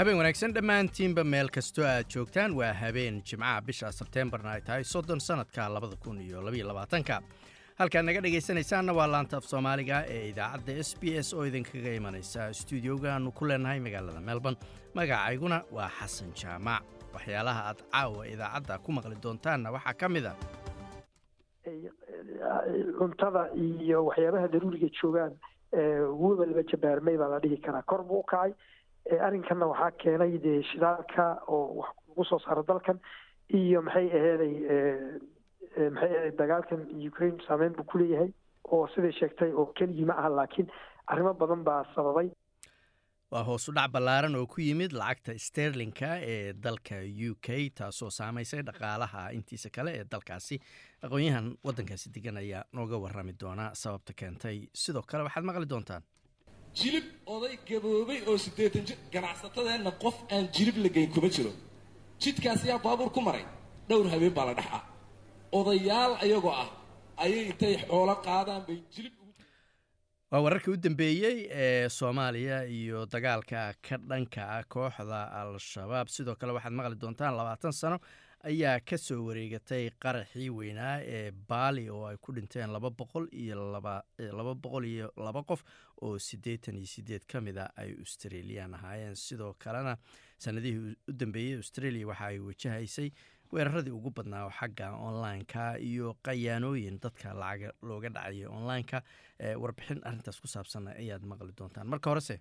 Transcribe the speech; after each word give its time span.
habeen 0.00 0.16
wanaagsan 0.20 0.54
dhammaantiinba 0.56 1.24
meel 1.32 1.48
kastoo 1.56 1.84
aad 1.84 2.06
joogtaan 2.14 2.54
waa 2.60 2.72
habeen 2.82 3.22
jimcaha 3.30 3.60
bisha 3.66 3.92
sebteembarna 3.92 4.50
ay 4.56 4.60
tahay 4.60 4.84
soddon 4.84 5.20
sannadka 5.20 5.68
labada 5.68 5.96
kun 6.04 6.20
iyo 6.20 6.42
labaiyo 6.42 6.66
labaatanka. 6.68 7.20
Halkaad 7.78 8.04
naga 8.04 8.20
dhegaysanaysaanna 8.24 8.92
waa 8.92 9.06
laanta 9.12 9.36
af 9.36 9.44
soomaaliga 9.44 10.04
ee 10.08 10.28
idaacadda 10.30 10.72
s 10.84 10.90
b 11.00 11.04
s 11.24 11.34
oo 11.34 11.44
idinkaga 11.46 11.92
imanaysa 12.00 12.52
stuudiogaannu 12.60 13.32
ku 13.32 13.44
leenahay 13.48 13.80
magaalada 13.80 14.20
melbourne. 14.20 14.58
Magacayguna 14.94 15.58
waa 15.72 15.88
xasan 15.98 16.32
jaamac. 16.40 16.82
Waxyaalaha 17.14 17.60
aad 17.70 17.80
caawa 17.92 18.26
idaacadda 18.34 18.78
ku 18.78 18.92
maqli 18.92 19.16
doontaanna 19.22 19.70
waxaa 19.76 19.94
ka 20.00 20.08
mid 20.08 20.26
a. 20.26 20.34
Cuntada 22.98 23.42
iyo 23.56 24.04
waxyaabaha 24.08 24.48
daruuriga 24.48 24.88
joogaan 25.02 25.32
webelba 26.22 26.62
jabaarmay 26.72 27.16
baa 27.20 27.28
la 27.34 27.38
dhihi 27.40 27.56
karaa. 27.64 27.82
Kor 27.82 28.02
buu 28.04 28.20
u 28.20 28.22
kacay 28.22 28.52
arrinkanna 29.26 29.66
waxaa 29.72 29.90
keenay 30.02 30.32
dee 30.44 30.62
shidaalka 30.72 31.24
oo 31.48 31.64
wax 31.80 31.90
lagu 32.08 32.24
soo 32.30 32.38
saaro 32.44 32.62
dalkan 32.68 32.98
iyo 33.60 33.82
maxay 33.82 34.06
aheeday 34.18 34.54
maxay 35.94 36.10
aheeday 36.16 36.36
dagaalkan 36.40 36.80
ukraine 37.10 37.38
saameyn 37.48 37.72
buu 37.78 37.84
kuleeyahay 37.92 38.30
oo 38.74 38.86
siday 38.94 39.12
sheegtay 39.20 39.50
oo 39.52 39.66
keligii 39.78 40.04
ma 40.10 40.14
aha 40.20 40.30
laakiin 40.38 40.68
arrimo 41.06 41.34
badan 41.34 41.64
baa 41.64 41.82
sababay. 41.94 42.28
Waa 43.30 43.42
hoosu 43.46 43.72
dhac 43.74 43.90
ballaaran 43.94 44.34
oo 44.38 44.46
ku 44.46 44.60
yimid 44.60 44.92
lacagta 44.92 45.34
sterlinka 45.38 46.08
ee 46.32 46.52
dalka 46.52 46.96
u 47.30 47.34
k 47.46 47.48
taasoo 47.80 48.10
saamaysay 48.10 48.62
dhaqaalaha 48.68 49.22
intiisa 49.38 49.70
kale 49.76 49.90
ee 49.98 50.04
dalkaasi. 50.12 50.58
Aqoon-yahan 51.06 51.46
waddankaasi 51.66 52.10
degan 52.14 52.36
ayaa 52.42 52.64
nooga 52.72 52.98
warrami 53.04 53.32
doona 53.42 53.70
sababta 53.82 54.12
keentay. 54.20 54.56
Sidoo 54.84 55.02
kale 55.10 55.22
waxaad 55.28 55.44
maqli 55.50 55.68
doontaan 55.74 56.02
jilib 56.78 57.06
oday 57.34 57.54
gaboobay 57.68 58.20
oo 58.28 58.36
siddeetan 58.44 58.84
jir 58.88 58.98
ganacsatadeenna 59.14 59.90
qof 60.02 60.16
aan 60.34 60.44
jilib 60.56 60.76
la 60.84 60.88
geyn 60.96 61.10
kuma 61.14 61.28
jiro. 61.36 61.52
Jidkaas 62.22 62.64
yaa 62.70 62.78
baabuur 62.86 63.10
ku 63.16 63.20
maray. 63.20 63.44
Dhowr 63.88 64.06
habeen 64.12 64.34
baa 64.38 64.46
la 64.50 64.54
dhex 64.58 64.68
ah 64.78 64.82
odayaal 65.58 66.12
ayagoo 66.24 66.54
ah 66.62 66.68
ayay 67.24 67.42
intay 67.50 67.74
xoolo 67.86 68.14
qaadaan 68.26 68.62
bay 68.68 68.78
jilib 68.94 69.14
waa 70.32 70.40
wararkii 70.44 70.72
u 70.74 70.76
dambeeyey 70.84 71.38
ee 71.62 71.88
soomaaliya 71.98 72.58
iyo 72.78 72.98
dagaalka 73.12 73.60
ka 73.86 73.96
dhanka 74.10 74.42
ah 74.56 74.62
kooxda 74.72 75.20
al-shabaab. 75.40 76.06
Sidoo 76.14 76.36
kale 76.40 76.52
waxaad 76.56 76.72
maqli 76.78 76.96
doontaan 77.02 77.34
labaatan 77.40 77.72
sano 77.80 77.98
ayaa 78.44 78.80
ka 78.80 78.96
soo 78.98 79.20
wareegatay 79.26 79.90
qaraxii 80.02 80.48
weynaa 80.50 80.96
ee 81.16 81.30
baali 81.48 81.84
oo 81.90 82.04
ay 82.10 82.16
ku 82.16 82.32
dhinteen 82.32 82.72
laba 82.72 82.90
boqol 82.90 83.26
iyo 83.32 83.56
laba 83.76 84.54
boqol 84.54 84.84
iyo 84.84 85.12
laba 85.16 85.42
qof 85.42 85.64
oo 86.02 86.18
siddeetan 86.18 86.76
iyo 86.80 86.86
siddeed 86.86 87.24
ka 87.28 87.40
mid 87.40 87.58
a 87.58 87.66
ay 87.76 87.94
australian 88.00 88.74
ahaayeen. 88.74 89.16
Sidoo 89.16 89.54
kalena 89.58 89.96
sanadihii 90.38 90.96
u 91.08 91.12
dambeeyey 91.12 91.56
australia 91.56 92.06
waxa 92.06 92.26
ay 92.26 92.38
wajahaysay 92.38 93.10
weeraradii 93.52 93.92
ugu 93.92 94.10
badnaa 94.10 94.44
oo 94.46 94.50
xagga 94.60 94.92
online-ka 95.08 95.76
iyo 95.90 96.16
qayaanooyin 96.24 97.00
dadka 97.02 97.34
lacaga 97.34 97.72
looga 97.82 98.08
dhacayay 98.08 98.46
online-ka 98.46 99.02
warbixin 99.62 100.00
arrintaas 100.04 100.40
ku 100.40 100.46
saabsan 100.48 100.88
ayaad 100.96 101.22
maqli 101.32 101.52
doontaan. 101.58 101.86
Marka 101.92 102.10
horese 102.10 102.40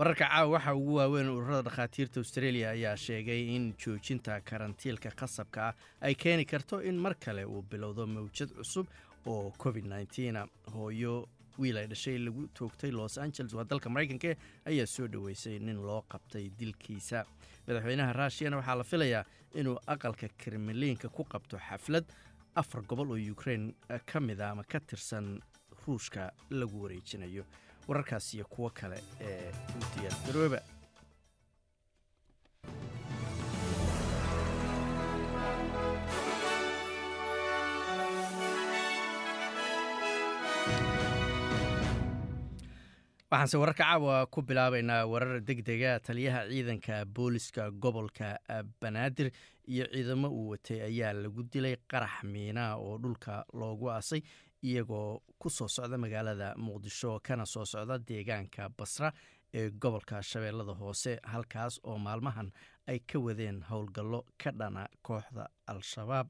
wararka 0.00 0.24
caawa 0.28 0.48
waxaa 0.54 0.74
ugu 0.74 0.94
waaweyn 0.94 1.28
ururada 1.28 1.62
dhakhaatiirta 1.68 2.20
australia 2.20 2.70
ayaa 2.70 2.96
sheegay 2.96 3.40
in 3.56 3.64
joojinta 3.84 4.40
karantiilka 4.40 5.10
khasabka 5.20 5.60
ah 5.68 5.74
ay 6.00 6.14
keeni 6.14 6.44
karto 6.52 6.76
in 6.82 6.96
mar 7.04 7.14
kale 7.24 7.44
uu 7.44 7.62
bilowdo 7.72 8.06
mawjad 8.06 8.48
cusub 8.58 8.86
oo 9.26 9.50
covid 9.64 9.84
nneteen 9.84 10.38
hooyo 10.74 11.28
wiil 11.58 11.76
ay 11.82 11.86
dhashay 11.86 12.18
lagu 12.18 12.46
toogtay 12.58 12.90
los 12.90 13.18
angeles 13.18 13.52
waa 13.54 13.64
dalka 13.64 13.90
maraykanka 13.90 14.32
ayaa 14.64 14.86
soo 14.86 15.06
dhoweysay 15.08 15.58
nin 15.58 15.76
loo 15.88 16.00
qabtay 16.08 16.48
dilkiisa. 16.58 17.24
Madaxweynaha 17.66 18.12
rushiyana 18.12 18.56
waxaa 18.56 18.74
la 18.80 18.84
filayaa 18.84 19.24
inuu 19.54 19.76
aqalka 19.86 20.28
kremliinka 20.42 21.08
ku 21.08 21.24
qabto 21.24 21.58
xaflad 21.68 22.04
afar 22.54 22.82
gobol 22.82 23.10
oo 23.12 23.20
ukraine 23.32 23.74
ka 24.06 24.20
mida 24.20 24.50
ama 24.50 24.64
ka 24.64 24.80
tirsan 24.80 25.40
ruushka 25.86 26.32
lagu 26.50 26.82
wareejinayo 26.82 27.44
wararkaas 27.90 28.26
iyo 28.34 28.44
kuwo 28.54 28.68
kale 28.78 28.98
ee 29.28 29.50
u 29.78 29.80
diyaar 29.92 30.62
waxaanse 43.30 43.56
wararka 43.58 43.84
caawa 43.84 44.26
ku 44.26 44.42
bilaabaynaa 44.42 45.06
warar 45.06 45.40
deg 45.40 45.62
dega 45.64 45.98
taliyaha 46.00 46.48
ciidanka 46.50 47.04
booliska 47.04 47.70
gobolka 47.70 48.38
banaadir 48.80 49.30
iyo 49.68 49.84
ciidamo 49.92 50.28
uu 50.28 50.48
watay 50.50 50.80
ayaa 50.82 51.12
lagu 51.12 51.42
dilay 51.52 51.76
qarax 51.90 52.24
miina 52.24 52.74
oo 52.76 52.98
dhulka 52.98 53.44
loogu 53.54 53.90
aasay 53.90 54.20
iyagoo 54.62 55.20
ku 55.38 55.50
soo 55.50 55.68
socda 55.68 55.98
magaalada 55.98 56.54
muqdisho 56.56 57.20
kana 57.22 57.46
soo 57.46 57.64
socda 57.64 57.98
deegaanka 57.98 58.68
basra 58.78 59.12
ee 59.54 59.70
gobolka 59.70 60.22
shabeellada 60.22 60.72
hoose 60.80 61.18
halkaas 61.32 61.80
oo 61.84 61.98
maalmahan 61.98 62.52
ay 62.86 62.98
ka 63.00 63.18
wadeen 63.18 63.62
howlgallo 63.70 64.20
ka 64.38 64.50
dhana 64.52 64.88
kooxda 65.02 65.44
al-shabaab. 65.66 66.28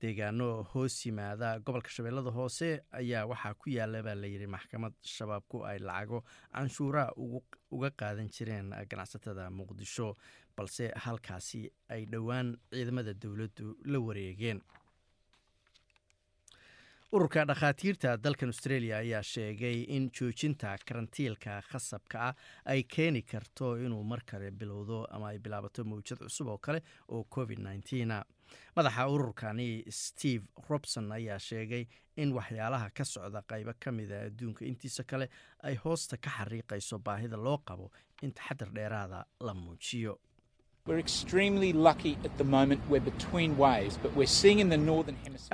Deegaano 0.00 0.62
hoos 0.72 0.94
yimaada 1.06 1.58
gobolka 1.60 1.90
shabeellada 1.90 2.30
hoose 2.30 2.68
ayaa 2.92 3.26
waxaa 3.26 3.54
ku 3.54 3.70
yaalla 3.70 4.02
baa 4.02 4.14
layidhi 4.14 4.46
maxkamad 4.46 4.92
shabaabku 5.14 5.64
ay 5.70 5.78
lacago 5.78 6.24
canshuuraha 6.54 7.12
uga 7.70 7.90
qaadan 8.00 8.28
jireen 8.34 8.70
ganacsatada 8.90 9.50
muqdisho 9.50 10.16
balse 10.56 10.88
halkaasi 11.04 11.70
ay 11.88 12.06
dhowaan 12.06 12.56
ciidamada 12.72 13.12
dowladdu 13.22 13.76
la 13.84 13.98
wareegeen 14.00 14.60
ururka 17.12 17.42
dhakhaatiirta 17.48 18.10
dalkan 18.24 18.48
australia 18.52 18.96
ayaa 19.02 19.22
sheegay 19.22 19.78
in 19.96 20.10
joojinta 20.18 20.76
karantiilka 20.88 21.56
khasabka 21.70 22.18
ah 22.28 22.34
ay 22.64 22.82
keeni 22.94 23.22
karto 23.22 23.76
inuu 23.86 24.04
mar 24.04 24.20
kale 24.30 24.50
bilowdo 24.50 24.98
ama 25.10 25.28
ay 25.32 25.38
bilaabato 25.38 25.84
mawjad 25.84 26.18
cusub 26.22 26.46
oo 26.52 26.58
kale 26.58 26.82
oo 27.08 27.24
covid 27.24 27.58
nneteen 27.58 28.12
madaxa 28.76 29.08
ururkani 29.14 29.68
steve 29.90 30.44
robson 30.68 31.12
ayaa 31.12 31.38
sheegay 31.38 31.84
in 32.16 32.32
waxyaalaha 32.32 32.90
ka 32.94 33.04
socda 33.04 33.42
qaybo 33.42 33.72
ka 33.80 33.90
mida 33.92 34.20
adduunka 34.28 34.64
intiisa 34.64 35.02
kale 35.04 35.26
ay 35.62 35.74
hoosta 35.84 36.16
ka 36.16 36.30
xariiqayso 36.38 36.98
baahida 36.98 37.36
loo 37.36 37.58
qabo 37.58 37.90
in 38.22 38.32
taxadar 38.32 38.70
dheeraada 38.70 39.24
la 39.40 39.54
muujiyo 39.54 40.20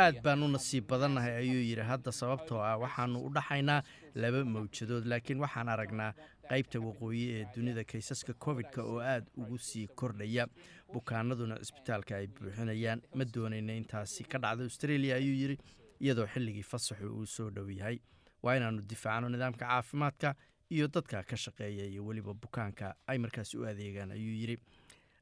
aad 0.04 0.20
baan 0.24 0.42
u 0.42 0.48
nasiib 0.48 0.86
badannahay 0.92 1.34
ayuu 1.42 1.62
yidhi. 1.70 1.82
Hadda 1.92 2.12
sababtoo 2.12 2.60
ah 2.70 2.76
waxaannu 2.84 3.18
u 3.26 3.30
dhaxaynaa 3.36 3.82
laba 4.14 4.44
mawjadood 4.44 5.04
laakiin 5.12 5.40
waxaan 5.44 5.68
aragnaa 5.74 6.12
qaybta 6.50 6.80
waqooyi 6.86 7.24
ee 7.36 7.44
dunida 7.56 7.84
kaysaska 7.84 8.32
covid-ka 8.46 8.82
oo 8.82 8.98
aad 9.12 9.24
ugu 9.36 9.58
sii 9.58 9.86
kordhaya. 10.00 10.46
Bukaanaduna 10.92 11.58
cisbitaalka 11.62 12.16
ay 12.16 12.26
buuxinayaan. 12.26 13.02
Ma 13.14 13.24
doonayna 13.34 13.72
intaasi 13.80 14.24
ka 14.24 14.38
dhacda 14.38 14.62
australia 14.64 15.14
ayuu 15.20 15.36
yidhi 15.42 15.56
iyadoo 16.00 16.26
xilligii 16.34 16.62
fasaxu 16.72 17.08
uu 17.18 17.26
soo 17.26 17.50
dhow 17.50 17.68
yahay. 17.70 17.98
Waa 18.42 18.56
inaannu 18.56 18.82
difaacno 18.90 19.28
nidaamka 19.28 19.66
caafimaadka 19.66 20.34
iyo 20.70 20.86
dadka 20.88 21.22
ka 21.22 21.36
shaqeeya 21.36 21.84
iyo 21.92 22.06
weliba 22.06 22.34
bukaanka 22.34 22.94
ay 23.06 23.18
markaasi 23.18 23.58
u 23.58 23.66
adeegaan 23.66 24.10
ayuu 24.10 24.34
yidhi 24.42 24.56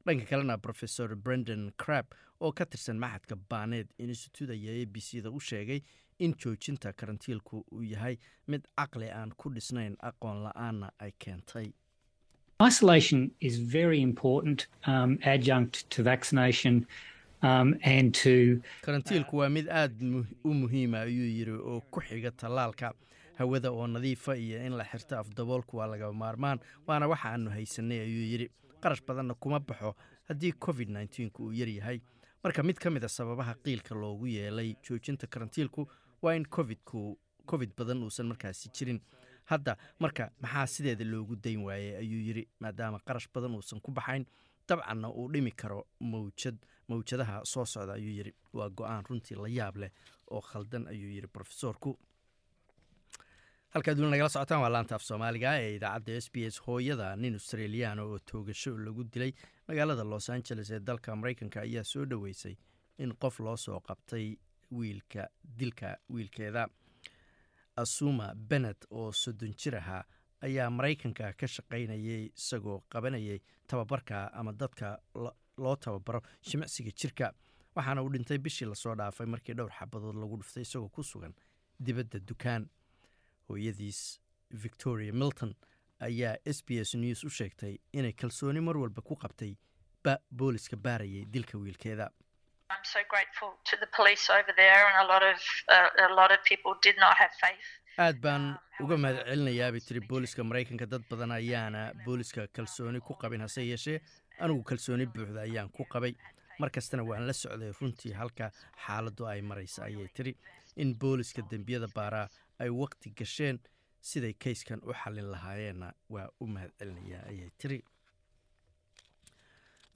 dhanka 0.05 0.25
kalena 0.29 0.57
rofesor 0.69 1.15
brendan 1.15 1.71
crab 1.77 2.05
oo 2.41 2.51
ka 2.51 2.65
tirsan 2.65 2.97
maxadka 3.03 3.35
baaneed 3.49 3.87
institute 3.97 4.51
ayaa 4.57 4.81
a 4.81 4.85
b 4.85 4.99
c 5.07 5.21
da 5.21 5.29
u 5.29 5.39
sheegay 5.39 5.81
in 6.19 6.33
joojinta 6.33 6.93
karantiilku 6.93 7.65
uu 7.71 7.83
yahay 7.83 8.17
mid 8.47 8.61
caqli 8.79 9.09
aan 9.11 9.31
ku 9.37 9.49
dhisnayn 9.49 9.95
aqoon 10.09 10.43
la'aanna 10.47 10.91
ay 10.99 11.11
keentay 11.19 11.71
Isolation 12.67 13.31
is 13.41 13.57
very 13.59 13.99
important 14.01 14.67
um, 14.87 15.17
adjunct 15.23 15.89
to 15.89 16.03
vaccination 16.03 16.87
um, 17.41 17.75
and 17.83 18.13
to. 18.23 18.61
karantiilku 18.85 19.37
waa 19.37 19.49
mid 19.49 19.67
aad 19.69 19.91
u 20.43 20.53
muhiima 20.53 20.99
ayuu 21.01 21.27
yidhi 21.37 21.51
oo 21.51 21.81
ku 21.91 21.99
xiga 22.01 22.31
tallaalka 22.31 22.93
hawada 23.37 23.71
oo 23.71 23.87
nadiifa 23.87 24.37
iyo 24.37 24.65
in 24.65 24.73
la 24.77 24.83
xirto 24.91 25.17
afdaboolku 25.19 25.77
waa 25.77 25.87
laga 25.87 26.13
maarmaan 26.13 26.59
waana 26.87 27.07
waxa 27.07 27.29
aanu 27.33 27.49
haysanay 27.51 27.99
ayuu 28.07 28.25
yidhi 28.31 28.47
qarash 28.85 29.03
badanna 29.07 29.33
kuma 29.43 29.59
baxo 29.59 29.95
haddii 30.29 30.51
covid 30.65 30.89
nneteen-ku 30.89 31.43
uu 31.49 31.51
yaryahay 31.59 31.99
marka 32.43 32.63
mid 32.63 32.77
ka 32.77 32.89
mid 32.89 33.03
a 33.03 33.09
sababaha 33.09 33.53
qiilka 33.65 33.95
loogu 33.95 34.27
yeelay 34.27 34.75
joojinta 34.87 35.27
karantiilku 35.27 35.87
waa 36.21 36.35
in 36.39 36.45
covidku 36.45 37.17
covid 37.45 37.71
badan 37.77 38.03
uusan 38.03 38.27
markaasi 38.27 38.69
jirin. 38.75 38.99
Hadda 39.45 39.77
marka 39.99 40.31
maxaa 40.41 40.67
sideeda 40.67 41.05
loogu 41.05 41.35
dayn 41.35 41.61
waayey 41.67 41.95
ayuu 42.01 42.21
yidhi 42.27 42.43
maadaama 42.59 42.99
qarash 43.07 43.27
badan 43.33 43.55
uusan 43.55 43.79
ku 43.81 43.91
baxayn 43.91 44.25
dabcanna 44.67 45.09
uu 45.09 45.27
dhimi 45.33 45.51
karo 45.51 45.85
mawjad 45.99 46.57
mawjadaha 46.89 47.41
soo 47.45 47.65
socda 47.65 47.93
ayuu 47.93 48.13
yidhi 48.17 48.33
waa 48.53 48.69
go'aan 48.69 49.03
runtii 49.09 49.35
la 49.37 49.47
yaab 49.57 49.75
leh 49.77 49.91
oo 50.31 50.41
khaldan 50.41 50.87
ayuu 50.87 51.11
yidhi 51.15 51.27
brofesorku 51.33 51.91
halkaad 53.75 53.99
weli 53.99 54.11
nagala 54.11 54.29
socotaan 54.29 54.61
waa 54.61 54.69
laanta 54.73 54.95
af 54.95 55.03
soomaaliga 55.03 55.51
ee 55.61 55.75
idaacadda 55.75 56.17
s 56.25 56.27
b 56.33 56.35
s 56.55 56.57
hooyada 56.67 57.15
nin 57.15 57.33
australiyaana 57.39 58.03
oo 58.03 58.19
toogasho 58.31 58.71
lagu 58.85 59.03
dilay 59.13 59.31
magaalada 59.67 60.03
los 60.03 60.29
angeles 60.29 60.69
ee 60.71 60.79
dalka 60.79 61.15
maraykanka 61.15 61.59
ayaa 61.61 61.83
soo 61.83 62.05
dhoweysay 62.11 62.55
in 62.97 63.13
qof 63.21 63.39
loo 63.39 63.57
soo 63.57 63.79
qabtay 63.87 64.35
wiilka 64.71 65.27
dilka 65.59 65.97
wiilkeeda. 66.13 66.67
Asuma 67.75 68.27
benet 68.49 68.85
oo 68.89 69.11
soddon 69.11 69.53
jir 69.63 69.75
ahaa 69.75 70.03
ayaa 70.41 70.69
maraykanka 70.69 71.33
ka 71.39 71.47
shaqaynayay 71.47 72.23
isagoo 72.37 72.79
qabanayay 72.89 73.39
tababarka 73.67 74.31
ama 74.33 74.51
dadka 74.53 74.99
loo 75.57 75.75
tababaro 75.75 76.21
jimicsiga 76.47 76.91
jirka. 76.99 77.33
Waxaana 77.75 78.01
uu 78.03 78.09
dhintay 78.13 78.37
bishii 78.37 78.65
la 78.67 78.75
soo 78.75 78.95
dhaafay 78.95 79.27
markii 79.27 79.53
dhowr 79.55 79.71
xabadood 79.79 80.15
lagu 80.15 80.37
dhuftay 80.37 80.61
isagoo 80.63 80.89
ku 80.89 81.03
sugan 81.03 81.33
dibadda 81.85 82.19
dukaan 82.19 82.69
hooyadiis 83.49 83.99
victoria 84.63 85.13
milton 85.13 85.53
ayaa 86.07 86.35
s 86.55 86.59
b 86.67 86.79
s 86.89 86.95
news 87.03 87.23
u 87.23 87.29
sheegtay 87.29 87.73
inay 87.93 88.13
kalsooni 88.21 88.61
mar 88.67 88.77
walba 88.77 89.01
ku 89.01 89.15
qabtay 89.23 89.53
ba 90.05 90.13
booliska 90.39 90.75
baarayay 90.77 91.25
dilka 91.33 91.57
wiilkeeda. 91.57 92.09
Aad 97.97 98.17
baan 98.23 98.43
uga 98.83 98.97
mahad 99.03 99.17
celinayaabay 99.29 99.81
tiri 99.87 100.01
booliska 100.09 100.43
maraykanka 100.43 100.85
dad 100.93 101.03
badan 101.09 101.31
ayaana 101.31 101.81
booliska 102.05 102.47
kalsooni 102.57 102.99
ku 103.07 103.13
qabin 103.21 103.41
hase 103.45 103.61
yeeshee 103.71 103.99
anigu 104.39 104.63
kalsooni 104.71 105.05
buuxda 105.15 105.41
ayaan 105.47 105.69
ku 105.77 105.83
qabay. 105.93 106.13
Mar 106.59 106.69
kastana 106.75 107.03
waan 107.09 107.25
la 107.27 107.33
socday 107.33 107.71
runtii 107.79 108.13
halka 108.19 108.51
xaaladdu 108.85 109.27
ay 109.31 109.41
maraysa 109.41 109.83
ayay 109.87 110.07
tiri 110.17 110.35
in 110.75 110.93
booliska 111.01 111.41
dembiyada 111.51 111.87
baaraa 111.95 112.27
ay 112.59 112.69
waqti 112.69 113.09
gasheen 113.19 113.59
siday 114.01 114.33
kayskan 114.33 114.79
u 114.83 114.93
xallin 114.93 115.31
lahaayeenna 115.31 115.93
waa 116.09 116.27
u 116.39 116.47
mahad 116.47 116.71
celinayaa 116.79 117.23
ayay 117.29 117.49
tiri. 117.57 117.79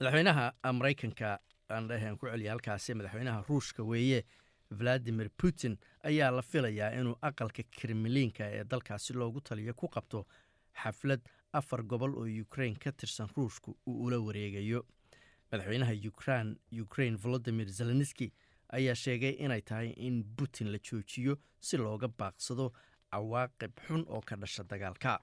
Madaxweynaha 0.00 0.44
maraykanka 0.72 1.38
aan 1.70 1.88
dhaheen 1.88 2.16
ku 2.18 2.26
celiya 2.26 2.52
halkaasi 2.54 2.94
madaxweynaha 2.94 3.44
ruushka 3.48 3.82
weeye 3.84 4.24
valadimir 4.78 5.28
putin 5.40 5.76
ayaa 6.10 6.30
la 6.30 6.42
filayaa 6.42 6.90
inuu 7.00 7.16
aqalka 7.22 7.62
kremliinka 7.76 8.44
ee 8.56 8.64
dalkaasi 8.64 9.12
loogu 9.14 9.40
taliyo 9.40 9.74
ku 9.74 9.88
qabto 9.88 10.26
xaflad 10.82 11.20
afar 11.52 11.82
gobol 11.82 12.14
oo 12.20 12.28
ukrain 12.42 12.76
ka 12.78 12.92
tirsan 12.92 13.28
ruushku 13.36 13.76
uu 13.86 14.04
ula 14.04 14.18
wareegayo. 14.26 14.86
Madaxweynaha 15.52 15.92
ukran 16.08 16.56
ukrain 16.82 17.16
volodimir 17.16 17.68
zelenski 17.68 18.32
ayaa 18.78 18.94
sheegay 19.04 19.34
inay 19.44 19.60
tahay 19.70 19.88
in 20.08 20.24
putin 20.36 20.68
la 20.72 20.78
joojiyo 20.88 21.36
si 21.60 21.76
looga 21.76 22.08
baaqsado 22.08 22.66
cawaaqib 23.12 23.72
xun 23.86 24.02
oo 24.08 24.20
ka 24.28 24.36
dhasha 24.36 24.62
dagaalka 24.72 25.18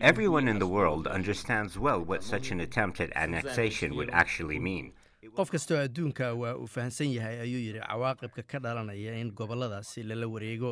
Everyone 0.00 0.48
in 0.48 0.58
the 0.58 0.66
world 0.66 1.06
understands 1.06 1.78
well 1.78 2.00
what 2.04 2.22
such 2.22 2.50
an 2.50 2.60
attempt 2.60 3.00
at 3.00 3.10
annexation 3.16 3.94
would 3.96 4.10
actually 4.22 4.58
mean. 4.58 4.92
qof 5.36 5.50
kastoo 5.50 5.76
adduunka 5.82 6.26
waa 6.40 6.54
uu 6.62 6.66
fahamsan 6.66 7.08
yahay 7.16 7.36
ayuu 7.44 7.60
yidhi 7.66 7.80
cawaaqibka 7.86 8.42
ka 8.52 8.58
dhalanaya 8.64 9.14
in 9.20 9.30
gobolladaasi 9.40 10.02
lala 10.10 10.26
wareego 10.34 10.70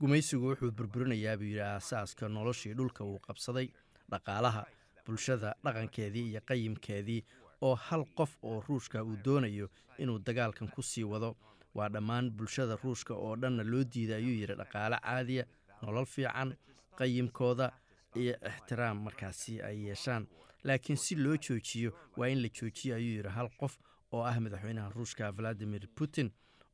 gumaysigu 0.00 0.46
wuxuu 0.50 0.70
burburinayaa 0.78 1.36
buu 1.40 1.48
yidhi 1.50 1.60
aasaaska 1.70 2.28
noloshii 2.36 2.74
dhulka 2.78 3.04
uu 3.04 3.18
qabsaday 3.26 3.66
dhaqaalaha 4.14 4.62
bulshada 5.06 5.54
dhaqankeedii 5.64 6.26
iyo 6.30 6.40
qayimkeedii 6.48 7.22
oo 7.62 7.74
hal 7.74 8.04
qof 8.16 8.36
oo 8.42 8.60
ruushka 8.68 9.04
uu 9.04 9.16
doonayo 9.24 9.68
inuu 9.98 10.18
dagaalkan 10.18 10.68
ku 10.68 10.82
sii 10.82 11.04
wado. 11.04 11.36
Waa 11.74 11.88
dhammaan 11.88 12.30
bulshada 12.30 12.76
ruushka 12.84 13.14
oo 13.14 13.36
dhanna 13.36 13.62
loo 13.64 13.84
diida 13.84 14.16
ayuu 14.16 14.34
yidhi 14.40 14.54
dhaqaale 14.54 14.96
caadiya 15.02 15.44
nolol 15.82 16.06
fiican 16.06 16.56
qayimkooda 16.98 17.72
iyo 18.16 18.34
ixtiraam 18.48 19.02
markaasi 19.04 19.62
ay 19.62 19.86
yeeshaan. 19.86 20.26
Laakiin 20.64 20.96
si 20.96 21.14
loo 21.16 21.36
joojiyo 21.36 21.90
waa 22.16 22.28
in 22.28 22.42
la 22.42 22.48
joojiyo 22.48 22.94
ayuu 22.96 23.16
yidhi 23.16 23.28
hal 23.28 23.48
qof 23.60 23.78
oo 24.12 24.22
ah 24.24 24.40
madaxweynaha 24.40 24.90
ruushka 24.90 25.32
valadimir 25.32 25.86
putin 25.94 26.30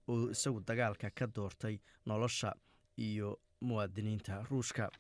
oo 0.09 0.31
isagu 0.31 0.61
dagaalka 0.67 1.11
ka 1.11 1.27
doortay 1.27 1.79
nolosha 2.07 2.55
iyo 2.97 3.39
muwaadiniinta 3.61 4.43
ruushka 4.51 4.91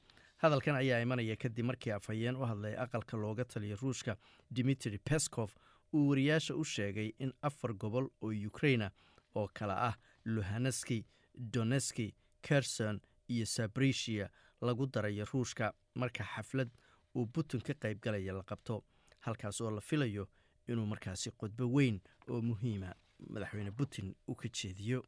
hadalkan 0.42 0.76
ayaa 0.76 1.00
imanaya 1.02 1.36
kadib 1.36 1.64
markii 1.66 1.92
afhayeen 1.92 2.36
u 2.36 2.46
hadlay 2.46 2.74
aqalka 2.84 3.16
looga 3.16 3.44
taliya 3.44 3.76
ruushka 3.82 4.16
dimitri 4.50 4.98
peskov 4.98 5.50
uu 5.94 6.08
wariyaasha 6.08 6.54
u 6.54 6.64
sheegay 6.64 7.12
in 7.18 7.32
afar 7.42 7.72
gobol 7.74 8.06
oo 8.22 8.32
ukraina 8.46 8.90
oo 9.34 9.48
kale 9.54 9.72
ah 9.88 9.94
luhaneski 10.24 11.04
doneski 11.34 12.14
kerson 12.42 13.00
iyo 13.28 13.46
sabrisia 13.46 14.28
lagu 14.60 14.86
darayo 14.86 15.24
ruushka 15.32 15.72
marka 15.94 16.24
xaflad 16.24 16.70
uu 17.16 17.26
putin 17.26 17.60
ka 17.60 17.72
qayb 17.74 17.98
galaya 18.02 18.32
la 18.32 18.42
qabto. 18.42 18.84
Halkaas 19.20 19.60
oo 19.60 19.70
la 19.70 19.80
filayo 19.80 20.28
inuu 20.68 20.86
markaasi 20.86 21.30
qodbo 21.30 21.64
weyn 21.74 22.00
oo 22.28 22.40
muhiima 22.42 22.94
madaxweyne 23.28 23.70
putin 23.70 24.14
u 24.28 24.34
ka 24.34 24.48
jeediyo 24.48 25.02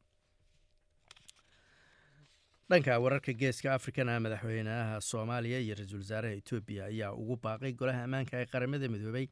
dhanka 2.71 2.99
wararka 3.03 3.33
geeska 3.33 3.75
afrikana 3.75 4.21
madaxweynaha 4.21 5.01
soomaaliya 5.01 5.59
iyo 5.65 5.75
ra'iisul 5.75 5.99
wasaaraha 6.03 6.35
etoobiya 6.41 6.85
ayaa 6.91 7.13
ugu 7.13 7.37
baaqay 7.45 7.73
golaha 7.81 8.03
ammaanka 8.07 8.35
ee 8.43 8.47
qaramada 8.53 8.89
midoobay 8.95 9.27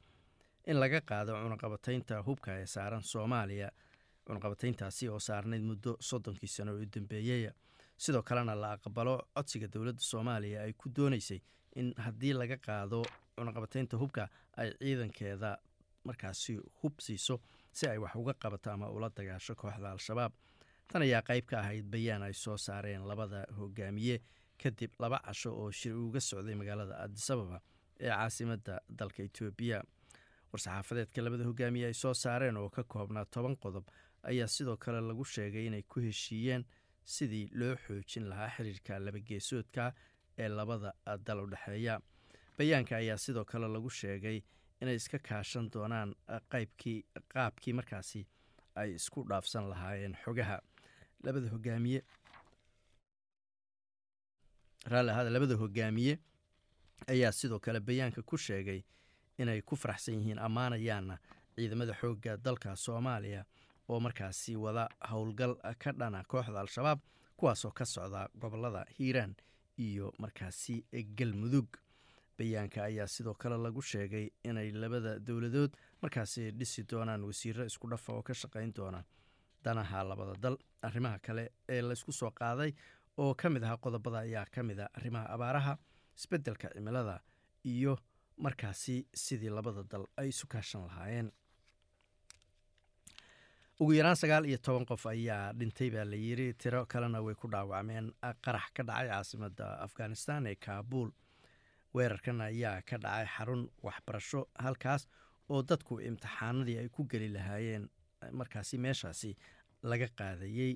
in 0.71 0.77
laga 0.83 1.01
qaado 1.11 1.33
cunaqabataynta 1.43 2.17
hubka 2.27 2.51
ee 2.63 2.67
saaran 2.67 3.03
soomaaliya. 3.13 3.69
Cunaqabatayntaasi 4.27 5.05
oo 5.09 5.19
saarnayd 5.29 5.63
muddo 5.71 5.97
soddonkii 6.09 6.49
sano 6.57 6.73
u 6.75 6.87
dambeeyey 6.97 7.51
sidoo 7.97 8.23
kalena 8.23 8.55
la 8.63 8.73
aqbalo 8.77 9.15
codsiga 9.37 9.69
dowladda 9.75 10.01
soomaaliya 10.11 10.63
ay 10.67 10.73
ku 10.73 10.89
doonaysay 10.97 11.41
in 11.77 11.95
haddii 12.05 12.33
laga 12.41 12.57
qaado 12.67 13.03
cunaqabataynta 13.39 13.97
hubka 14.03 14.29
ay 14.57 14.69
ciidankeeda 14.83 15.57
markaasi 16.05 16.59
hub 16.83 16.95
siiso 17.01 17.41
si 17.73 17.87
ay 17.89 17.99
wax 17.99 18.15
uga 18.17 18.35
qabato 18.35 18.71
ama 18.71 18.91
ula 18.91 19.09
dagaasho 19.17 19.55
kooxda 19.55 19.91
al-shabaab 19.95 20.33
tan 20.89 21.03
ayaa 21.03 21.23
qayb 21.29 21.47
ka 21.51 21.59
ahayd 21.61 21.87
bayaan 21.93 22.23
ay 22.23 22.33
soo 22.33 22.57
saareen 22.57 23.03
labada 23.11 23.45
hogaamiye 23.59 24.17
kadib 24.63 24.93
laba 25.03 25.19
casho 25.27 25.51
oo 25.63 25.71
shir 25.71 25.95
uga 25.97 26.21
socday 26.21 26.55
magaalada 26.55 26.95
adisababa 27.05 27.61
ee 28.01 28.11
caasimadda 28.11 28.75
dalka 28.89 29.23
etoobiya 29.29 29.79
war-saxaafadeedka 30.53 31.23
labada 31.27 31.45
hogaamiye 31.51 31.87
ay 31.91 31.95
soo 32.03 32.15
saareen 32.15 32.57
oo 32.57 32.69
ka 32.71 32.83
koobnaa 32.85 33.25
toban 33.35 33.57
qodob 33.65 33.85
ayaa 34.31 34.47
sidoo 34.57 34.77
kale 34.77 35.01
lagu 35.11 35.25
sheegay 35.25 35.67
inay 35.67 35.83
ku 35.83 36.01
heshiiyeen 36.01 36.65
sidii 37.15 37.49
loo 37.61 37.75
xoojin 37.85 38.29
lahaa 38.31 38.49
xiriirka 38.57 38.99
labageesoodka 39.07 39.93
ee 40.39 40.49
labada 40.49 40.91
dal 41.27 41.41
u 41.45 41.47
dhexeeya 41.53 42.01
bayaanka 42.59 42.97
ayaa 42.97 43.17
sidoo 43.25 43.45
kale 43.45 43.69
lagu 43.77 43.91
sheegay 44.01 44.39
inay 44.83 44.95
iska 45.01 45.19
kaashan 45.29 45.71
doonaan 45.75 46.11
qaybkii 46.53 46.99
qaabkii 47.35 47.73
markaasi 47.79 48.27
ay 48.81 48.91
isku 48.99 49.25
dhaafsan 49.31 49.69
lahaayeen 49.71 50.15
xogaha 50.25 50.57
labada 51.25 51.49
hogaamiye. 51.51 52.03
Raalli 54.87 55.11
ahaada 55.11 55.31
labada 55.31 55.55
hogaamiye 55.57 56.19
ayaa 57.07 57.33
sidoo 57.33 57.59
kale 57.59 57.81
bayaanka 57.81 58.23
ku 58.23 58.37
sheegay 58.39 58.83
inay 59.39 59.61
ku 59.63 59.77
faraxsan 59.77 60.15
yihiin 60.15 60.39
ammaanayaana 60.39 61.19
ciidamada 61.57 61.93
xoogga 62.01 62.37
dalka 62.37 62.77
soomaaliya 62.77 63.45
oo 63.89 64.01
markaasi 64.01 64.57
wada 64.57 64.89
howlgal 65.11 65.55
ka 65.79 65.93
dhana 65.93 66.25
kooxda 66.25 66.61
al-shabaab 66.61 67.01
kuwaasoo 67.37 67.71
ka 67.71 67.85
socda 67.85 68.29
gobollada 68.35 68.85
hiiraan 68.99 69.35
iyo 69.79 70.13
markaasi 70.19 70.85
galmudug 71.19 71.69
bayaanka 72.39 72.85
ayaa 72.85 73.07
sidoo 73.07 73.35
kale 73.35 73.57
lagu 73.57 73.83
sheegay 73.83 74.31
inay 74.45 74.71
labada 74.73 75.19
dowladood 75.19 75.71
markaasi 76.03 76.51
dhisi 76.51 76.83
doonaan 76.83 77.25
wasiiro 77.25 77.65
isku 77.67 77.89
dhafa 77.91 78.13
oo 78.13 78.23
ka 78.23 78.35
shaqayn 78.35 78.73
doona 78.75 79.05
danaha 79.65 80.05
labada 80.11 80.35
dal 80.45 80.57
arrimaha 80.87 81.19
kale 81.27 81.45
ee 81.69 81.81
laysku 81.89 82.13
soo 82.13 82.31
qaaday 82.41 82.71
oo 83.23 83.35
ka 83.35 83.49
mid 83.55 83.63
ahaa 83.67 83.77
qodobada 83.85 84.19
ayaa 84.27 84.47
ka 84.55 84.63
mid 84.63 84.79
a 84.81 84.87
arrimaha 84.99 85.27
abaaraha 85.35 85.75
isbeddelka 86.19 86.69
cimilada 86.75 87.17
iyo 87.65 87.95
markaasi 88.45 88.97
sidii 89.25 89.51
labada 89.59 89.83
dal 89.93 90.05
ay 90.17 90.29
isu 90.29 90.47
kaashan 90.53 90.83
lahaayeen. 90.89 91.31
Ugu 93.81 93.93
yaraan 93.95 94.17
sagaal 94.19 94.45
iyo 94.51 94.59
toban 94.59 94.87
qof 94.91 95.05
ayaa 95.07 95.53
dhintay 95.59 95.91
baa 95.95 96.05
la 96.05 96.17
yiri 96.17 96.47
tiro 96.55 96.81
kalena 96.93 97.21
way 97.27 97.35
ku 97.35 97.47
dhaawacmeen 97.53 98.07
qarax 98.45 98.67
ka 98.77 98.83
dhacay 98.89 99.09
caasimada 99.11 99.67
afghanistan 99.87 100.47
ee 100.51 100.55
kaabuul 100.67 101.11
weerarkan 101.95 102.41
ayaa 102.49 102.83
ka 102.89 102.97
dhacay 103.05 103.27
xarun 103.35 103.63
waxbarasho 103.87 104.41
halkaas 104.65 105.03
oo 105.53 105.63
dadku 105.63 105.95
imtixaanadii 106.09 106.79
ay 106.83 106.89
ku 106.97 107.03
geli 107.13 107.29
lahaayeen 107.37 107.85
markaasi 108.33 108.79
meeshaasi 108.79 109.37
laga 109.83 110.09
qaadayey 110.19 110.73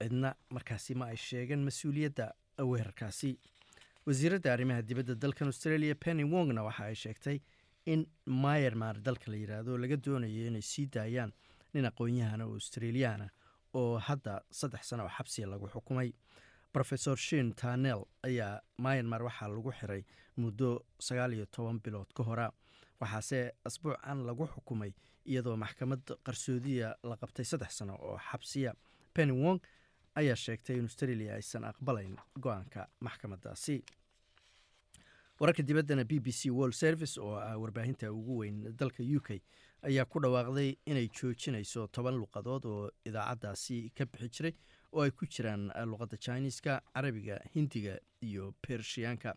cidna 0.00 0.34
markaasi 0.50 0.94
ma 0.94 1.06
ay 1.12 1.16
sheegeen 1.16 1.62
mas'uuliyadda 1.68 2.26
weerarkaasi 2.70 3.30
wasiiradda 4.06 4.52
arrimaha 4.52 4.82
dibadda 4.82 5.14
dalkan 5.14 5.46
australia 5.52 5.94
penny 5.94 6.24
wongna 6.24 6.62
waxa 6.68 6.84
ay 6.84 6.94
sheegtay 6.94 7.38
in 7.86 8.06
myermar 8.26 8.96
dalka 9.02 9.30
la 9.30 9.36
yidhaahdo 9.36 9.78
laga 9.78 9.96
doonayo 9.96 10.46
inay 10.50 10.62
sii 10.62 10.86
daayaan 10.86 11.32
nin 11.74 11.84
aqoon-yahana 11.90 12.44
oo 12.46 12.54
australiyaana 12.54 13.28
oo 13.74 13.98
hadda 13.98 14.40
saddex 14.50 14.82
sano 14.88 15.04
oo 15.04 15.08
xabsiya 15.16 15.46
lagu 15.46 15.68
xukumay. 15.68 16.12
Rofesor 16.74 17.16
shin 17.18 17.52
tanel 17.54 18.02
ayaa 18.22 18.60
myanmar 18.78 19.22
waxaa 19.22 19.48
lagu 19.48 19.72
xiray 19.78 20.02
muddo 20.36 20.84
sagaal 20.98 21.32
iyo 21.34 21.46
toban 21.46 21.78
bilood 21.84 22.10
ka 22.14 22.22
hora 22.22 22.50
waxaase 23.00 23.52
asbuucan 23.64 24.24
lagu 24.28 24.46
xukumay 24.54 24.92
iyadoo 25.30 25.56
maxkamad 25.56 26.02
qarsoodiya 26.26 26.88
la 27.02 27.16
qabtay 27.16 27.44
saddex 27.44 27.72
sano 27.78 27.94
oo 27.94 28.18
xabsiya. 28.18 28.72
Penny 29.14 29.32
wong 29.32 29.60
ayaa 30.14 30.36
sheegtay 30.36 30.76
in 30.78 30.84
australia 30.90 31.34
aysan 31.34 31.64
aqbalayn 31.64 32.16
go'aanka 32.44 32.88
maxkamadaasi 33.00 33.76
wararka 35.40 35.62
dibaddana 35.62 36.04
b 36.04 36.20
b 36.20 36.30
c 36.32 36.50
world 36.50 36.74
service 36.74 37.14
oo 37.20 37.34
ah 37.36 37.56
warbaahinta 37.58 38.12
ugu 38.12 38.36
weyn 38.40 38.76
dalka 38.76 39.02
u 39.02 39.20
k 39.20 39.40
ayaa 39.82 40.04
ku 40.04 40.20
dhawaaqday 40.20 40.76
inay 40.86 41.08
joojinayso 41.08 41.86
toban 41.88 42.14
luqadood 42.20 42.64
oo 42.66 42.90
idaacaddaasi 43.08 43.92
ka 43.96 44.04
bixi 44.04 44.28
jiray 44.28 44.54
oo 44.92 45.02
ay 45.02 45.10
ku 45.10 45.24
jiraan 45.26 45.70
luqadda 45.90 46.16
jiniiska 46.26 46.82
carabiga 46.94 47.40
hindiga 47.54 47.94
iyo 48.20 48.54
bershiyaanka 48.62 49.34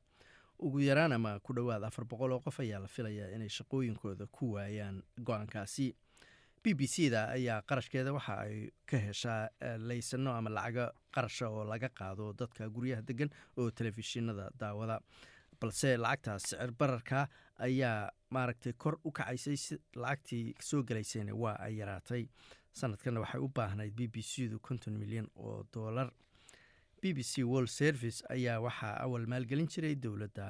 ugu 0.60 0.80
yaraan 0.82 1.12
ama 1.12 1.40
ku 1.40 1.54
dhowaad 1.54 1.84
afar 1.84 2.06
boqol 2.06 2.32
oo 2.32 2.40
qof 2.40 2.60
ayaa 2.60 2.80
la 2.80 2.88
filayaa 2.88 3.30
inay 3.36 3.50
shaqooyinkooda 3.50 4.28
ku 4.32 4.54
waayaan 4.56 5.04
go'aankaasi. 5.24 5.94
B 6.64 6.74
b 6.80 6.88
c 6.88 7.10
da 7.12 7.28
ayaa 7.36 7.62
qarashkeeda 7.68 8.14
waxa 8.16 8.36
ay 8.48 8.72
ka 8.88 8.98
heshaa 8.98 9.50
laysano 9.78 10.32
ama 10.32 10.50
lacago 10.50 10.86
qarasha 11.12 11.50
oo 11.50 11.64
laga 11.68 11.90
qaado 11.90 12.34
dadka 12.34 12.70
guryaha 12.70 13.02
degan 13.02 13.30
oo 13.58 13.72
telefishinada 13.72 14.50
daawada. 14.60 15.00
Balse 15.60 15.98
lacagtaas 15.98 16.44
sicir 16.44 16.72
bararka 16.72 17.28
ayaa 17.60 18.12
maaragtay 18.32 18.74
kor 18.74 18.96
u 19.04 19.12
kacaysay 19.12 19.78
lacagtii 19.96 20.56
soo 20.60 20.84
gelaysayna 20.84 21.36
waa 21.36 21.56
ay 21.60 21.78
yaraatay. 21.82 22.28
Sanadkanna 22.74 23.20
waxay 23.20 23.42
u 23.42 23.48
baahnayd 23.48 23.94
b 23.96 24.08
b 24.08 24.22
c 24.22 24.48
du 24.48 24.60
konton 24.60 24.96
milyan 24.98 25.28
oo 25.36 25.64
doolar 25.74 26.10
b 27.04 27.14
b 27.18 27.24
c 27.32 27.44
world 27.52 27.70
service 27.70 28.18
ayaa 28.36 28.60
waxaa 28.66 28.94
awal 29.06 29.26
maalgelin 29.34 29.68
jiray 29.74 29.96
dowladda 30.06 30.46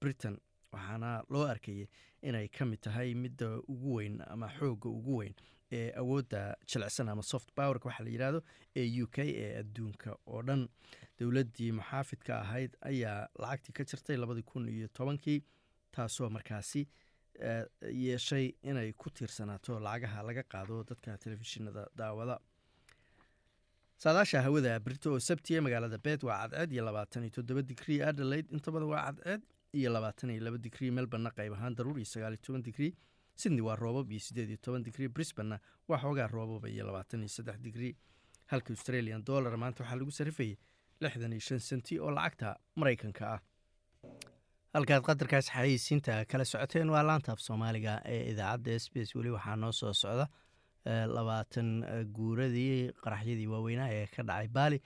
britain 0.00 0.36
waxaana 0.72 1.10
loo 1.34 1.44
arkayay 1.54 1.86
inay 2.28 2.48
ka 2.48 2.64
mid 2.70 2.80
tahay 2.86 3.08
midda 3.24 3.48
ugu 3.72 3.94
weyn 3.98 4.16
ama 4.34 4.48
xoogga 4.58 4.88
ugu 4.98 5.16
weyn 5.20 5.34
ee 5.78 5.92
awoodda 6.02 6.40
jilicsan 6.72 7.08
ama 7.14 7.22
soft 7.32 7.50
powerka 7.60 7.88
waxaa 7.90 8.04
la 8.06 8.10
yidhaahdo 8.14 8.40
ee 8.82 8.86
u 9.02 9.06
k 9.06 9.18
ee 9.44 9.50
adduunka 9.62 10.16
oo 10.26 10.42
dhan. 10.42 10.62
Dowladdii 11.20 11.70
muxaafidka 11.80 12.32
ahayd 12.44 12.72
ayaa 12.90 13.18
lacagtii 13.42 13.72
ka 13.78 13.84
jirtay 13.90 14.16
labadii 14.16 14.46
kun 14.52 14.68
iyo 14.68 14.88
tobankii 14.98 15.38
taasoo 15.92 16.30
markaasi 16.30 16.82
yeeshay 18.04 18.46
inay 18.70 18.92
ku 18.92 19.10
tiirsanaato 19.10 19.80
lacagaha 19.86 20.22
laga 20.28 20.42
qaado 20.52 20.84
dadka 20.90 21.18
telefishinada 21.24 21.82
daawada 22.00 22.38
saadaasha 24.02 24.42
hawada 24.46 24.78
brito 24.80 25.12
oo 25.12 25.18
sabtiya 25.28 25.62
magaalada 25.62 25.98
beed 25.98 26.22
waa 26.28 26.38
cadceed 26.48 26.72
iyo 26.72 26.82
labaatan 26.88 27.22
iyo 27.24 27.30
toddoba 27.36 27.62
digrii 27.62 28.00
adelaide. 28.02 28.48
Inta 28.54 28.70
badan 28.72 28.88
waa 28.88 29.02
cadceed 29.12 29.42
iyo 29.74 29.90
labaatan 29.92 30.30
iyo 30.30 30.42
laba 30.46 30.58
digrii 30.58 30.90
melborna 30.90 31.30
qayb 31.38 31.52
ahaan 31.56 31.74
daruur 31.78 31.98
iyo 31.98 32.06
sagaal 32.14 32.34
iyo 32.36 32.42
toban 32.46 32.62
digrii 32.62 32.92
sydney 33.34 33.60
waa 33.68 33.76
roobab 33.76 34.10
iyo 34.12 34.20
siddeed 34.26 34.48
iyo 34.54 34.58
toban 34.62 34.82
digrii 34.86 35.08
brisbanna 35.08 35.58
waa 35.88 35.98
xoogaa 35.98 36.28
roobaba 36.30 36.68
iyo 36.68 36.86
labaatan 36.86 37.20
iyo 37.26 37.28
saddex 37.36 37.58
digrii 37.66 37.94
halka 38.46 38.70
australian 38.72 39.24
dollar 39.24 39.56
maanta 39.58 39.82
waxaa 39.82 39.98
lagu 39.98 40.10
sarifayay 40.10 40.56
lixdan 41.00 41.32
iyo 41.32 41.40
shan 41.48 41.58
senti 41.60 41.98
oo 42.00 42.10
lacagta 42.10 42.56
maraykanka 42.76 43.24
ah. 43.34 43.40
Halkaad 44.74 45.02
qadarkaas 45.08 45.46
xayeysiinta 45.50 46.24
kala 46.30 46.44
socoteen 46.44 46.90
waa 46.94 47.02
laanta 47.02 47.32
af 47.34 47.40
soomaaliga 47.40 47.98
ee 48.14 48.30
idaacadda 48.32 48.70
s 48.78 48.86
b 48.92 49.02
s 49.02 49.14
weli 49.18 49.30
waxaa 49.36 49.56
noo 49.56 49.72
soo 49.72 49.92
socda 49.92 50.26
labaatan 51.16 51.68
guuradii 52.16 52.92
qaraxyadii 53.04 53.46
waaweynaa 53.52 53.88
ee 53.98 54.06
ka 54.14 54.22
dhacay 54.22 54.48
baali 54.48 54.78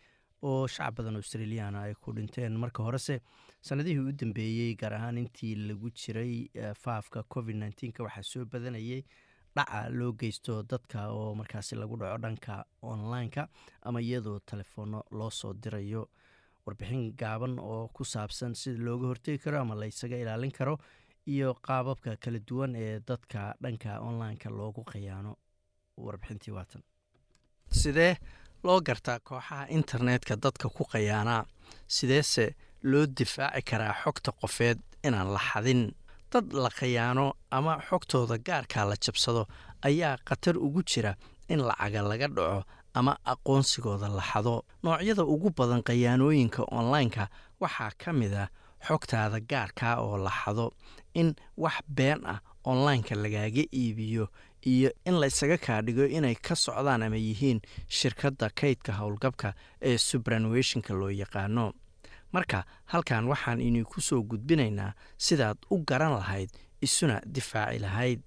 oo 0.42 0.66
shacab 0.66 0.94
badan 0.96 1.16
australiyaana 1.16 1.82
ay 1.86 1.94
ku 1.94 2.12
dhinteen. 2.16 2.56
Marka 2.62 2.82
horese 2.82 3.20
sanadihii 3.68 3.98
u 4.08 4.12
dambeeyey 4.12 4.74
gaar 4.80 4.94
ahaan 4.94 5.18
intii 5.22 5.54
lagu 5.68 5.90
jiray 5.90 6.48
faafka 6.82 7.22
covid 7.34 7.56
nneteen-ka 7.56 8.02
waxaa 8.06 8.22
soo 8.32 8.44
badanayay 8.52 9.02
dhaca 9.56 9.80
loo 9.98 10.12
geysto 10.20 10.62
dadka 10.62 11.08
oo 11.18 11.34
markaasi 11.40 11.76
lagu 11.76 11.96
dhaco 12.00 12.18
dhanka 12.24 12.64
online-ka 12.82 13.48
ama 13.82 14.00
iyadoo 14.00 14.38
telefoonno 14.50 15.02
loo 15.18 15.30
soo 15.30 15.52
dirayo. 15.62 16.08
Warbixin 16.66 17.12
gaaban 17.20 17.54
oo 17.58 17.88
ku 17.94 18.04
saabsan 18.04 18.54
sida 18.54 18.78
looga 18.86 19.06
hortegi 19.06 19.38
karo 19.44 19.60
ama 19.60 19.74
laysaga 19.74 20.16
ilaalin 20.22 20.50
karo 20.58 20.74
iyo 21.26 21.54
qaababka 21.66 22.16
kala 22.22 22.38
duwan 22.48 22.74
ee 22.76 23.00
dadka 23.08 23.54
dhanka 23.62 24.00
online-ka 24.08 24.48
loogu 24.50 24.82
khiyaano 24.90 25.32
warbixintii 26.06 26.52
waatan 26.56 26.82
sidee 27.80 28.16
loo 28.64 28.80
gartaa 28.80 29.18
kooxaha 29.28 29.66
internetka 29.78 30.36
dadka 30.36 30.68
ku 30.68 30.84
khayaanaa 30.92 31.44
sideese 31.96 32.44
loo 32.90 33.06
difaaci 33.06 33.62
karaa 33.70 33.94
xogta 34.02 34.30
qofeed 34.40 34.78
inaan 35.06 35.32
la 35.34 35.38
xadin? 35.48 35.82
Dad 36.32 36.46
la 36.52 36.70
khayaano 36.78 37.32
ama 37.50 37.74
xogtooda 37.88 38.36
gaarkaa 38.46 38.84
la 38.90 38.96
jabsado 39.04 39.42
ayaa 39.88 40.16
khatar 40.28 40.56
ugu 40.66 40.82
jira 40.90 41.12
in 41.48 41.60
lacaga 41.68 42.02
laga 42.10 42.28
dhaco 42.36 42.62
ama 42.94 43.12
aqoonsigooda 43.32 44.08
la 44.08 44.22
xado. 44.30 44.62
Noocyada 44.82 45.24
ugu 45.24 45.50
badan 45.56 45.82
khayaanooyinka 45.82 46.62
online-ka 46.78 47.24
waxaa 47.60 47.90
ka 48.02 48.12
mid 48.12 48.32
ah 48.34 48.48
xogtaada 48.86 49.38
gaarkaa 49.50 49.94
oo 50.04 50.16
la 50.24 50.30
xado 50.30 50.66
in 51.14 51.34
wax 51.56 51.76
been 51.88 52.20
ah 52.26 52.40
online-ka 52.64 53.14
lagaaga 53.14 53.64
iibiyo 53.80 54.26
iyo 54.66 54.90
in 55.04 55.14
la 55.20 55.26
ysaga 55.26 55.58
kaa 55.58 55.82
dhigo 55.82 56.04
inay 56.06 56.34
ka 56.34 56.54
socdaan 56.54 57.02
ama 57.02 57.16
yihiin 57.16 57.60
shirkadda 57.88 58.50
kaydka 58.54 58.92
howlgabka 58.92 59.54
ee 59.82 59.98
subranuationka 59.98 60.94
loo 60.94 61.10
yaqaano. 61.10 61.72
Marka 62.32 62.64
halkan 62.84 63.28
waxaan 63.28 63.60
idinku 63.60 64.00
soo 64.00 64.22
gudbinaynaa 64.22 64.92
sidaad 65.18 65.58
u 65.70 65.78
garan 65.86 66.12
lahayd 66.16 66.50
isuna 66.80 67.20
difaaci 67.26 67.78
lahayd. 67.78 68.20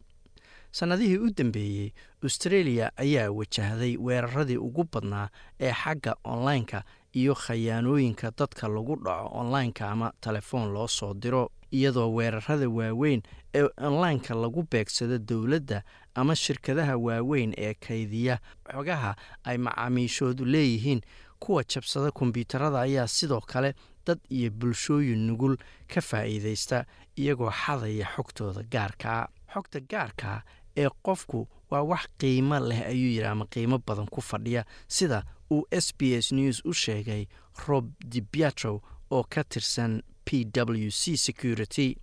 Sannadihii 0.72 1.18
u 1.18 1.30
dambeeyey 1.38 1.92
australia 2.24 2.92
ayaa 2.98 3.32
wajahday 3.32 3.98
weeraradii 3.98 4.58
ugu 4.58 4.84
badnaa 4.94 5.30
ee 5.60 5.72
xagga 5.74 6.16
online-ka 6.24 6.84
iyo 7.16 7.36
khayaanooyinka 7.36 8.32
dadka 8.38 8.68
lagu 8.68 8.96
dhaco 8.96 9.30
online-ka 9.40 9.90
ama 9.92 10.12
telefoon 10.22 10.74
loo 10.74 10.88
soo 10.88 11.14
diro 11.14 11.50
iyadoo 11.72 12.10
weerarada 12.16 12.70
waaweyn 12.70 13.22
ee 13.54 13.64
online-ka 13.78 14.36
lagu 14.36 14.68
beegsado 14.72 15.18
dowladda 15.18 15.82
ama 16.16 16.36
shirkadaha 16.36 16.98
waaweyn 16.98 17.54
ee 17.58 17.74
kaydiya. 17.74 18.40
Xogaha 18.74 19.16
ay 19.44 19.58
macaamiishoodu 19.58 20.46
leeyihiin 20.46 21.02
kuwa 21.40 21.64
jabsada 21.64 22.12
kombyuutarada 22.12 22.82
ayaa 22.82 23.08
sidoo 23.08 23.42
kale 23.42 23.74
dad 24.06 24.20
iyo 24.30 24.52
bulshooyin 24.52 25.20
nugul 25.28 25.58
ka 25.88 26.02
faa'iidaysta 26.02 26.86
iyagoo 27.18 27.52
xadaya 27.52 28.08
xogtooda 28.16 28.64
gaarkaa 28.72 29.28
xogta 29.54 29.80
gaarkaa 29.80 30.42
ee 30.78 30.90
qofku 31.04 31.48
waa 31.72 31.82
wax 31.82 32.06
qiimo 32.18 32.60
leh 32.60 32.82
ayuu 32.88 33.10
yidhi 33.12 33.26
ama 33.26 33.46
qiimo 33.46 33.78
badan 33.88 34.06
ku 34.08 34.22
fadhiya 34.22 34.66
sida 34.88 35.24
uu 35.52 35.64
s 35.72 35.94
b 35.98 36.14
s 36.22 36.32
news 36.32 36.62
u 36.66 36.74
sheegay 36.74 37.26
rob 37.68 37.92
dibiatrow 38.06 38.80
oo 39.12 39.24
ka 39.24 39.44
tirsan 39.44 40.02
p 40.26 40.46
w 40.54 40.90
c 40.92 41.18
security. 41.18 41.98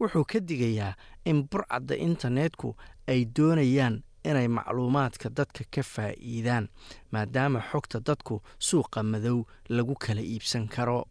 Wuxuu 0.00 0.24
ka 0.24 0.40
digayaa 0.40 0.94
in 1.24 1.42
burcadda 1.50 1.94
internetku 1.96 2.76
ay 3.08 3.24
doonayaan 3.36 4.02
inay 4.24 4.48
macluumaadka 4.48 5.28
dadka 5.38 5.64
ka 5.74 5.82
faa'iidaan 5.82 6.68
maadaama 7.12 7.60
xogta 7.70 8.00
dadku 8.00 8.42
suuqa 8.58 9.02
madow 9.02 9.44
lagu 9.68 9.94
kala 9.94 10.20
iibsan 10.22 10.68
karo. 10.68 11.04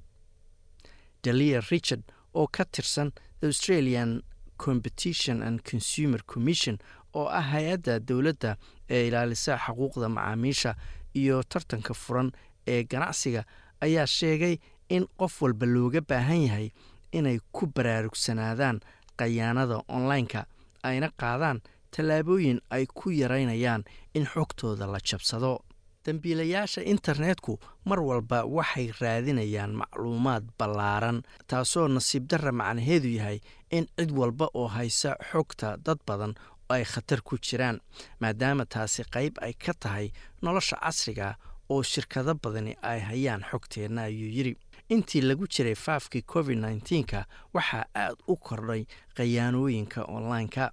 Dalia 1.23 1.61
richard 1.71 2.03
oo 2.33 2.47
ka 2.47 2.65
tirsan 2.65 3.11
australian 3.43 4.21
competition 4.57 5.41
and 5.43 5.61
consumer 5.63 6.21
commission 6.25 6.77
oo 7.13 7.27
ah 7.27 7.41
hay'adda 7.53 7.99
dowladda 7.99 8.57
ee 8.89 9.07
ilaalisa 9.07 9.57
xuquuqda 9.57 10.09
macaamiisha 10.09 10.75
iyo 11.15 11.43
tartanka 11.43 11.93
furan 11.93 12.31
ee 12.67 12.83
ganacsiga 12.83 13.45
ayaa 13.81 14.07
sheegay 14.07 14.57
in 14.89 15.05
qof 15.17 15.41
walba 15.41 15.65
looga 15.65 16.01
baahan 16.01 16.41
yahay 16.47 16.69
inay 17.11 17.39
ku 17.51 17.67
baraarugsanaadaan 17.75 18.79
khayaanada 19.19 19.77
online-ka 19.87 20.45
ayna 20.83 21.09
qaadaan 21.21 21.61
tallaabooyin 21.95 22.59
ay 22.69 22.85
ku 22.93 23.09
yaraynayaan 23.09 23.83
in 24.13 24.25
xogtooda 24.25 24.87
la 24.87 24.99
jabsado. 25.09 25.59
Dembiilayaasha 26.05 26.81
internetku 26.93 27.59
mar 27.85 27.99
walba 27.99 28.43
waxay 28.45 28.91
raadinayaan 29.01 29.71
macluumaad 29.81 30.43
ballaaran 30.59 31.21
taasoo 31.47 31.87
nasiib 31.87 32.27
darra 32.27 32.51
macnaheedu 32.51 33.07
yahay 33.17 33.39
in 33.71 33.87
cid 33.97 34.11
walba 34.11 34.49
oo 34.53 34.67
haysa 34.67 35.15
xogta 35.31 35.77
dad 35.85 35.99
badan 36.07 36.33
ay 36.69 36.83
khatar 36.83 37.21
ku 37.23 37.37
jiraan 37.37 37.79
maadaama 38.19 38.65
taasi 38.65 39.03
qayb 39.13 39.39
ay 39.41 39.53
ka 39.53 39.73
tahay 39.79 40.11
nolosha 40.41 40.75
casriga 40.83 41.35
oo 41.69 41.83
shirkado 41.83 42.35
badani 42.35 42.75
ay 42.81 42.99
hayaan 42.99 43.43
xogteenna 43.51 44.01
ayuu 44.03 44.27
yidhi. 44.37 44.55
Intii 44.89 45.21
lagu 45.21 45.47
jiray 45.47 45.75
faafkii 45.75 46.21
covid 46.27 46.57
nneteen-ka 46.59 47.25
waxaa 47.53 47.85
aad 47.95 48.17
u 48.27 48.35
kordhay 48.35 48.83
khayaanooyinka 49.15 50.03
online-ka 50.03 50.71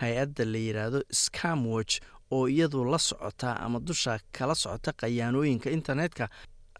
hay'adda 0.00 0.44
la 0.44 0.58
yidhaahdo 0.58 1.00
scamwatch 1.12 2.00
oo 2.30 2.48
iyadu 2.48 2.84
la 2.84 2.98
socota 2.98 3.56
ama 3.60 3.78
dusha 3.80 4.18
kala 4.32 4.54
socota 4.54 4.92
khayaanooyinka 4.92 5.70
internetka 5.70 6.28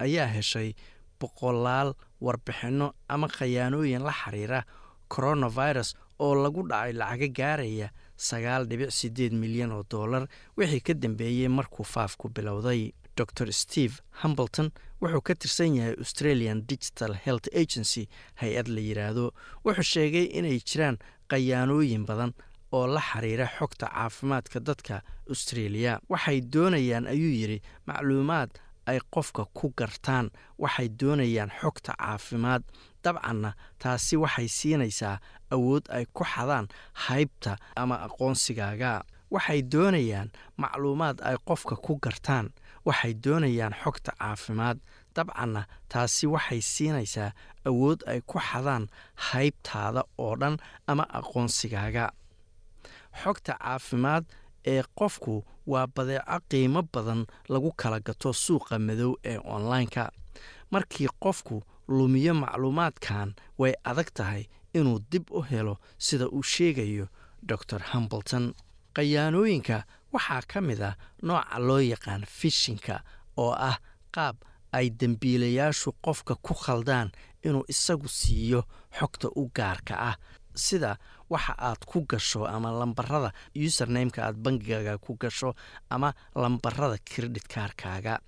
ayaa 0.01 0.27
heshay 0.27 0.75
boqolaal 1.21 1.95
warbixinno 2.21 2.93
ama 3.09 3.29
khayaanooyin 3.29 4.03
la 4.09 4.13
xiriira 4.13 4.65
coronavirus 5.09 5.95
oo 6.19 6.35
lagu 6.35 6.63
dhacay 6.69 6.93
lacaga 6.93 7.29
gaaraya 7.39 7.89
sagaal 8.17 8.67
dhibic 8.69 8.91
sideed 8.91 9.33
milyan 9.33 9.73
oo 9.73 9.85
dollar 9.91 10.27
wixii 10.57 10.81
ka 10.81 10.95
dambeeyey 10.95 11.49
markuu 11.49 11.85
faafku 11.85 12.29
bilowday. 12.29 12.93
Dor 13.17 13.53
steve 13.53 13.95
humbleton 14.23 14.69
wuxuu 15.01 15.21
ka 15.25 15.35
tirsan 15.35 15.77
yahay 15.77 15.95
australian 15.99 16.61
digital 16.69 17.15
health 17.15 17.49
agency 17.55 18.09
hay'ad 18.43 18.69
la 18.69 18.81
yidhaahdo 18.81 19.33
wuxuu 19.65 19.83
sheegay 19.93 20.25
inay 20.39 20.59
jiraan 20.61 20.99
khayaanooyin 21.33 22.05
badan 22.07 22.33
oo 22.77 22.87
la 22.95 23.01
xiriira 23.09 23.47
xogta 23.59 23.87
caafimaadka 23.95 24.59
dadka 24.69 24.97
australia. 25.33 25.93
Waxay 26.13 26.39
doonayaan 26.55 27.07
ayuu 27.13 27.33
yidhi 27.41 27.59
macluumaad 27.89 28.51
ay 28.91 28.99
qofka 29.15 29.43
ku 29.59 29.67
gartaan. 29.79 30.27
Waxay 30.63 30.89
doonayaan 31.01 31.51
xogta 31.61 31.93
caafimaad. 31.99 32.63
Dabcanna 33.05 33.51
taasi 33.83 34.17
waxay 34.25 34.49
siinaysaa 34.59 35.17
awood 35.55 35.85
ay 35.97 36.05
ku 36.17 36.23
xadaan 36.33 36.67
haybta 37.07 37.53
ama 37.77 37.97
aqoonsigaaga. 38.07 38.93
Waxay 39.35 39.61
doonayaan 39.73 40.29
macluumaad 40.63 41.17
ay 41.29 41.37
qofka 41.49 41.75
ku 41.85 41.93
gartaan. 42.05 42.47
Waxay 42.87 43.15
doonayaan 43.25 43.75
xogta 43.83 44.13
caafimaad. 44.21 44.79
Dabcanna 45.17 45.63
taasi 45.89 46.27
waxay 46.35 46.61
siinaysaa 46.73 47.31
awood 47.69 48.01
ay 48.11 48.21
ku 48.31 48.39
xadaan 48.49 48.85
haybtaada 49.31 50.03
oo 50.19 50.35
dhan 50.41 50.57
ama 50.91 51.05
aqoonsigaaga 51.19 52.05
xogta 53.23 53.53
caafimaad 53.59 54.25
ee 54.73 54.83
qofku 54.99 55.45
waa 55.67 55.87
badeeco 55.95 56.39
qiimo 56.51 56.83
badan 56.95 57.27
lagu 57.53 57.71
kala 57.81 57.99
gato 58.01 58.33
suuqa 58.33 58.79
madow 58.79 59.13
ee 59.25 59.39
online-ka. 59.55 60.11
Markii 60.71 61.09
qofku 61.25 61.63
lumiyo 61.89 62.35
macluumaadkan 62.35 63.35
way 63.59 63.73
adag 63.91 64.09
tahay 64.15 64.45
inuu 64.75 64.99
dib 65.11 65.25
u 65.31 65.41
helo 65.51 65.75
sida 65.99 66.27
uu 66.29 66.43
sheegayo 66.43 67.07
dor 67.43 67.83
humbleton 67.93 68.55
khayaanooyinka 68.97 69.77
waxaa 70.13 70.43
ka 70.51 70.61
mid 70.61 70.81
ah 70.89 70.95
nooca 71.23 71.59
loo 71.59 71.79
yaqaan 71.93 72.23
fishinka 72.39 72.97
oo 73.37 73.53
ah 73.71 73.77
qaab 74.15 74.37
ay 74.73 74.91
dembiilayaashu 75.01 75.91
qofka 76.05 76.35
ku 76.47 76.55
khaldaan 76.55 77.09
inuu 77.47 77.65
isagu 77.73 78.09
siiyo 78.09 78.61
xogta 78.99 79.29
u 79.41 79.43
gaarka 79.57 79.95
ah 80.11 80.17
sida 80.57 80.99
waxa 81.31 81.55
aad 81.59 81.85
ku 81.87 82.01
gasho 82.09 82.47
ama 82.47 82.71
lambarada 82.81 83.31
usernameka 83.55 84.25
aad 84.27 84.37
bangigaaga 84.45 84.99
ku 84.99 85.17
gasho 85.21 85.55
ama 85.91 86.15
lambarada 86.35 86.99
credit 87.05 87.47
kaarkaaga 87.49 88.19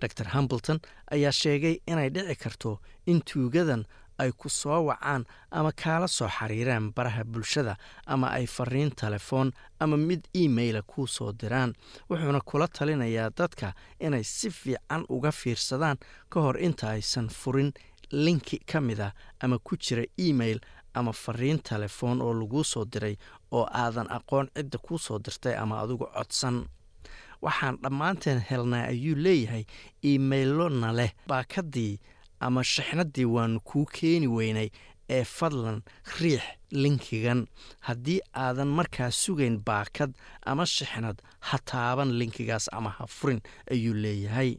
dor 0.00 0.28
humbleton 0.34 0.78
ayaa 1.14 1.32
sheegay 1.32 1.80
inay 1.86 2.10
dhici 2.10 2.34
karto 2.42 2.80
in 3.06 3.20
tuugadan 3.22 3.84
ay 4.18 4.32
ku 4.36 4.48
soo 4.48 4.84
wacaan 4.88 5.24
ama 5.50 5.72
kaala 5.72 6.08
soo 6.08 6.28
xiriiraan 6.28 6.92
baraha 6.96 7.24
bulshada 7.24 7.76
ama 8.06 8.26
ay 8.36 8.46
fariin 8.46 8.90
telefoon 8.90 9.52
ama 9.80 9.96
mid 9.96 10.22
emaila 10.34 10.82
kuu 10.82 11.06
soo 11.06 11.32
diraan. 11.32 11.72
Wuxuuna 12.10 12.40
kula 12.40 12.68
talinayaa 12.68 13.30
dadka 13.38 13.72
inay 14.00 14.24
si 14.24 14.50
fiican 14.50 15.06
uga 15.08 15.32
fiirsadaan 15.32 15.96
ka 16.28 16.40
hor 16.40 16.56
inta 16.60 16.90
aysan 16.90 17.28
furin 17.30 17.72
linki 18.12 18.58
ka 18.66 18.80
mid 18.80 19.00
a 19.00 19.14
ama 19.40 19.56
ku 19.58 19.76
jira 19.76 20.04
email 20.18 20.58
ama 20.94 21.12
fariin 21.12 21.58
telefoon 21.70 22.22
oo 22.22 22.32
laguu 22.40 22.64
soo 22.64 22.84
diray 22.92 23.16
oo 23.50 23.64
aadan 23.82 24.08
aqoon 24.16 24.46
cidda 24.56 24.78
kuu 24.78 24.98
soo 24.98 25.18
dirtay 25.18 25.54
ama 25.62 25.80
adigu 25.82 26.06
codsan. 26.16 26.56
Waxaan 27.42 27.76
dhammaanteen 27.82 28.40
helnaa 28.50 28.84
ayuu 28.92 29.16
leeyahay 29.24 29.64
imailona 30.02 30.92
leh 30.92 31.12
baakadii 31.28 31.98
ama 32.40 32.64
shixnadii 32.64 33.24
waanu 33.24 33.60
kuu 33.60 33.84
keeni 33.96 34.28
weynay 34.28 34.68
ee 35.16 35.24
fadlan 35.24 35.82
riix 36.20 36.42
linkigan. 36.70 37.46
Haddii 37.80 38.20
aadan 38.34 38.68
markaa 38.78 39.10
sugayn 39.10 39.56
baakad 39.68 40.12
ama 40.46 40.66
shixnad 40.66 41.16
ha 41.48 41.58
taaban 41.70 42.10
linkigaas 42.18 42.68
ama 42.72 42.90
ha 42.90 43.06
furin 43.06 43.40
ayuu 43.70 43.94
leeyahay 43.94 44.50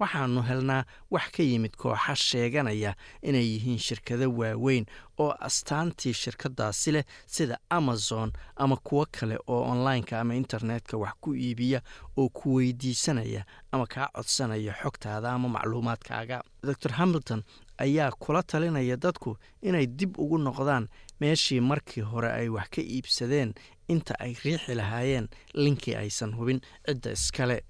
waxaanu 0.00 0.42
helnaa 0.42 0.84
wax 1.10 1.30
ka 1.36 1.42
yimid 1.42 1.76
kooxa 1.76 2.14
sheeganaya 2.16 2.94
inay 3.22 3.44
yihiin 3.52 3.78
shirkado 3.78 4.26
waaweyn 4.32 4.86
oo 5.18 5.30
astaantii 5.40 6.12
shirkadaasi 6.14 6.92
leh 6.92 7.04
sida 7.26 7.58
amazon 7.70 8.32
ama 8.56 8.76
kuwo 8.76 9.06
kale 9.12 9.36
oo 9.46 9.62
onlineka 9.72 10.20
ama 10.20 10.34
internetka 10.34 10.96
wax 10.96 11.14
ku 11.20 11.34
iibiya 11.34 11.80
oo 12.16 12.28
ku 12.28 12.54
weydiisanaya 12.54 13.44
ama 13.72 13.86
kaa 13.86 14.08
codsanaya 14.16 14.72
xogtaada 14.82 15.32
ama 15.32 15.48
macluumaadkaaga. 15.48 16.42
Dor 16.62 16.92
hamilton 16.92 17.42
ayaa 17.78 18.10
kula 18.10 18.42
talinaya 18.42 18.96
dadku 18.96 19.36
inay 19.62 19.86
dib 19.86 20.18
ugu 20.18 20.38
noqdaan 20.38 20.88
meeshii 21.20 21.60
markii 21.60 22.00
hore 22.02 22.32
ay 22.32 22.48
wax 22.48 22.68
ka 22.70 22.80
iibsadeen 22.82 23.54
inta 23.88 24.14
ay 24.20 24.32
riixi 24.44 24.74
lahaayeen 24.74 25.28
linkii 25.54 25.94
aysan 25.94 26.34
hubin 26.36 26.60
cidda 26.86 27.12
iskale 27.12 27.62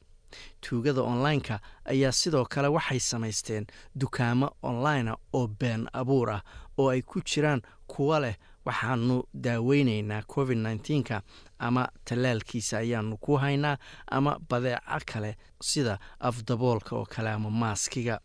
tuugada 0.60 1.02
online-ka 1.02 1.60
ayaa 1.84 2.12
sidoo 2.12 2.44
kale 2.44 2.68
waxay 2.68 3.00
samaysteen 3.00 3.66
dukaamo 4.00 4.50
online 4.62 5.14
oo 5.32 5.46
been 5.48 5.88
abuur 5.92 6.30
ah 6.30 6.42
oo 6.78 6.88
ay 6.90 7.02
ku 7.02 7.20
jiraan 7.20 7.62
kuwa 7.86 8.20
leh 8.20 8.36
waxaanu 8.64 9.24
daaweyneynaa 9.34 10.22
covid 10.22 10.58
nneteen-ka 10.58 11.22
ama 11.58 11.88
tallaalkiisa 12.04 12.78
ayaanu 12.78 13.16
ku 13.16 13.36
haynaa 13.36 13.76
ama 14.10 14.38
badeeco 14.48 15.00
kale 15.06 15.36
sida 15.62 15.98
afdaboolka 16.20 16.96
oo 16.96 17.04
kale 17.06 17.30
ama 17.30 17.50
maaskiga. 17.50 18.20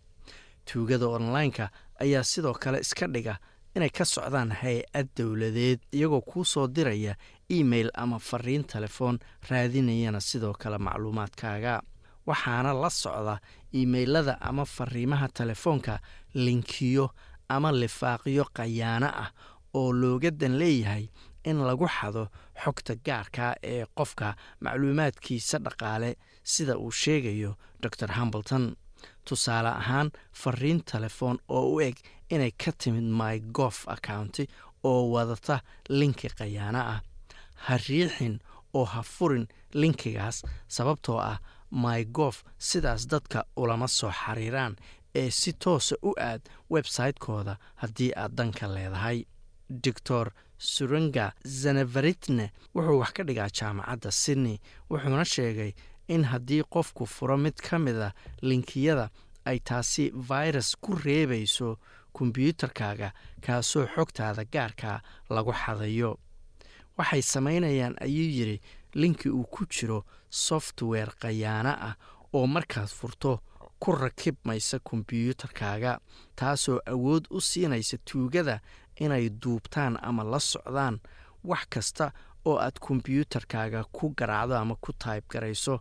Tuugada 0.66 1.08
online-ka 1.08 1.70
ayaa 2.00 2.24
sidoo 2.24 2.54
kale 2.54 2.80
iska 2.80 3.08
dhiga 3.08 3.38
inay 3.76 3.90
ka 3.90 4.06
socdaan 4.06 4.52
hay'ad 4.52 5.08
dowladeed 5.18 5.80
iyagoo 5.94 6.22
kuu 6.22 6.44
soo 6.46 6.68
diraya 6.68 7.16
email 7.50 7.90
ama 7.94 8.20
fariin 8.20 8.64
telefoon 8.64 9.20
raadinayana 9.50 10.20
sidoo 10.22 10.54
kale 10.54 10.78
macluumaadkaaga 10.78 11.82
waxaana 12.28 12.74
la 12.74 12.90
socda 12.90 13.36
imailada 13.72 14.38
ama 14.42 14.66
fariimaha 14.66 15.28
telefoonka 15.28 16.00
linkiyo 16.34 17.10
ama 17.50 17.72
lifaaqyo 17.72 18.46
khayaano 18.56 19.08
ah 19.24 19.30
oo 19.74 19.92
looga 19.94 20.32
dan 20.32 20.58
leeyahay 20.60 21.06
in 21.50 21.58
lagu 21.68 21.88
xado 21.88 22.24
xogta 22.64 22.94
gaarka 23.06 23.56
ee 23.64 23.86
qofka 23.98 24.36
macluumaadkiisa 24.64 25.58
dhaqaale 25.66 26.10
sida 26.44 26.74
uu 26.78 26.92
sheegayo 26.92 27.52
dor 27.82 28.12
humbleton 28.18 28.76
tusaale 29.26 29.70
ahaan 29.70 30.12
fariin 30.42 30.82
telefoon 30.92 31.38
oo 31.48 31.66
u 31.76 31.82
eg 31.82 31.98
inay 32.30 32.52
ka 32.52 32.72
timid 32.78 33.04
my 33.20 33.40
gof 33.58 33.78
accounti 33.96 34.44
oo 34.84 35.02
wadata 35.14 35.60
linki 35.90 36.28
khayaano 36.38 36.80
ah. 36.94 37.00
Ha 37.66 37.78
riixin 37.78 38.40
oo 38.74 38.86
ha 38.86 39.02
furin 39.04 39.48
linkigaas 39.74 40.38
sababtoo 40.68 41.20
ah 41.20 41.38
my 41.72 42.04
gof 42.06 42.44
sidaas 42.60 43.08
dadka 43.08 43.46
ulama 43.56 43.88
soo 43.88 44.12
xiriiraan 44.12 44.76
ee 45.16 45.30
si 45.32 45.54
toosa 45.54 45.96
u 46.04 46.14
aad 46.20 46.42
website-kooda 46.72 47.58
haddii 47.76 48.12
aad 48.16 48.32
danka 48.38 48.68
leedahay. 48.68 49.26
Doctor 49.70 50.32
suranga 50.58 51.32
zanavaritne 51.48 52.52
wuxuu 52.76 53.00
wax 53.00 53.12
ka 53.14 53.24
dhigaa 53.24 53.50
jaamacadda 53.60 54.12
sydney 54.12 54.58
wuxuuna 54.90 55.26
sheegay 55.26 55.72
in 56.08 56.24
haddii 56.24 56.64
qofku 56.74 57.06
furo 57.06 57.38
mid 57.38 57.56
ka 57.70 57.80
mida 57.80 58.14
linkiyada 58.42 59.10
ay 59.46 59.60
taasi 59.60 60.12
virus 60.30 60.76
ku 60.82 60.96
reebayso 61.06 61.78
kombyuutarkaaga 62.14 63.10
kaasoo 63.42 63.86
xogtaada 63.96 64.44
gaarka 64.54 65.02
lagu 65.30 65.52
xadayo. 65.54 66.18
Waxay 66.98 67.22
samaynayaan 67.22 67.96
ayuu 68.02 68.30
yidhi 68.38 68.62
linki 68.96 69.30
uu 69.30 69.44
ku 69.44 69.66
jiro 69.66 70.00
software 70.30 71.12
khayaano 71.22 71.70
ah 71.88 71.96
oo 72.34 72.48
markaad 72.48 72.88
furto 73.00 73.32
ku 73.80 73.92
rakibmaysa 73.92 74.80
kombyuutarkaaga 74.80 76.00
taasoo 76.36 76.80
awood 76.94 77.24
u 77.30 77.42
siinaysa 77.42 77.98
tuugada 78.08 78.60
inay 79.04 79.30
duubtaan 79.30 79.98
ama 80.02 80.24
la 80.24 80.40
socdaan 80.40 81.00
wax 81.44 81.66
kasta 81.70 82.12
oo 82.46 82.58
aad 82.66 82.78
kombyuutarkaaga 82.80 83.84
ku 83.92 84.14
garaacdo 84.18 84.56
ama 84.58 84.76
ku 84.76 84.94
tayb 84.94 85.24
garayso 85.30 85.80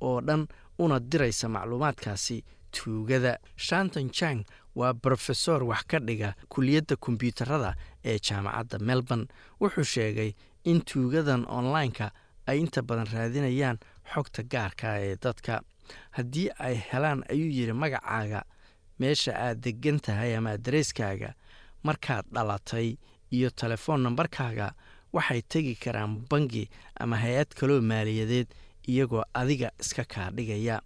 oo 0.00 0.20
dhan 0.20 0.46
una 0.78 1.00
diraysa 1.00 1.48
macluumaadkaasi 1.48 2.44
tuugada. 2.70 3.38
Shanton 3.56 4.10
jang 4.12 4.44
waa 4.74 4.92
brofesor 4.92 5.62
wax 5.64 5.82
ka 5.90 5.98
dhiga 5.98 6.34
kuliyadda 6.48 6.96
kombyuutarada 6.96 7.74
ee 8.04 8.18
jaamacadda 8.18 8.78
melbourne. 8.78 9.26
Wuxuu 9.60 9.84
sheegay 9.84 10.32
in 10.64 10.80
tuugadan 10.84 11.44
online-ka 11.48 12.10
ay 12.48 12.58
inta 12.64 12.82
badan 12.82 13.06
raadinayaan 13.12 13.78
xogta 14.12 14.42
gaarka 14.52 14.96
ee 15.04 15.16
dadka. 15.24 15.60
Haddii 16.16 16.48
ay 16.58 16.74
helaan 16.90 17.22
ayuu 17.32 17.50
yidhi 17.58 17.72
magacaaga 17.82 18.40
meesha 19.00 19.32
aad 19.46 19.60
degan 19.64 20.00
tahay 20.00 20.36
ama 20.36 20.50
adareyskaaga 20.56 21.30
markaad 21.86 22.24
dhalatay 22.34 22.96
iyo 23.36 23.50
telefoon 23.50 24.00
nambarkaaga 24.02 24.72
waxay 25.12 25.42
tegi 25.52 25.74
karaan 25.84 26.16
bangi 26.30 26.64
ama 27.00 27.16
hay'ad 27.16 27.50
kaloo 27.58 27.80
maaliyadeed 27.80 28.48
iyagoo 28.88 29.24
adiga 29.34 29.70
iska 29.80 30.04
kaa 30.04 30.30
dhigaya. 30.30 30.80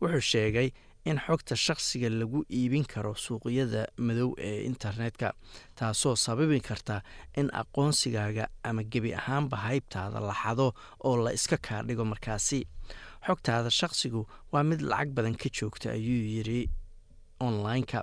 Wuxuu 0.00 0.20
sheegay 0.20 0.68
in 1.04 1.18
xogta 1.26 1.56
shakhsiga 1.56 2.08
lagu 2.10 2.44
iibin 2.50 2.84
karo 2.92 3.14
suuqyada 3.14 3.82
madow 4.06 4.30
ee 4.38 4.64
internetka 4.70 5.32
taasoo 5.78 6.16
sababi 6.16 6.60
karta 6.60 7.02
in 7.36 7.48
aqoonsigaaga 7.52 8.46
ama 8.64 8.82
gebi 8.92 9.14
ahaanba 9.14 9.56
haybtaada 9.66 10.20
la 10.20 10.34
xado 10.42 10.72
oo 11.04 11.16
la 11.24 11.30
iska 11.32 11.56
kaa 11.56 11.82
dhigo 11.82 12.04
markaasi. 12.04 12.60
Xogtaada 13.26 13.70
shakhsigu 13.70 14.26
waa 14.52 14.62
mid 14.64 14.80
lacag 14.80 15.10
badan 15.16 15.36
ka 15.36 15.48
joogta 15.58 15.90
ayuu 15.96 16.24
yidhi 16.36 16.68
online-ka. 17.40 18.02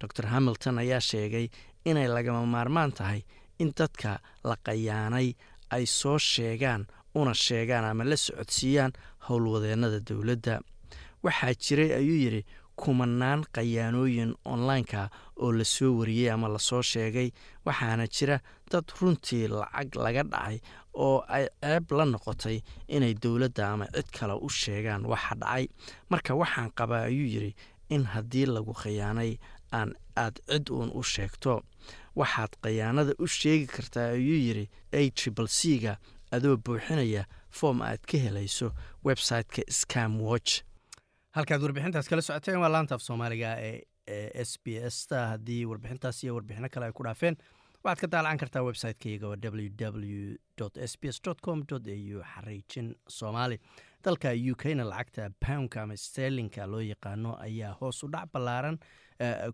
Dor 0.00 0.26
hamilton 0.26 0.78
ayaa 0.78 1.00
sheegay 1.00 1.48
inay 1.84 2.08
lagama 2.08 2.46
maarmaan 2.46 2.92
tahay 2.92 3.22
in 3.58 3.72
dadka 3.78 4.18
la 4.44 4.56
qayaanay 4.66 5.34
ay 5.70 5.86
soo 5.86 6.18
sheegaan 6.18 6.86
una 7.14 7.34
sheegaan 7.34 7.84
ama 7.84 8.04
la 8.04 8.16
socodsiiyaan 8.16 8.92
howlwadeennada 9.28 10.00
dowladda 10.08 10.60
waxaa 11.22 11.54
jiray 11.54 11.90
ayuu 12.00 12.18
yidhi 12.24 12.42
kumanaan 12.76 13.44
qayaanooyin 13.54 14.34
online-ka 14.44 15.10
oo 15.36 15.52
la 15.52 15.64
soo 15.64 15.92
wariyey 15.98 16.30
ama 16.32 16.48
la 16.48 16.58
soo 16.58 16.82
sheegay 16.82 17.30
waxaana 17.66 18.06
jira 18.08 18.40
dad 18.70 18.86
runtii 19.00 19.48
lacag 19.48 19.94
laga 20.04 20.22
dhacay 20.32 20.58
oo 20.94 21.20
ay 21.28 21.46
ceeb 21.62 21.92
la 21.92 22.04
noqotay 22.04 22.58
inay 22.88 23.14
dowladda 23.14 23.72
ama 23.72 23.86
cid 23.94 24.08
kale 24.16 24.34
u 24.40 24.48
sheegaan 24.48 25.04
waxa 25.06 25.34
dhacay. 25.40 25.68
Marka 26.10 26.34
waxaan 26.34 26.70
qabaa 26.78 27.04
ayuu 27.10 27.28
yidhi 27.34 27.54
in 27.94 28.04
haddii 28.04 28.46
lagu 28.46 28.72
khiyaanay 28.72 29.36
aan 29.72 29.92
aad 30.16 30.40
cid 30.48 30.70
uun 30.70 30.90
u 30.94 31.02
sheegto. 31.02 31.62
Waxaad 32.16 32.52
khiyaanada 32.62 33.12
u 33.18 33.26
sheegi 33.26 33.66
kartaa 33.66 34.08
ayuu 34.16 34.40
yidhi 34.48 34.64
a 34.92 35.10
tribal 35.10 35.48
c 35.48 35.78
ga 35.78 35.96
adoo 36.32 36.56
buuxinaya 36.56 37.24
foom 37.50 37.82
aad 37.82 38.00
ka 38.08 38.16
helayso 38.18 38.72
website-ka 39.04 39.62
scam 39.68 40.20
watch 40.20 40.64
halkaad 41.36 41.62
warbixintaas 41.64 42.08
kala 42.10 42.22
socoteen 42.22 42.60
waa 42.62 42.68
laanta 42.72 42.94
af 42.94 43.02
soomaaliga 43.02 43.50
ee 43.68 44.44
s 44.44 44.52
b 44.64 44.76
s 44.90 45.06
ta 45.10 45.18
haddii 45.32 45.64
warbixintaas 45.70 46.24
iyo 46.24 46.34
warbixino 46.36 46.68
kale 46.74 46.86
ay 46.86 46.92
ku 46.98 47.04
dhaafeen 47.06 47.36
waxaad 47.84 48.00
ka 48.02 48.06
daalacan 48.14 48.38
kartaa 48.42 48.62
website-kayga 48.68 49.26
w 49.28 49.68
w 49.78 50.36
s 50.90 50.94
b 51.00 51.08
s 51.14 51.20
com 51.44 51.62
au 51.72 51.78
xariijin 52.32 52.94
soomaali. 53.08 53.58
Dalka 54.04 54.28
u 54.34 54.54
lacagta 54.90 55.30
poundka 55.46 55.82
ama 55.82 55.96
sterlinka 55.96 56.66
loo 56.66 56.80
yaqaano 56.80 57.36
ayaa 57.40 57.72
hoos 57.80 58.02
u 58.04 58.08
dhac 58.08 58.28
ballaaran 58.32 58.78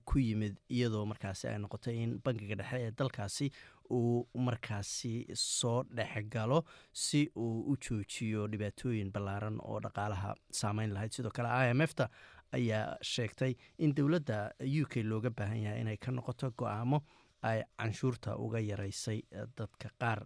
ku 0.05 0.19
yimid 0.19 0.57
iyadoo 0.71 1.05
markaasi 1.13 1.49
ay 1.49 1.59
noqotay 1.59 1.97
in 2.05 2.13
bangiga 2.25 2.57
dhexe 2.61 2.77
ee 2.87 2.91
dalkaasi 2.99 3.51
uu 3.91 4.27
markaasi 4.35 5.13
soo 5.35 5.83
dhexgalo 5.99 6.65
si 6.93 7.21
uu 7.37 7.61
u 7.73 7.77
joojiyo 7.77 8.47
dhibaatooyin 8.53 9.13
ballaaran 9.13 9.59
oo 9.63 9.81
dhaqaalaha 9.81 10.35
saameyn 10.61 10.93
lahayd. 10.95 11.13
Sidoo 11.13 11.31
kale 11.31 11.49
i 11.49 11.71
m 11.75 11.81
f 11.87 11.95
ta 11.95 12.09
ayaa 12.53 12.97
sheegtay 13.03 13.55
in 13.79 13.95
dowladda 13.95 14.53
u 14.83 14.85
k 14.93 15.03
looga 15.03 15.31
baahan 15.31 15.63
yahay 15.65 15.81
inay 15.81 15.97
ka 15.97 16.13
noqoto 16.13 16.51
go'aamo 16.59 17.01
ay 17.43 17.63
canshuurta 17.79 18.37
uga 18.37 18.61
yaraysay 18.61 19.23
dadka 19.57 19.89
qaar. 20.01 20.21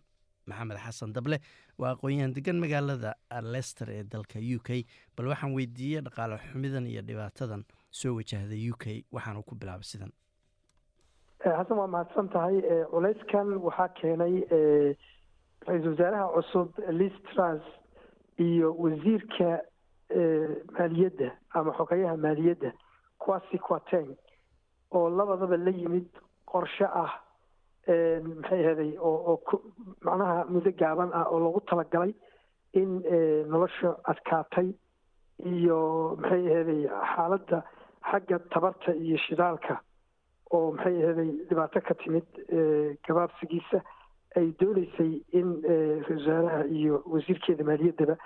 Maxamed 0.47 0.79
xasan 0.85 1.13
dable 1.15 1.39
waa 1.79 1.95
aqoon-yahan 1.95 2.33
degan 2.35 2.59
magaalada 2.59 3.15
lester 3.55 3.89
ee 3.91 4.03
dalka 4.03 4.39
u 4.43 4.59
k 4.59 4.83
bal 5.17 5.27
waxaan 5.31 5.55
weydiiyey 5.55 6.03
dhaqaale 6.03 6.39
xumidan 6.51 6.87
iyo 6.87 7.03
dhibaatadan 7.03 7.63
soo 8.01 8.15
wajahda 8.19 8.57
u 8.73 8.75
k 8.83 9.05
waxaanu 9.13 9.43
ku 9.49 9.55
bilaabay 9.55 9.85
sidan. 9.93 10.13
Xasan 11.45 11.77
waa 11.79 11.87
mahadsan 11.95 12.29
tahay 12.35 12.57
culeyskan 12.93 13.49
waxaa 13.67 13.89
keenay 14.01 14.35
ra'iisul 15.67 15.93
wasaaraha 15.95 16.27
cusub 16.37 16.69
liz 16.99 17.13
trus 17.29 17.63
iyo 18.39 18.69
wasiirka 18.83 19.51
maaliyadda 20.77 21.29
ama 21.55 21.73
xogayaha 21.79 22.17
maaliyadda 22.17 22.71
quasi 23.19 23.59
quateng 23.59 24.11
oo 24.97 25.09
labadaba 25.11 25.57
la 25.57 25.71
yimid 25.71 26.09
qorshe 26.51 26.85
ah 27.03 27.13
maxay 28.39 28.61
ahaday 28.67 28.93
oo 28.99 29.19
oo 29.31 29.63
macnaha 30.07 30.45
muddo 30.53 30.71
gaaban 30.81 31.11
ah 31.19 31.27
oo 31.33 31.39
lagu 31.45 31.61
talagalay 31.71 32.13
in 32.81 32.91
nolosha 33.53 33.91
adkaatay 34.13 34.69
iyo 35.53 35.79
maxay 36.23 36.43
ahaday 36.53 36.81
xaaladda 37.15 37.59
xagga 38.11 38.39
tabarta 38.53 38.95
iyo 38.95 39.17
shidaalka 39.27 39.81
oo 40.53 40.73
maxay 40.73 40.97
ahaday 41.03 41.31
dhibaato 41.49 41.81
ka 41.81 41.95
timid 41.95 42.27
gabaabsigiisa 43.07 43.79
ay 44.37 44.53
dooneysay 44.61 45.13
in 45.39 45.49
ra'isul 45.63 46.17
wasaaraha 46.17 46.65
iyo 46.79 47.03
wasiirkeeda 47.07 47.65
maaliyaddaba 47.65 48.17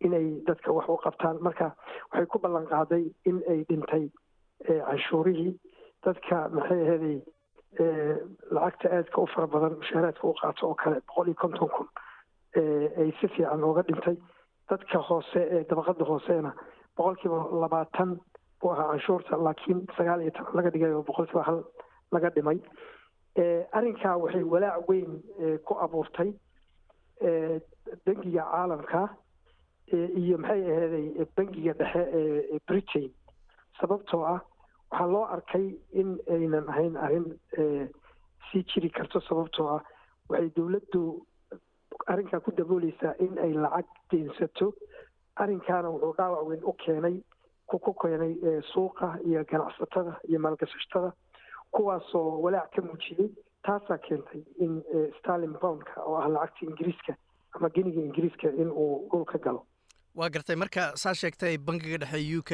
inay 0.00 0.26
dadka 0.46 0.72
wax 0.72 0.88
u 0.88 0.96
qabtaan. 1.04 1.36
Marka 1.40 1.72
waxay 2.12 2.26
ku 2.26 2.38
ballan 2.38 2.66
qaaday 2.66 3.04
in 3.24 3.42
ay 3.50 3.64
dhintay 3.68 4.04
canshuurihii. 4.66 5.54
Dadka 6.04 6.48
maxay 6.54 6.80
ahaday 6.86 7.16
lacagta 8.50 8.88
aadka 8.96 9.20
u 9.22 9.26
fara 9.26 9.46
badan 9.46 9.76
mushaaraadka 9.80 10.24
u 10.28 10.34
qaato 10.40 10.68
oo 10.68 10.74
kale 10.74 11.00
boqol 11.06 11.26
iyo 11.28 11.34
konton 11.40 11.68
kun 11.68 11.88
ay 13.00 13.10
si 13.20 13.28
fiican 13.28 13.64
ooga 13.64 13.82
dhintay. 13.82 14.16
Dadka 14.70 14.98
hoose 15.08 15.40
ee 15.54 15.64
dabaqada 15.70 16.04
hooseena 16.04 16.52
boqolkiiba 16.96 17.38
labaatan 17.62 18.16
buu 18.60 18.70
ahaa 18.72 18.88
canshuurta 18.92 19.36
laakiin 19.46 19.86
sagaal 19.96 20.22
iyo 20.22 20.30
toban 20.36 20.56
laga 20.56 20.70
dhigay 20.70 20.92
oo 20.92 21.02
boqolkiiba 21.02 21.42
hal 21.48 21.64
laga 22.12 22.30
dhimay. 22.30 22.58
Arrinkaa 23.76 24.16
waxay 24.22 24.42
walaac 24.42 24.88
weyn 24.88 25.20
ku 25.66 25.74
abuurtay 25.84 26.30
bangiga 28.06 28.42
caalamka 28.50 29.02
iyo 29.92 30.38
maxay 30.38 30.62
aheeday 30.72 31.06
bangiga 31.36 31.72
dhexe 31.80 32.02
ee 32.18 32.58
britain. 32.68 33.10
Sababtoo 33.80 34.24
ah 34.24 34.40
waxaa 34.90 35.06
loo 35.12 35.24
arkay 35.36 35.66
in 35.92 36.18
aynan 36.30 36.68
ahayn 36.68 36.96
arrin 36.96 37.26
sii 38.50 38.64
jiri 38.72 38.90
karto. 38.90 39.20
Sababtoo 39.20 39.68
ah 39.76 39.82
waxay 40.28 40.50
dowladdu 40.56 41.02
arrinkaa 42.06 42.40
ku 42.40 42.50
dabooleysaa 42.56 43.14
in 43.20 43.38
ay 43.38 43.52
lacag 43.52 43.86
deensato 44.10 44.72
arrinkaana 45.36 45.88
wuxuu 45.90 46.14
dhaawac 46.18 46.46
weyn 46.48 46.62
u 46.64 46.72
keenay 46.72 47.16
ku 47.66 47.78
keenay 48.02 48.34
suuqa 48.72 49.18
iyo 49.28 49.44
ganacsatada 49.50 50.12
iyo 50.28 50.38
maalgashatada 50.40 51.10
kuwaasoo 51.74 52.40
walaac 52.44 52.70
ka 52.76 52.82
muujiyey 52.82 53.28
taasaa 53.66 53.98
keentay 54.06 54.42
in 54.64 54.82
starlin 55.18 55.54
boundka 55.62 56.02
oo 56.06 56.16
ah 56.22 56.28
lacagta 56.28 56.66
ingiriiska 56.70 57.12
ama 57.56 57.68
geniga 57.76 58.00
ingiriiska 58.00 58.48
in 58.62 58.70
uu 58.70 59.08
dhulka 59.12 59.38
galo. 59.38 59.66
Waa 60.14 60.30
gartay 60.30 60.56
marka 60.56 60.92
saa 60.96 61.14
sheegtay 61.14 61.58
bangiga 61.58 61.98
dhexe 61.98 62.36
u 62.38 62.42
k 62.42 62.50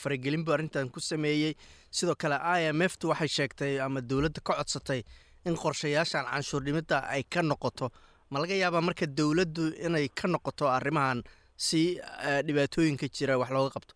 faragelin 0.00 0.44
buu 0.44 0.52
arrintan 0.54 0.90
ku 0.90 1.00
sameeyey. 1.00 1.54
Sidoo 1.90 2.14
kale 2.14 2.36
i 2.38 2.68
m 2.72 2.82
f 2.82 2.98
tu 2.98 3.08
waxay 3.08 3.28
sheegtay 3.28 3.80
ama 3.80 4.00
dowladda 4.00 4.40
ka 4.44 4.54
codsatay 4.60 5.02
in 5.46 5.56
qorshayaashan 5.56 6.24
canshuur 6.30 6.62
dhimidda 6.62 6.98
ay 7.14 7.22
ka 7.22 7.42
noqoto. 7.42 7.88
Ma 8.30 8.38
laga 8.40 8.54
yaabaa 8.54 8.80
marka 8.88 9.06
dowladdu 9.06 9.72
inay 9.86 10.06
ka 10.08 10.28
noqoto 10.28 10.68
arrimahan 10.76 11.22
si 11.56 11.98
dhibaatooyinka 12.46 13.08
jira 13.16 13.38
wax 13.42 13.50
looga 13.50 13.70
qabto 13.76 13.94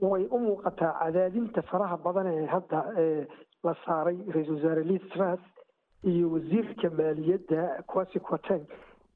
way 0.00 0.26
u 0.30 0.38
muuqataa 0.38 0.92
cadaadinta 1.02 1.62
faraha 1.62 1.96
badan 1.96 2.26
ee 2.32 2.46
hadda 2.46 2.80
la 3.64 3.74
saaray 3.84 4.16
ra'iisul 4.34 4.56
wasaare 4.56 4.84
liz 4.84 5.02
tras 5.14 5.40
iyo 6.04 6.30
wasiirka 6.32 6.90
maaliyadda 6.90 7.82
quasi 7.86 8.20
quateng 8.20 8.66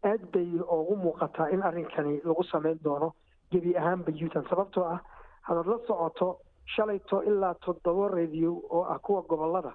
aad 0.05 0.23
bay 0.33 0.49
ugu 0.79 0.97
muuqataa 0.97 1.51
in 1.53 1.63
arrinkani 1.63 2.21
lagu 2.25 2.43
sameyn 2.45 2.79
doono. 2.85 3.13
Gebi 3.53 3.77
ahaanba 3.77 4.13
yutan 4.15 4.45
sababtoo 4.51 4.85
ah 4.85 5.01
hadaad 5.43 5.67
la 5.67 5.79
socoto 5.87 6.39
shalayto 6.75 7.23
ilaa 7.23 7.55
toddoba 7.55 8.09
radio 8.09 8.53
oo 8.71 8.83
ah 8.85 8.99
kuwa 8.99 9.23
gobollada 9.23 9.73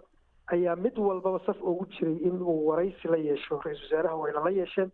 ayaa 0.53 0.75
mid 0.75 0.97
walbaba 0.97 1.39
saf 1.45 1.57
ugu 1.61 1.85
jiray 1.85 2.17
in 2.27 2.41
uu 2.41 2.67
waraysi 2.67 3.07
la 3.07 3.17
yeesho 3.17 3.59
ra'isul 3.65 3.83
wasaaraha 3.85 4.15
wayna 4.15 4.43
la 4.45 4.49
yeesheen. 4.51 4.91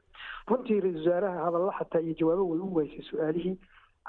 Runtii 0.48 0.80
ra'isul 0.82 1.00
wasaaraha 1.06 1.46
hadalla 1.46 1.74
xataa 1.80 2.02
iyo 2.02 2.14
jawaabo 2.20 2.50
way 2.50 2.60
u 2.60 2.74
weysay 2.76 3.02
su'aalihii 3.10 3.58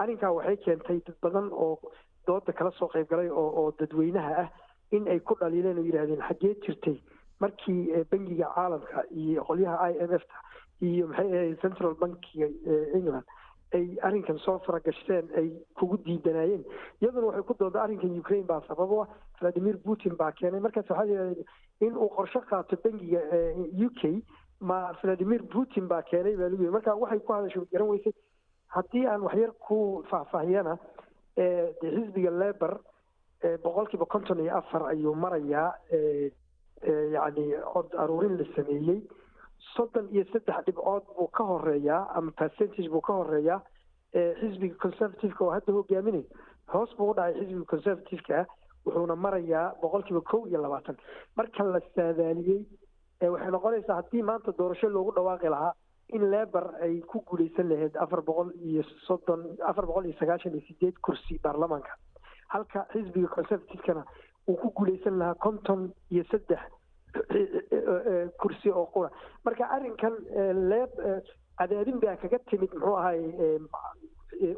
arrinkaa 0.01 0.33
waxay 0.39 0.57
keentay 0.65 0.99
dad 1.07 1.17
badan 1.23 1.49
oo 1.53 1.79
dooda 2.27 2.53
kala 2.53 2.71
soo 2.79 2.89
qayb 2.89 3.09
galay 3.11 3.29
oo 3.31 3.73
dadweynaha 3.79 4.33
ah 4.45 4.49
in 4.97 5.09
ay 5.09 5.21
ku 5.21 5.35
dhaliileen 5.41 5.79
oo 5.79 5.85
yidhahdeen 5.89 6.23
xaggee 6.29 6.55
jirtay 6.67 6.97
markii 7.41 8.05
bangiga 8.11 8.49
caalamka 8.55 9.05
iyo 9.11 9.45
qolyaha 9.49 9.91
i 9.93 9.95
m 10.09 10.13
f 10.23 10.25
ta 10.31 10.39
iyo 10.89 11.07
maxay 11.09 11.33
ahayd 11.39 11.61
central 11.65 11.95
bankiga 12.01 12.47
england 12.99 13.25
ay 13.77 13.87
arrinkan 14.07 14.39
soo 14.45 14.59
faragashteen 14.67 15.29
ay 15.41 15.49
kugu 15.81 15.97
diidanayeen 16.07 16.65
iyaduna 17.01 17.27
waxay 17.27 17.43
ku 17.51 17.55
dooda 17.61 17.83
arrinkan 17.85 18.19
ukraine 18.23 18.47
baa 18.47 18.61
sabab 18.69 18.91
u 18.91 19.01
ah 19.05 19.09
valadimir 19.41 19.77
putin 19.85 20.15
baa 20.21 20.33
keenay. 20.33 20.61
Markaas 20.61 20.91
waxaa 20.91 21.09
yidhahda 21.11 21.45
in 21.87 21.95
uu 21.97 22.09
qorshe 22.17 22.41
qaato 22.51 22.77
bangiga 22.85 23.21
u 23.87 23.89
k 24.01 24.23
ma 24.61 24.79
valadimir 25.03 25.43
putin 25.55 25.89
baa 25.93 26.03
keenay 26.11 26.37
baa 26.37 26.49
lagu 26.53 26.63
yiri 26.63 26.75
marka 26.77 26.95
waxay 27.05 27.21
ku 27.27 27.33
hadashay 27.33 27.65
garan 27.73 27.89
weysay 27.93 28.13
haddii 28.77 29.07
aan 29.07 29.23
waxyar 29.27 29.53
ku 29.67 30.03
faahfaahiyana 30.11 30.77
de 31.37 31.89
xisbiga 31.97 32.31
lebor 32.31 32.79
boqolkiiba 33.65 34.07
konton 34.07 34.39
iyo 34.45 34.57
afar 34.57 34.83
ayuu 34.93 35.15
marayaa 35.15 35.73
yacni 37.15 37.47
cod 37.73 37.95
aruurin 37.99 38.37
la 38.39 38.45
sameeyey. 38.57 39.01
Soddon 39.75 40.09
iyo 40.13 40.25
saddex 40.33 40.65
dhibcood 40.67 41.05
buu 41.17 41.29
ka 41.37 41.45
horeeyaa 41.45 42.09
ama 42.15 42.31
percentage 42.33 42.89
buu 42.91 43.01
ka 43.01 43.13
horeeyaa 43.13 43.61
xisbiga 44.41 44.75
conservativeka 44.83 45.45
oo 45.45 45.51
hadda 45.51 45.73
hogaaminay 45.73 46.25
hoos 46.73 46.91
buu 46.99 47.11
u 47.11 47.15
dhacay 47.15 47.35
xisbiga 47.41 47.65
conservativeka 47.73 48.47
wuxuuna 48.87 49.17
marayaa 49.17 49.75
boqolkiiba 49.83 50.21
kow 50.21 50.47
iyo 50.49 50.61
labaatan. 50.63 50.97
Marka 51.37 51.65
la 51.65 51.81
saadaaliyey 51.95 52.67
waxay 53.33 53.51
noqonaysaa 53.51 53.97
haddii 54.01 54.23
maanta 54.23 54.53
doorasho 54.59 54.89
loogu 54.89 55.13
dhawaaqi 55.17 55.49
lahaa 55.55 55.73
in 56.13 56.25
lebor 56.31 56.67
ay 56.83 57.01
ku 57.11 57.21
guuleysan 57.29 57.69
lahayd 57.69 57.97
afar 58.05 58.21
boqol 58.23 58.51
iyo 58.71 58.83
soddon 59.07 59.43
afar 59.71 59.87
boqol 59.87 60.07
iyo 60.07 60.17
sagaashan 60.21 60.53
iyo 60.55 60.63
sideed 60.69 60.97
kursi 61.03 61.39
baarlamaanka. 61.45 61.93
Halka 62.49 62.87
xisbiga 62.93 63.29
conservativekana 63.37 64.05
uu 64.49 64.57
ku 64.57 64.71
guuleysan 64.77 65.19
lahaa 65.19 65.35
konton 65.35 65.91
iyo 66.11 66.25
saddex 66.31 66.61
kursi 68.41 68.71
oo 68.71 68.87
qura. 68.95 69.11
Marka 69.45 69.65
arrinkan 69.77 70.15
leeb 70.71 70.91
cadaadin 71.59 72.01
baa 72.01 72.17
kaga 72.17 72.39
timid 72.51 72.73
muxuu 72.75 72.97
ahay 72.97 73.21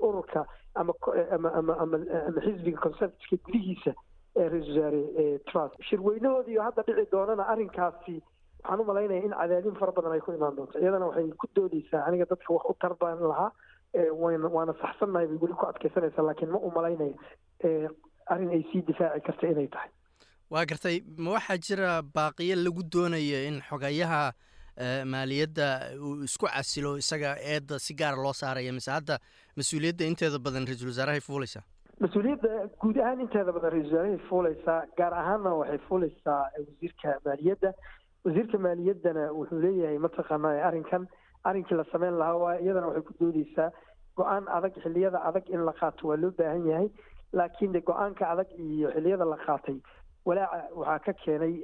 ururka 0.01 0.45
ama 0.75 0.93
ama 1.33 1.49
ama 1.59 1.75
ama 1.83 1.97
ama 2.29 2.41
xisbiga 2.45 2.79
conservativeka 2.81 3.43
gudihiisa 3.47 3.93
ra'isul 4.37 4.75
wasaare 4.75 5.39
trump. 5.51 5.73
Shirweynahoodiiyo 5.89 6.63
hadda 6.63 6.83
dhici 6.87 7.11
doonana 7.13 7.45
arrinkaasi 7.53 8.17
waxaan 8.65 8.81
u 8.81 8.85
malaynaya 8.91 9.23
in 9.27 9.33
cadaadin 9.41 9.77
fara 9.81 9.93
badan 9.93 10.13
ay 10.17 10.21
ku 10.21 10.33
imaan 10.33 10.57
doonto. 10.57 10.79
Iyadana 10.81 11.07
waxay 11.11 11.31
ku 11.43 11.47
doodeysaa 11.57 12.05
aniga 12.09 12.25
dadka 12.31 12.53
wax 12.55 12.65
u 12.71 12.75
tarbaan 12.81 13.21
lahaa 13.33 13.51
wana 14.23 14.49
waana 14.57 14.73
saxsannahay 14.83 15.27
bay 15.31 15.39
weli 15.43 15.55
ku 15.61 15.67
adkeysanaysaa 15.71 16.25
laakiin 16.29 16.51
ma 16.55 16.59
u 16.59 16.71
malaynaya 16.71 17.15
arrin 18.33 18.51
ay 18.57 18.63
sii 18.73 18.83
difaaci 18.89 19.21
karta 19.27 19.47
inay 19.53 19.69
tahay. 19.69 19.91
Waa 20.51 20.65
gartay 20.71 20.97
ma 21.19 21.31
waxaa 21.37 21.59
jira 21.67 21.91
baaqiyo 22.03 22.57
lagu 22.65 22.83
doonaya 22.95 23.45
in 23.49 23.61
xogayaha 23.69 24.33
maaliyadda 25.13 25.67
uu 26.01 26.25
isku 26.25 26.47
casilo 26.47 26.97
isaga 26.99 27.37
eedda 27.55 27.79
si 27.79 27.95
gaara 27.95 28.17
loo 28.23 28.33
saaraya? 28.33 28.73
Mise 28.73 28.91
hadda 28.91 29.19
mas'uuliyadda 29.57 30.05
inteeda 30.11 30.39
badan 30.39 30.67
ra'iisul 30.67 30.91
wasaarahay 30.93 31.21
fuuleysaa 31.21 31.63
mas'uuliyadda 32.01 32.51
guud 32.83 32.97
ahaan 32.99 33.21
inteeda 33.27 33.53
badan 33.57 33.71
ra'isul 33.77 33.93
wasaarahay 33.95 34.19
fuuleysaa 34.29 34.81
gaar 34.99 35.13
ahaanna 35.23 35.53
waxay 35.61 35.79
fuuleysaa 35.89 36.41
wasiirka 36.59 37.15
maaliyadda 37.29 37.71
wasiirka 38.25 38.59
maaliyaddana 38.59 39.33
wuxuu 39.33 39.61
leeyahay 39.61 39.99
mataqaanaa 39.99 40.65
arrinkan. 40.69 41.07
Arrinkii 41.45 41.77
la 41.77 41.85
sameyn 41.93 42.19
lahaa 42.19 42.37
waa 42.45 42.57
iyadana 42.61 42.87
waxay 42.89 43.03
ku 43.03 43.15
doodeysaa 43.21 43.71
go'aan 44.17 44.49
adag 44.49 44.75
xilliyada 44.85 45.21
adag 45.29 45.49
in 45.51 45.65
la 45.65 45.73
qaato 45.81 46.09
waa 46.09 46.17
loo 46.17 46.31
baahan 46.39 46.67
yahay. 46.67 46.89
Laakiin 47.33 47.73
de 47.73 47.81
go'aanka 47.81 48.25
adag 48.33 48.49
iyo 48.59 48.91
xilliyada 48.95 49.25
la 49.25 49.37
qaatay 49.47 49.77
walaaca 50.25 50.69
waxaa 50.75 50.99
ka 51.05 51.13
keenay 51.25 51.55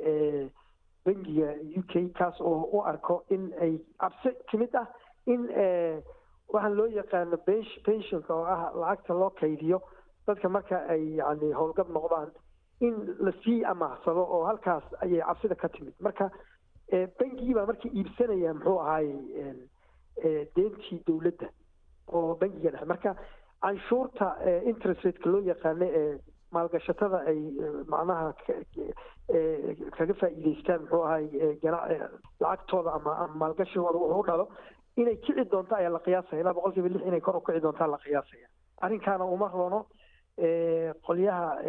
bangiga 1.05 1.49
u 1.81 1.83
k 1.89 2.09
kaas 2.19 2.41
oo 2.41 2.69
u 2.77 2.83
arko 2.85 3.23
in 3.31 3.53
ay 3.61 3.79
cabsi 4.01 4.31
timid 4.51 4.75
ah 4.77 4.87
in 5.27 5.49
waxaan 6.53 6.75
loo 6.77 6.87
yaqaano 6.87 7.37
pensionka 7.87 8.35
oo 8.35 8.45
ah 8.45 8.69
lacagta 8.75 9.15
loo 9.15 9.31
kaydiyo 9.41 9.81
dadka 10.27 10.49
marka 10.49 10.77
ay 10.93 11.17
yani 11.17 11.53
howlgab 11.57 11.89
noqdaan 11.89 12.29
in 12.81 12.95
la 13.19 13.33
sii 13.45 13.65
amaaxsado 13.65 14.21
oo 14.29 14.45
halkaas 14.45 14.85
ayay 15.01 15.23
cabsida 15.25 15.55
ka 15.55 15.69
timid. 15.69 15.95
Marka 16.01 16.31
bangigii 16.91 17.55
baa 17.55 17.67
marka 17.71 17.89
iibsanaya 17.89 18.55
muxuu 18.55 18.79
ahaayey 18.81 19.55
deentii 20.57 21.03
dowladda 21.07 21.49
oo 22.13 22.35
bangiga 22.41 22.71
dhexe. 22.71 22.87
Marka 22.93 23.15
canshuurta 23.63 24.27
interest 24.71 25.05
rateka 25.05 25.31
loo 25.31 25.41
yaqaano 25.51 25.87
ee 26.01 26.19
maalgashatada 26.53 27.19
ay 27.31 27.39
macnaha 27.93 28.33
kaga 29.97 30.15
faa'iideystaan 30.21 30.81
muxuu 30.83 31.03
ahay 31.07 31.27
lacagtooda 32.41 32.91
ama 32.99 33.13
ama 33.25 33.35
maalgashigooda 33.43 33.99
wuxuu 33.99 34.27
dhalo 34.29 34.47
inay 34.97 35.17
kici 35.25 35.45
doonto 35.53 35.75
ayaa 35.77 35.93
la 35.97 36.01
qiyaasaya. 36.07 36.41
Ilaa 36.43 36.55
boqol 36.59 36.73
kiiba 36.75 36.89
lix 36.89 37.03
inay 37.07 37.21
kor 37.21 37.37
u 37.37 37.41
kici 37.47 37.61
doontaa 37.63 37.87
la 37.87 37.99
qiyaasaya. 38.05 38.49
Arrinkaana 38.83 39.25
uma 39.25 39.49
roono 39.55 39.87
qolyaha 41.07 41.63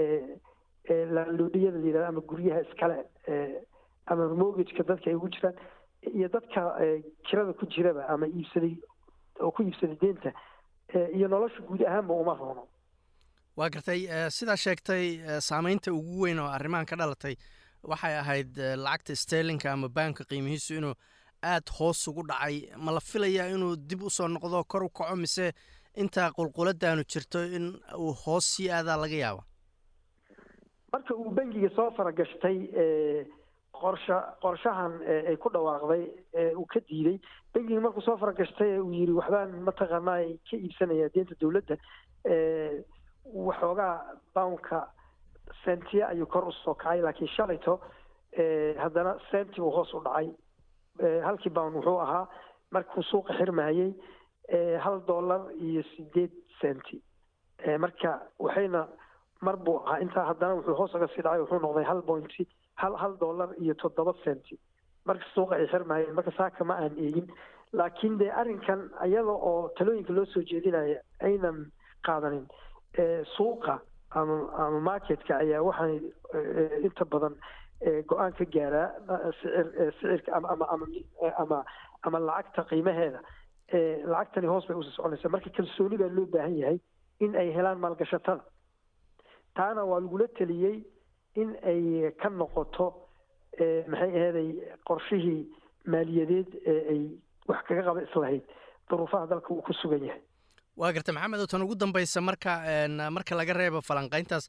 laaloodhiyada 1.15 1.77
la 1.77 1.86
yidhahdo 1.88 2.07
ama 2.10 2.21
guryaha 2.31 2.62
iskale 2.65 2.97
ama 4.06 4.28
mortgageka 4.42 4.84
dadka 4.84 5.10
ay 5.10 5.16
ugu 5.16 5.30
jiraan 5.36 5.56
iyo 6.14 6.28
dadka 6.36 6.62
kirada 7.30 7.54
ku 7.54 7.66
jiraba 7.66 8.08
ama 8.14 8.28
iibsaday 8.28 8.76
oo 9.40 9.52
ku 9.52 9.64
iibsaday 9.64 9.98
deenta 10.02 10.32
iyo 11.18 11.28
nolosha 11.28 11.62
guud 11.68 11.82
ahaanba 11.86 12.14
uma 12.14 12.34
roono 12.40 12.68
waa 13.58 13.70
gartay 13.70 14.02
sidaa 14.38 14.58
sheegtay 14.58 15.06
saameynta 15.50 15.94
ugu 15.94 16.22
weyn 16.26 16.40
oo 16.40 16.48
arrimahan 16.58 16.86
ka 16.86 16.96
dhalatay 16.96 17.36
waxay 17.84 18.16
ahayd 18.18 18.58
lacagta 18.86 19.16
sterlinka 19.16 19.72
ama 19.74 19.90
baanka 19.90 20.24
qiimihiisu 20.24 20.74
inuu 20.80 20.94
aada 21.44 21.72
hoos 21.80 22.08
ugu 22.08 22.22
dhacay. 22.30 22.70
Ma 22.78 22.92
la 22.92 23.00
filayaa 23.00 23.48
inuu 23.56 23.76
dib 23.76 24.02
u 24.04 24.10
soo 24.10 24.28
noqdo 24.28 24.64
kor 24.68 24.84
u 24.84 24.90
kaco 24.90 25.16
mise 25.16 25.52
intaa 25.98 26.30
qulquladaanu 26.38 27.04
jirto 27.12 27.42
in 27.58 27.66
uu 27.98 28.14
hoos 28.26 28.46
sii 28.56 28.70
aadaa 28.70 28.98
laga 29.02 29.16
yaaba 29.24 29.44
marka 30.94 31.16
uu 31.16 31.32
bangiga 31.40 31.70
soo 31.76 31.90
faragashtay 31.98 32.58
qorsha 33.82 34.17
qorshahan 34.41 34.94
ay 35.30 35.36
ku 35.38 35.50
dhawaaqday 35.50 36.04
uu 36.56 36.65
ka 36.74 36.80
diiday. 36.89 37.17
Bangiga 37.54 37.82
markuu 37.82 38.02
soo 38.06 38.17
faragashtay 38.17 38.78
uu 38.80 38.91
yidhi 38.94 39.13
waxbaan 39.20 39.52
mataqaanaa 39.67 40.22
ka 40.50 40.56
iibsanaya 40.58 41.10
deenta 41.15 41.36
dowladda. 41.41 41.76
Waxoogaa 43.48 43.96
boundka 44.36 44.88
sentiya 45.63 46.08
ayuu 46.10 46.26
kor 46.26 46.48
u 46.48 46.52
soo 46.52 46.74
kacay 46.76 47.02
laakiin 47.02 47.28
shalayto 47.36 47.80
haddana 48.84 49.15
senti 49.32 49.62
uu 49.62 49.72
hoos 49.72 49.94
u 49.94 50.00
dhacay. 50.06 50.30
Halkii 51.26 51.50
bound 51.54 51.76
wuxuu 51.76 52.00
ahaa 52.06 52.28
markuu 52.72 53.04
suuqa 53.04 53.34
xirmahayey 53.38 53.91
hal 54.84 55.00
dollar 55.08 55.41
iyo 55.60 55.84
sideed 55.96 56.32
centi 56.62 57.02
marka 57.80 58.20
waxayna 58.39 58.88
mar 59.41 59.56
buu 59.58 59.78
ahaa 59.86 60.00
intaa 60.04 60.26
haddana 60.32 60.56
wuxuu 60.60 60.76
hoos 60.80 60.96
uga 60.96 61.08
sii 61.08 61.22
dhacay 61.22 61.39
wuxuu 61.44 61.60
noqday 61.60 61.84
hal 61.86 62.02
pointy 62.02 62.48
hal 62.82 62.96
hal 63.02 63.13
dollar 63.24 63.50
iyo 63.63 63.74
toddoba 63.84 64.13
centi 64.24 64.56
marka 65.06 65.26
suuqa 65.36 65.56
ay 65.56 65.67
xirmahayeen 65.74 66.15
marka 66.15 66.32
saaka 66.38 66.63
ma 66.63 66.76
aan 66.84 66.98
eegin. 66.98 67.28
Laakiin 67.80 68.17
dee 68.20 68.30
arrinkan 68.41 68.82
iyada 69.06 69.32
oo 69.50 69.70
talooyinka 69.78 70.13
loo 70.13 70.26
soo 70.26 70.44
jeedinaya 70.52 71.00
aynan 71.28 71.58
qaadanin 72.08 72.46
suuqa 73.36 73.80
ama 74.20 74.36
ama 74.65 74.80
marketka 74.89 75.38
ayaa 75.44 75.62
waxay 75.63 75.96
inta 76.88 77.06
badan 77.13 77.36
go'aan 78.10 78.34
ka 78.39 78.46
gaaraa 78.56 78.88
sicir 79.39 79.67
sicirka 80.00 80.32
ama 80.36 80.67
ama 82.04 82.20
lacagta 82.20 82.63
qiimaheeda. 82.70 83.20
Lacagtani 84.13 84.48
hoos 84.52 84.67
bay 84.67 84.76
u 84.78 84.84
sii 84.84 84.96
soconaysaa. 84.98 85.32
Marka 85.32 85.50
kalsooni 85.58 85.98
baa 85.98 86.12
loo 86.17 86.26
baahan 86.34 86.58
yahay 86.62 86.80
in 87.20 87.36
ay 87.36 87.50
helaan 87.56 87.80
maalgashatada. 87.80 88.44
Taana 89.56 89.86
waa 89.86 90.00
lagula 90.04 90.28
teliyey 90.38 90.84
in 91.36 91.56
ay 91.72 92.12
ka 92.22 92.30
noqoto 92.30 92.88
maxay 93.91 94.12
aheeday 94.20 94.50
qorshihii 94.89 95.41
maaliyadeed 95.94 96.50
ee 96.74 96.80
ay 96.94 97.02
wax 97.52 97.62
kaga 97.70 97.84
qaba 97.89 98.02
islahayd 98.08 98.44
duruufaha 98.89 99.28
dalka 99.32 99.50
uu 99.54 99.62
ku 99.62 99.74
sugan 99.82 100.04
yahay. 100.10 100.22
Waa 100.82 100.91
gartay 100.96 101.13
maxamed 101.15 101.48
tan 101.52 101.62
ugu 101.65 101.76
dambaysa 101.76 102.22
marka 102.22 102.54
marka 103.15 103.36
laga 103.39 103.54
reebo 103.60 103.82
falanqayntaas 103.89 104.46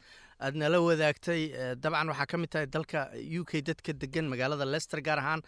aad 0.47 0.55
nala 0.63 0.79
wadaagtay 0.87 1.41
dabcan 1.85 2.09
waxaa 2.13 2.27
ka 2.33 2.37
mid 2.43 2.51
tahay 2.55 2.67
dalka 2.77 3.01
u 3.41 3.45
k 3.45 3.61
dadka 3.69 3.93
degan 4.05 4.29
magaalada 4.33 4.65
lester 4.75 5.01
gaar 5.09 5.19
ahaan 5.23 5.43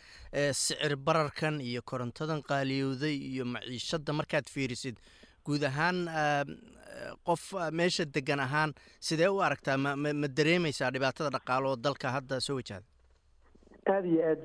sicir 0.62 0.96
bararkan 0.96 1.60
iyo 1.60 1.82
korontadan 1.82 2.42
qaaliyowday 2.50 3.14
iyo 3.32 3.44
maciishadda 3.54 4.12
markaad 4.20 4.46
fiirisid 4.54 4.96
guud 5.46 5.62
ahaan 5.70 5.98
qof 7.28 7.44
meesha 7.72 8.04
degan 8.04 8.40
ahaan 8.40 8.72
sidee 9.00 9.28
u 9.28 9.40
aragtaa? 9.46 9.76
Ma 9.76 9.94
ma 9.96 10.28
dareemaysaa 10.38 10.90
dhibaatada 10.94 11.30
dhaqaalo 11.36 11.70
oo 11.72 11.76
dalka 11.86 12.08
hadda 12.16 12.40
soo 12.40 12.56
wajahda 12.60 12.86
aada 13.94 14.08
iyo 14.08 14.22
aad 14.30 14.44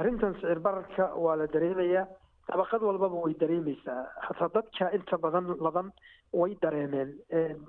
arrintan 0.00 0.34
sicir 0.34 0.60
bararka 0.60 1.04
waa 1.24 1.36
la 1.36 1.46
dareemayaa. 1.54 2.06
Dabaqad 2.48 2.82
walbaba 2.82 3.16
way 3.24 3.34
dareemeysaa 3.40 4.00
hataa 4.26 4.48
dadka 4.54 4.90
inta 4.96 5.16
badan 5.24 5.46
ladan 5.66 5.88
way 6.40 6.54
dareemeen. 6.62 7.10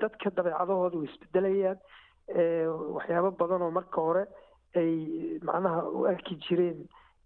Dadka 0.01 0.29
dabeecadahooda 0.37 0.97
way 1.01 1.07
isbedelayaan. 1.11 1.77
Waxyaabo 2.95 3.31
badan 3.41 3.61
oo 3.61 3.71
marka 3.71 4.01
hore 4.01 4.23
ay 4.75 4.91
macnaha 5.47 5.81
u 5.97 6.05
arki 6.11 6.35
jireen 6.45 6.79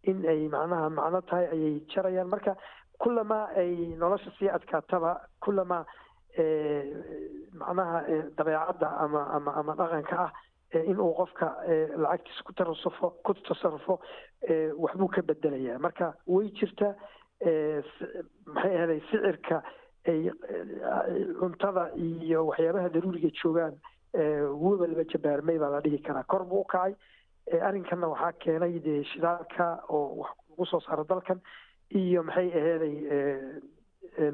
in 0.03 0.25
ay 0.33 0.47
macnaha 0.55 0.89
macno 0.99 1.21
tahay 1.29 1.47
ayay 1.55 1.75
jarayaan. 1.93 2.27
Marka 2.33 2.55
kullamaa 3.03 3.45
ay 3.61 3.71
nolosha 4.01 4.31
sii 4.39 4.49
adkaataba 4.49 5.11
kullamaa 5.43 5.85
macnaha 7.59 8.01
dabeecadda 8.37 8.87
ama 9.03 9.21
ama 9.35 9.51
ama 9.59 9.73
dhaqanka 9.79 10.17
ah 10.25 10.31
in 10.91 10.99
uu 10.99 11.13
qofka 11.19 11.47
lacagtiisa 11.97 12.43
ku 12.43 12.53
tarasufo 12.53 13.09
ku 13.23 13.33
tasarufo 13.33 13.99
waxbuu 14.83 15.07
ka 15.15 15.21
bedelayaa 15.21 15.79
marka 15.79 16.13
way 16.27 16.49
jirtaa 16.59 16.93
maxay 18.45 18.75
ahaday 18.77 18.99
sicirka 19.09 19.61
ay 20.07 20.29
cuntada 21.39 21.91
iyo 21.95 22.45
waxyaabaha 22.49 22.89
daruuriga 22.93 23.29
joogaan 23.41 23.75
webelba 24.63 25.03
jabaarmay 25.13 25.57
baa 25.59 25.69
la 25.75 25.81
dhihi 25.81 25.99
karaa 26.07 26.23
kor 26.23 26.43
buu 26.45 26.61
u 26.61 26.67
kacay 26.73 26.93
arrinkanna 27.69 28.07
waxaa 28.13 28.33
keenay 28.43 28.79
dee 28.79 29.03
shidaalka 29.13 29.65
oo 29.89 30.15
wax 30.21 30.31
lagu 30.49 30.65
soo 30.65 30.79
saaro 30.85 31.03
dalkan 31.09 31.39
iyo 31.95 32.23
maxay 32.23 32.49
aheeday 32.59 32.95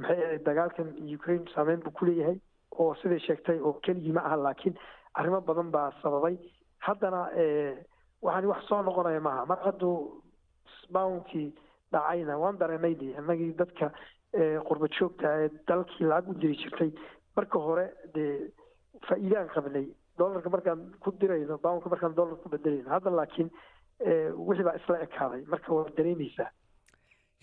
maxay 0.01 0.23
ahayd 0.25 0.43
dagaalkan 0.45 0.89
ukraine 1.15 1.45
saameyn 1.55 1.79
buu 1.83 1.91
kuleeyahay 1.99 2.37
oo 2.79 2.93
siday 3.01 3.19
sheegtay 3.19 3.59
oo 3.59 3.73
keligii 3.85 4.11
ma 4.17 4.21
aha 4.25 4.37
laakiin 4.45 4.75
arrimo 5.13 5.41
badan 5.41 5.69
baa 5.71 5.91
sababay. 6.01 6.37
Haddana 6.79 7.29
waxaan 8.21 8.45
wax 8.51 8.63
soo 8.67 8.81
noqonaya 8.81 9.19
maaha. 9.21 9.45
Mar 9.45 9.59
hadduu 9.65 10.21
bounkii 10.91 11.53
dhacayna. 11.91 12.37
Waan 12.39 12.57
dareenay 12.57 12.95
de 12.95 13.11
innagii 13.19 13.53
dadka 13.59 13.91
qurba 14.67 14.87
joogta 14.97 15.27
ee 15.43 15.49
dalkii 15.67 16.07
lacag 16.09 16.29
u 16.29 16.33
diri 16.41 16.55
jirtay. 16.57 16.91
Marka 17.35 17.59
hore 17.59 17.85
dee 18.15 18.49
faa'iidaan 19.07 19.47
qabnay. 19.53 19.85
Dollarka 20.17 20.49
markaan 20.49 20.81
ku 21.01 21.11
dirayno 21.19 21.57
bounka 21.61 21.89
markaan 21.89 22.15
dollar 22.15 22.37
ku 22.41 22.49
bedelayno 22.49 22.89
hadda 22.89 23.09
laakiin 23.11 23.49
wixii 24.47 24.65
baa 24.65 24.75
isla 24.81 24.99
ekaaday. 25.05 25.45
Marka 25.45 25.73
waa 25.73 25.89
dareemaysaa 25.97 26.49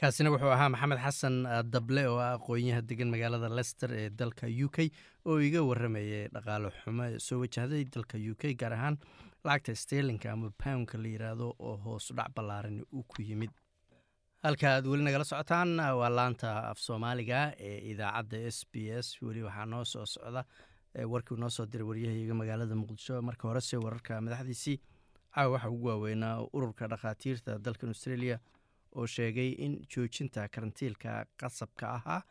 kaasina 0.01 0.31
wuxuu 0.33 0.53
ahaa 0.57 0.69
maxamed 0.75 0.99
xasan 1.05 1.35
dable 1.73 2.03
oo 2.11 2.19
ah 2.27 2.33
aqoonyaha 2.39 2.81
degan 2.91 3.11
magaalada 3.15 3.49
lester 3.59 3.91
ee 4.01 4.09
dalka 4.21 4.47
u 4.65 4.69
k 4.75 4.79
oo 5.29 5.39
iga 5.49 5.61
waramayay 5.71 6.29
dhaqaale 6.35 6.69
xumo 6.83 7.05
soo 7.27 7.39
wajahday 7.43 7.85
dalka 7.95 8.17
u 8.31 8.35
k 8.41 8.55
gaar 8.61 8.73
ahaan 8.79 8.97
lacagta 9.45 9.75
sterlinka 9.83 10.33
ama 10.33 10.51
poundka 10.63 10.97
la 11.03 11.09
yiraahdo 11.15 11.47
oo 11.59 11.77
hoos 11.85 12.13
dhac 12.17 12.31
ballaaran 12.37 12.81
uu 12.93 13.03
ku 13.11 13.23
yimid. 13.23 13.51
Halka 14.45 14.67
aad 14.77 14.87
weli 14.91 15.03
nagala 15.05 15.25
socotaan 15.25 15.71
waa 16.01 16.11
laanta 16.19 16.49
af 16.71 16.79
soomaaliga 16.87 17.39
ee 17.69 17.79
idaacadda 17.93 18.37
s 18.57 18.59
b 18.73 18.75
s. 19.05 19.07
Weli 19.23 19.43
waxaa 19.43 19.67
noo 19.67 19.85
soo 19.85 20.07
socda 20.07 20.45
warkii 21.13 21.37
noo 21.43 21.51
soo 21.57 21.67
diray 21.67 21.87
waryahayga 21.91 22.35
magaalada 22.41 22.75
muqdisho. 22.83 23.21
Marka 23.23 23.49
horese 23.49 23.77
wararka 23.77 24.21
madaxdiisii 24.21 24.77
caawa 25.35 25.53
waxa 25.55 25.69
ugu 25.71 25.87
waaweynaa 25.93 26.35
ururka 26.57 26.89
dhakhaatiirta 26.93 27.59
dalkan 27.65 27.89
australia 27.95 28.37
oo 28.99 29.07
sheegay 29.07 29.51
in 29.65 29.75
joojinta 29.93 30.49
karantiilka 30.49 31.11
qasabka 31.41 31.87
ahaa 31.99 32.23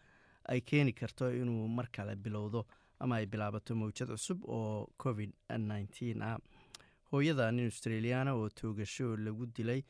ay 0.51 0.61
keeni 0.61 0.93
karto 0.93 1.31
inuu 1.41 1.67
mar 1.67 1.87
kale 1.95 2.15
bilowdo 2.15 2.65
ama 2.99 3.15
ay 3.15 3.25
bilaabato 3.25 3.75
mawjad 3.75 4.09
cusub 4.09 4.39
oo 4.47 4.87
covid 5.03 5.31
ah. 5.49 6.37
Hooyada 7.11 7.51
nin 7.51 7.65
australiana 7.65 8.33
oo 8.33 8.49
toogasho 8.49 9.17
lagu 9.17 9.45
dilay 9.45 9.81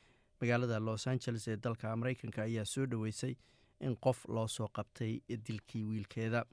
magaalada 0.42 0.80
los 0.80 1.08
angeles 1.08 1.48
ee 1.48 1.58
dalka 1.58 1.96
mareykanka 1.96 2.42
ayaa 2.44 2.66
soo 2.66 2.86
dhoweysay 2.86 3.36
in 3.80 3.96
qof 3.96 4.26
loo 4.36 4.48
soo 4.48 4.68
qabtay 4.68 5.20
dilkii 5.48 5.84
wiilkeeda. 5.84 6.46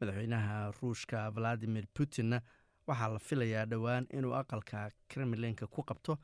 Madaxweynaha 0.00 0.72
ruushka 0.80 1.30
valadimir 1.34 1.84
putinna 1.96 2.40
waxaa 2.86 3.08
la 3.14 3.18
filayaa 3.18 3.66
dhowaan 3.66 4.06
inuu 4.16 4.34
aqalka 4.40 4.88
kremlinka 5.08 5.66
ku 5.66 5.82
qabto 5.82 6.16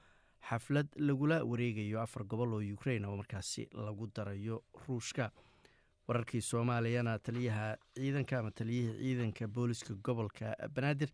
xaflad 0.48 0.88
lagula 0.96 1.44
wareegayo 1.44 2.00
afar 2.00 2.24
gobol 2.24 2.52
oo 2.54 2.62
ukrain 2.74 3.04
oo 3.04 3.16
markaasi 3.16 3.68
lagu 3.72 4.06
darayo 4.14 4.62
ruushka. 4.86 5.30
Wararkii 6.08 6.40
soomaaliyana 6.40 7.18
taliyaha 7.18 7.76
ciidanka 7.94 8.38
ama 8.38 8.50
taliyihii 8.50 8.98
ciidanka 9.02 9.48
booliska 9.48 9.94
gobolka 9.94 10.54
banaadir 10.74 11.10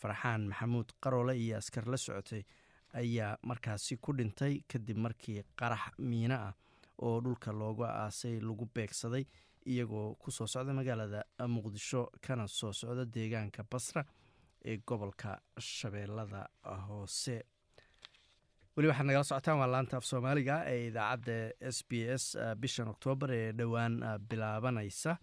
farxaan 0.00 0.46
maxamuud 0.48 0.88
qaroole 1.02 1.34
iyo 1.38 1.56
askar 1.58 1.86
la 1.88 1.96
socotay 1.96 2.42
ayaa 2.94 3.36
markaasi 3.42 3.96
ku 3.96 4.12
dhintay 4.12 4.60
kadib 4.68 4.96
markii 4.98 5.42
qarax 5.58 5.98
miino 5.98 6.34
ah 6.34 6.54
oo 7.02 7.20
dhulka 7.20 7.52
looga 7.52 7.88
aasay 8.04 8.40
lagu 8.40 8.68
beegsaday 8.74 9.24
iyagoo 9.66 10.14
ku 10.14 10.30
soo 10.30 10.46
socda 10.46 10.72
magaalada 10.72 11.24
muqdisho 11.48 12.10
kana 12.20 12.46
soo 12.48 12.72
socda 12.72 13.04
deegaanka 13.04 13.64
basra 13.70 14.04
ee 14.64 14.76
gobolka 14.86 15.40
shabeellada 15.58 16.48
hoose 16.86 17.42
weli 18.76 18.88
waxaad 18.90 19.06
nagala 19.06 19.24
socotaan 19.24 19.58
waa 19.60 19.70
laanta 19.74 19.96
af 19.96 20.04
soomaaliga 20.04 20.56
ee 20.72 20.86
idaacadda 20.88 21.36
s 21.76 21.78
b 21.88 21.92
s 22.22 22.24
bishan 22.60 22.88
oktoobar 22.88 23.30
ee 23.32 23.52
dhowaan 23.58 23.94
bilaabanaysa. 24.28 25.16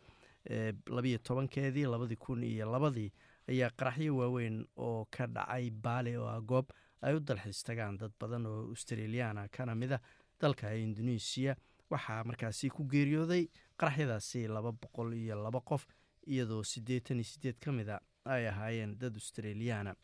Labiyo 0.89 1.17
tobankeedii 1.27 1.85
labadii 1.93 2.15
kun 2.25 2.43
iyo 2.43 2.65
labadii 2.71 3.11
ayaa 3.51 3.69
qaraxyo 3.79 4.15
waaweyn 4.17 4.57
oo 4.77 5.05
ka 5.17 5.27
dhacay 5.35 5.69
baali 5.71 6.17
oo 6.17 6.27
ah 6.27 6.41
goob 6.41 6.67
ay 7.01 7.13
u 7.15 7.19
dalxiis 7.19 7.63
tagaan 7.63 7.97
dad 7.97 8.11
badan 8.19 8.45
oo 8.45 8.61
australiyaana 8.73 9.47
kana 9.55 9.75
mid 9.75 9.91
a 9.91 9.99
dalka 10.41 10.73
indonesiya 10.73 11.55
waxaa 11.91 12.23
markaasi 12.23 12.69
ku 12.69 12.83
geeriyooday 12.93 13.43
qaraxyadaasi 13.79 14.47
laba 14.47 14.71
boqol 14.71 15.13
iyo 15.13 15.35
laba 15.43 15.61
qof 15.69 15.85
iyadoo 16.27 16.63
siddeetan 16.63 17.17
iyo 17.17 17.23
siddeed 17.33 17.57
ka 17.63 17.71
mid 17.71 17.89
a 17.89 17.99
ay 18.25 18.47
ahaayeen 18.47 18.97
dad 18.99 19.13
australiyaana 19.15 19.95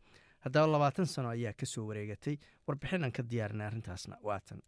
haddaba 0.43 0.67
labaatan 0.67 1.06
sano 1.06 1.30
ayaa 1.30 1.54
ka 1.54 1.65
soo 1.65 1.86
wareegatay 1.88 2.38
warbixinaan 2.67 3.12
ka 3.12 3.23
diyaarinay 3.23 3.67
arrintaasna. 3.67 4.17
Waatan. 4.23 4.60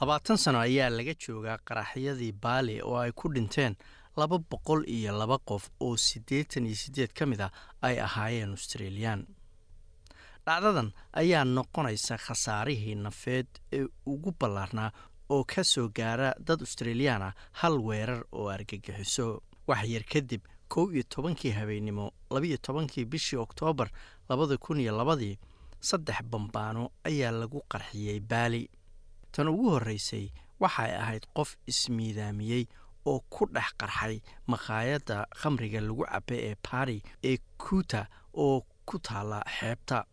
Labaatan 0.00 0.36
sano 0.38 0.58
ayaa 0.60 0.90
laga 0.90 1.14
joogaa 1.14 1.58
qaraxyadii 1.68 2.32
baali 2.32 2.80
oo 2.82 2.96
ay 2.96 3.12
ku 3.12 3.28
dhinteen 3.34 3.76
laba 4.16 4.38
boqol 4.38 4.84
iyo 4.86 5.12
laba 5.18 5.38
qof 5.38 5.70
oo 5.80 5.96
siddeetan 5.96 6.66
iyo 6.66 6.76
siddeed 6.76 7.12
ka 7.12 7.26
mid 7.26 7.40
a 7.40 7.50
ay 7.82 8.00
ahaayeen 8.00 8.50
australiyaan 8.50 9.26
dhacdadan 10.46 10.92
ayaa 11.12 11.44
noqonaysa 11.44 12.16
khasaarihii 12.26 12.94
nafeed 12.94 13.46
ee 13.72 13.84
ugu 14.06 14.32
ballaarnaa 14.40 14.90
oo 15.34 15.44
ka 15.44 15.64
soo 15.64 15.88
gaara 15.98 16.32
dad 16.46 16.60
australiyaana 16.66 17.32
hal 17.60 17.78
weerar 17.88 18.22
oo 18.32 18.48
argagixiso. 18.48 19.42
Wax 19.68 19.84
yar 19.88 20.04
kadib 20.12 20.42
kow 20.68 20.88
iyo 20.94 21.02
tobankii 21.14 21.50
habeennimo 21.52 22.12
labiyo 22.30 22.56
tobankii 22.66 23.04
bishii 23.04 23.36
oktoobar 23.38 23.90
labada 24.28 24.56
kun 24.64 24.80
iyo 24.80 24.92
labadii 24.96 25.38
saddex 25.80 26.22
bambaano 26.30 26.90
ayaa 27.08 27.30
lagu 27.40 27.60
qarxiyey 27.72 28.20
baali 28.20 28.62
tan 29.32 29.48
ugu 29.48 29.70
horreysay 29.74 30.26
waxay 30.60 30.92
ahayd 31.02 31.24
qof 31.36 31.50
ismiidaamiyey 31.70 32.64
oo 33.10 33.20
ku 33.30 33.46
dhex 33.54 33.70
qarxay 33.80 34.20
makhaayadda 34.46 35.16
khamriga 35.40 35.80
lagu 35.80 36.04
cabe 36.12 36.36
ee 36.48 36.56
bari 36.66 36.98
ee 37.24 37.36
kuuta 37.62 38.06
oo 38.34 38.66
ku 38.88 38.98
taalla 38.98 39.40
xeebta. 39.58 40.04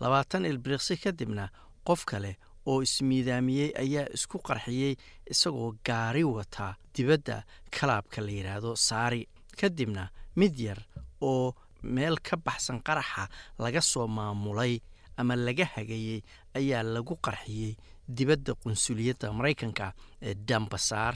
Labaatan 0.00 0.44
ilbiriqsi 0.44 0.96
kadibna 0.96 1.44
qof 1.88 2.04
kale 2.10 2.36
oo 2.66 2.82
ismiidaamiyey 2.86 3.70
ayaa 3.82 4.06
isku 4.16 4.38
qarxiyey 4.48 4.94
isagoo 5.32 5.70
gaari 5.86 6.24
wata 6.24 6.76
dibadda 6.94 7.36
kalaabka 7.76 8.20
la 8.26 8.30
yidhaahdo 8.38 8.76
saari. 8.76 9.22
Kadibna 9.60 10.08
mid 10.36 10.54
yar 10.66 10.80
oo 11.20 11.54
meel 11.94 12.16
ka 12.26 12.36
baxsan 12.36 12.78
qaraxa 12.86 13.28
laga 13.58 13.80
soo 13.80 14.06
maamulay 14.16 14.80
ama 15.16 15.36
laga 15.36 15.64
hagayey 15.74 16.20
ayaa 16.58 16.82
lagu 16.82 17.14
qarxiyey 17.26 17.76
dibadda 18.16 18.52
qunsuliyadda 18.62 19.32
maraykanka 19.32 19.92
ee 20.22 20.34
dambasaar. 20.34 21.14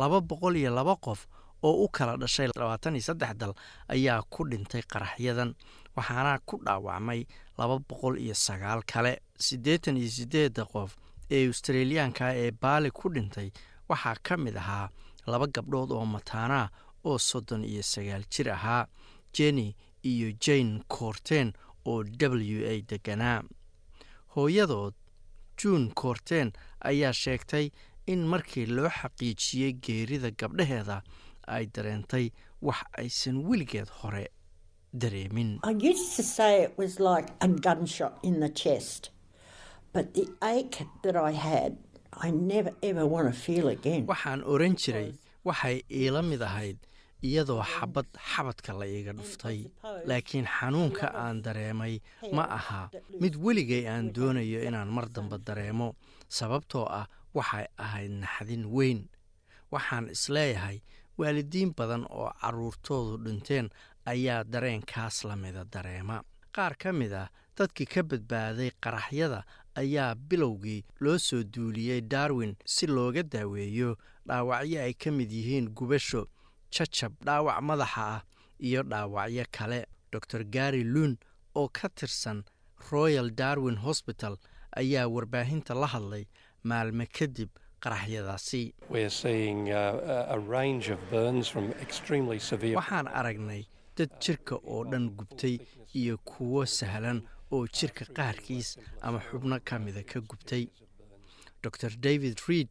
Laba 0.00 0.20
boqol 0.20 0.56
iyo 0.56 0.70
laba 0.74 0.96
qof 0.96 1.26
oo 1.62 1.84
u 1.84 1.88
kala 1.88 2.16
dhashay 2.16 2.48
labaatan 2.54 2.94
iyo 2.96 3.02
saddex 3.08 3.32
dal 3.40 3.54
ayaa 3.88 4.22
ku 4.32 4.44
dhintay 4.50 4.82
qaraxyadan 4.82 5.54
waxaana 5.96 6.38
ku 6.46 6.54
dhaawacmay 6.64 7.20
laba 7.58 7.78
boqol 7.88 8.18
iyo 8.18 8.34
sagaal 8.34 8.82
kale. 8.86 9.20
Siddeetan 9.38 9.96
iyo 9.96 10.10
siddeedda 10.10 10.64
qof 10.64 10.96
ee 11.30 11.46
australiyaanka 11.48 12.34
ee 12.36 12.50
baali 12.62 12.90
ku 12.90 13.08
dhintay 13.14 13.48
waxaa 13.88 14.16
ka 14.22 14.36
mid 14.36 14.56
ahaa 14.56 14.88
laba 15.26 15.46
gabdhood 15.46 15.90
oo 15.92 16.04
mataanaa 16.06 16.68
oo 17.04 17.18
soddon 17.18 17.64
iyo 17.64 17.82
sagaal 17.82 18.24
jir 18.32 18.50
ahaa. 18.50 18.86
Jenny 19.34 19.74
iyo 20.04 20.28
jane 20.46 20.80
koorteen 20.88 21.52
oo 21.86 22.04
w 22.20 22.60
a 22.72 22.74
deganaa 22.90 23.42
hooyadood 24.36 24.94
juun 25.62 25.90
koorteen 25.94 26.52
ayaa 26.90 27.12
sheegtay 27.12 27.70
in 28.06 28.26
markii 28.32 28.66
loo 28.66 28.88
xaqiijiyey 28.98 29.72
geerida 29.86 30.30
gabdhaheeda 30.30 31.02
ay 31.46 31.66
dareentay 31.74 32.30
wax 32.62 32.80
aysan 32.98 33.36
weligeed 33.48 33.88
hore 34.00 34.24
dareemin. 35.00 35.58
Waxaan 44.08 44.42
oran 44.44 44.74
jiray 44.76 45.12
waxay 45.44 45.82
iila 45.90 46.22
mid 46.22 46.42
ahayd 46.42 46.78
iyadoo 47.28 47.62
xabad 47.74 48.06
xabadka 48.30 48.72
la 48.78 48.86
iiga 48.86 49.12
dhuftay. 49.12 49.58
laakiin 50.08 50.46
xanuunka 50.46 51.06
aan 51.14 51.42
dareemay 51.42 52.00
ma 52.36 52.44
aha 52.58 52.90
mid 53.20 53.34
weligay 53.44 53.88
aan 53.88 54.12
doonayo 54.12 54.60
inaan 54.68 54.88
mar 54.96 55.08
damba 55.08 55.38
dareemo. 55.38 55.94
Sababtoo 56.28 56.86
ah 57.00 57.06
waxay 57.34 57.66
ahayd 57.78 58.10
naxdin 58.22 58.64
weyn. 58.76 59.00
Waxaan 59.72 60.08
is 60.14 60.28
leeyahay 60.28 60.78
waalidiin 61.18 61.72
badan 61.76 62.04
oo 62.10 62.30
carruurtoodu 62.40 63.24
dhinteen 63.24 63.70
ayaa 64.06 64.44
dareenkaas 64.44 65.24
la 65.24 65.36
mida 65.36 65.64
dareema. 65.64 66.22
Qaar 66.54 66.74
ka 66.76 66.92
mid 66.92 67.12
ah 67.12 67.28
dadkii 67.56 67.86
ka 67.86 68.02
badbaaday 68.02 68.70
qaraxyada 68.82 69.40
ayaa 69.74 70.14
bilowgii 70.14 70.84
loo 71.00 71.18
soo 71.18 71.42
duuliyey 71.42 72.00
darwin 72.02 72.54
si 72.66 72.86
looga 72.86 73.22
daaweeyo 73.22 73.96
dhaawacyo 74.26 74.78
ay 74.82 74.94
ka 74.94 75.10
mid 75.10 75.30
yihiin 75.32 75.70
gubasho 75.74 76.26
jajab 76.74 77.12
dhaawac 77.26 77.58
madaxa 77.68 78.02
ah 78.16 78.20
iyo 78.58 78.82
dhaawacyo 78.82 79.44
kale. 79.56 79.80
Dor 80.12 80.44
gary 80.54 80.84
luun 80.84 81.18
oo 81.56 81.68
ka 81.68 81.88
tirsan 81.88 82.44
royal 82.90 83.30
darwin 83.30 83.76
hosbital 83.84 84.36
ayaa 84.76 85.08
warbaahinta 85.14 85.74
la 85.74 85.86
hadlay 85.86 86.24
maalme 86.64 87.06
kadib 87.06 87.50
qaraxyadaasi. 87.82 88.62
Waxaan 92.74 93.08
aragnay 93.08 93.66
dad 93.96 94.10
jirka 94.20 94.56
oo 94.62 94.84
dhan 94.84 95.10
gubtay 95.18 95.58
iyo 95.94 96.18
kuwo 96.18 96.66
sahlan 96.66 97.22
oo 97.52 97.66
jirka 97.66 98.04
qaarkiis 98.16 98.78
ama 99.02 99.18
xubno 99.20 99.58
ka 99.64 99.78
mida 99.78 100.02
ka 100.02 100.20
gubtay. 100.20 100.68
Dor 101.62 101.72
david 101.98 102.38
reid 102.48 102.68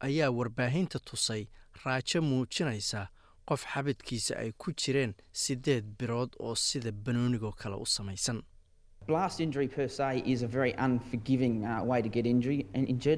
ayaa 0.00 0.30
warbaahinta 0.30 0.98
tusay 0.98 1.48
raajo 1.84 2.22
muujinaysa 2.22 3.08
qof 3.48 3.62
xabadkiisa 3.72 4.36
ay 4.42 4.50
ku 4.60 4.72
jireen 4.80 5.12
siddeed 5.32 5.84
birood 5.98 6.30
oo 6.38 6.54
sida 6.54 6.90
banoonigoo 6.92 7.52
kale 7.60 7.76
u 7.76 7.86
samaysan. 7.86 8.42
Uh, 9.08 9.16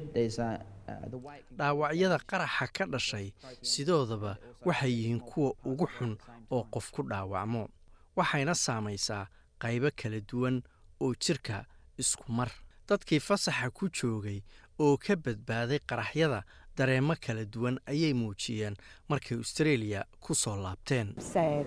uh, 0.07 0.87
uh, 0.87 1.35
dhaawacyada 1.57 2.17
qaraxa 2.29 2.67
ka 2.73 2.85
dhashay 2.85 3.27
sidoodaba 3.61 4.37
waxay 4.65 4.91
yihiin 4.97 5.19
kuwa 5.29 5.53
ugu 5.65 5.87
xun 5.97 6.13
oo 6.51 6.63
qof 6.73 6.91
ku 6.91 7.01
dhaawacmo 7.09 7.69
waxayna 8.17 8.53
saamaysaa 8.55 9.25
qaybo 9.61 9.89
kala 9.99 10.19
duwan 10.29 10.61
oo 11.01 11.13
jirka 11.23 11.65
isku 11.97 12.31
mar. 12.31 12.49
Dadkii 12.87 13.19
fasaxa 13.19 13.69
ku 13.77 13.89
joogay 13.89 14.39
oo 14.79 14.97
ka 14.97 15.15
badbaaday 15.15 15.79
qaraxyada 15.89 16.43
dareemo 16.77 17.15
kala 17.25 17.45
duwan 17.45 17.79
ayay 17.93 18.13
muujiyeen 18.13 18.75
markay 19.09 19.37
australia 19.37 20.05
ku 20.19 20.35
soo 20.35 20.55
laabteen 20.65 21.07
sad. 21.33 21.65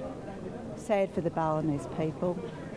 Sad 0.89 1.09
for 1.15 1.23
the 1.27 1.31
Balinese 1.31 1.87
people. 2.01 2.33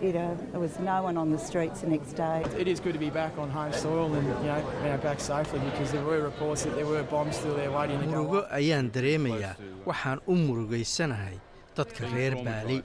You 0.06 0.12
know, 0.18 0.30
there 0.52 0.60
was 0.60 0.76
no 0.80 1.04
one 1.08 1.18
on 1.24 1.30
the 1.32 1.38
streets 1.38 1.82
the 1.82 1.88
next 1.88 2.14
day. 2.18 2.40
It 2.64 2.68
is 2.68 2.80
good 2.86 2.94
to 2.94 3.00
be 3.00 3.12
back 3.12 3.38
on 3.38 3.50
home 3.58 3.72
soil 3.74 4.10
and 4.20 4.26
you 4.28 4.50
know, 4.50 4.58
you 4.84 4.90
know 4.90 4.98
back 4.98 5.20
safely 5.20 5.60
because 5.70 5.92
there 5.92 6.04
were 6.04 6.20
reports 6.30 6.64
that 6.66 6.74
there 6.76 6.88
were 6.94 7.04
bombs 7.04 7.36
still 7.40 7.56
there 7.56 7.70
waiting 7.78 8.00
to 8.02 8.06
go. 8.08 8.12
murugo 8.12 8.40
ayaan 8.60 8.90
dareemayaa 8.96 9.54
waxaan 9.86 10.20
u 10.28 10.36
murugaysanahay 10.36 11.38
dadka 11.78 12.10
reer 12.16 12.34
baali 12.48 12.78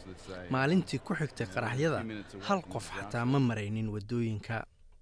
maalintii 0.54 0.98
ku 1.06 1.14
xigtay 1.20 1.46
qaraxyada 1.54 2.00
hal 2.48 2.60
qof 2.74 2.86
xataa 2.98 3.24
ma 3.32 3.38
maraynin 3.48 3.88
waddooyinka 3.94 4.56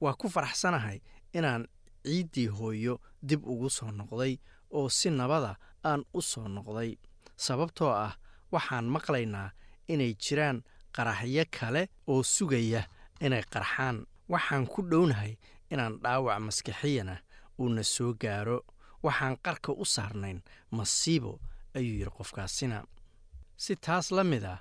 waa 0.05 0.15
ku 0.23 0.29
faraxsanahay 0.37 0.99
inaan 1.39 1.67
ciiddii 2.05 2.47
hooyo 2.57 3.01
dib 3.29 3.47
ugu 3.47 3.71
soo 3.71 3.91
noqday 3.91 4.39
oo 4.71 4.89
si 4.89 5.11
nabada 5.11 5.57
aan 5.85 6.05
u 6.15 6.21
soo 6.23 6.49
noqday. 6.49 6.97
Sababtoo 7.37 7.91
ah 8.07 8.13
waxaan 8.53 8.85
maqlaynaa 8.95 9.51
inay 9.89 10.15
jiraan 10.23 10.63
qaraxyo 10.97 11.45
kale 11.51 11.83
oo 12.07 12.23
sugaya 12.23 12.83
inay 13.21 13.43
qarxaan. 13.53 14.07
Waxaan 14.29 14.67
ku 14.67 14.83
dhownahay 14.91 15.37
inaan 15.71 15.99
dhaawac 16.03 16.39
maskixiyana 16.47 17.17
uuna 17.61 17.83
soo 17.83 18.15
gaaro. 18.23 18.59
Waxaan 19.03 19.37
qarka 19.45 19.73
u 19.73 19.85
saarnayn 19.85 20.43
masiibo 20.71 21.41
ayuu 21.75 21.97
yidhi 22.01 22.11
qofkaasina. 22.17 22.85
Si 23.57 23.77
taas 23.77 24.11
la 24.11 24.25
mid 24.25 24.45
ah 24.45 24.61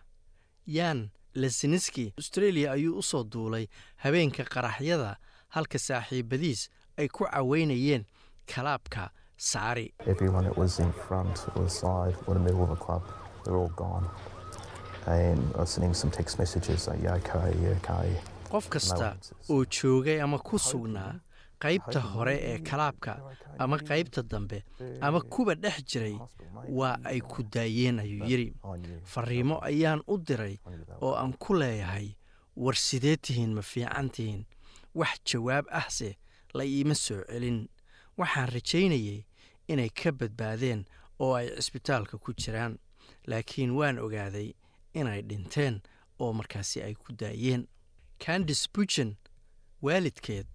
yaan 0.68 1.10
lesiniski 1.36 2.14
australia 2.18 2.72
ayuu 2.72 2.98
u 3.00 3.04
soo 3.04 3.24
duulay 3.24 3.66
habeenka 4.04 4.44
qaraxyada 4.54 5.18
halka 5.56 5.80
saaxiibadiis 5.80 6.70
ay 6.98 7.08
ku 7.08 7.26
caweynayeen 7.26 8.06
kalaabka 8.46 9.10
saari 9.38 9.94
Everyone 10.08 10.44
that 10.48 10.58
was 10.58 10.80
in 10.80 10.91
front 10.94 11.46
or 11.56 11.64
the 11.64 11.70
side 11.70 12.16
or 12.28 12.34
the 12.34 12.39
middle 12.39 12.64
of 12.64 12.70
the 12.70 12.76
club, 12.86 13.02
they're 13.44 13.58
all 13.58 13.74
gone. 13.76 14.08
And 15.08 15.39
I 15.56 15.60
was 15.60 15.70
sending 15.72 15.94
some 15.94 16.12
text 16.12 16.39
messages 16.39 16.88
like, 16.88 17.02
yeah, 17.04 17.16
okay, 17.20 17.52
yeah, 17.62 17.76
okay. 17.84 18.16
qof 18.54 18.70
kasta 18.70 19.18
oo 19.50 19.66
joogay 19.66 20.22
ama 20.22 20.38
ku 20.39 20.60
sugnaa 20.60 21.20
qaybta 21.60 22.00
hore 22.00 22.36
ee 22.41 22.60
kalaabka 22.60 23.18
ama 23.60 23.78
qaybta 23.78 24.22
dambe 24.24 24.64
ama 25.02 25.22
kuwa 25.22 25.56
dhex 25.56 25.82
jiray 25.86 26.18
waa 26.70 26.98
ay 27.04 27.20
ku 27.22 27.44
daayeen 27.44 28.00
ayuu 28.00 28.26
yidhi. 28.30 28.54
Fariimo 29.04 29.58
ayaan 29.66 30.02
u 30.08 30.18
diray 30.18 30.60
oo 31.02 31.16
aan 31.16 31.34
ku 31.34 31.54
leeyahay 31.58 32.14
war 32.56 32.76
sidee 32.76 33.16
tihiin? 33.18 33.54
Ma 33.58 33.62
fiican 33.62 34.10
tihiin? 34.10 34.46
Wax 34.96 35.18
jawaab 35.26 35.66
ahse 35.72 36.16
la 36.54 36.64
iima 36.64 36.95
soo 36.95 37.22
celin 37.30 37.60
waxaan 38.18 38.49
rajaynayay 38.56 39.20
inay 39.72 39.89
ka 39.89 40.12
badbaadeen 40.12 40.86
oo 41.20 41.34
ay 41.39 41.47
cisbitaalka 41.58 42.18
ku 42.18 42.34
jiraan 42.34 42.74
laakiin 43.28 43.72
waan 43.80 43.99
ogaaday 44.06 44.49
inay 44.93 45.22
dhinteen 45.30 45.82
oo 46.20 46.34
markaasi 46.39 46.84
ay 46.84 46.93
ku 46.93 47.10
daayeen 47.22 47.68
candis 48.26 48.62
bujan 48.74 49.16
waalidkeed 49.82 50.47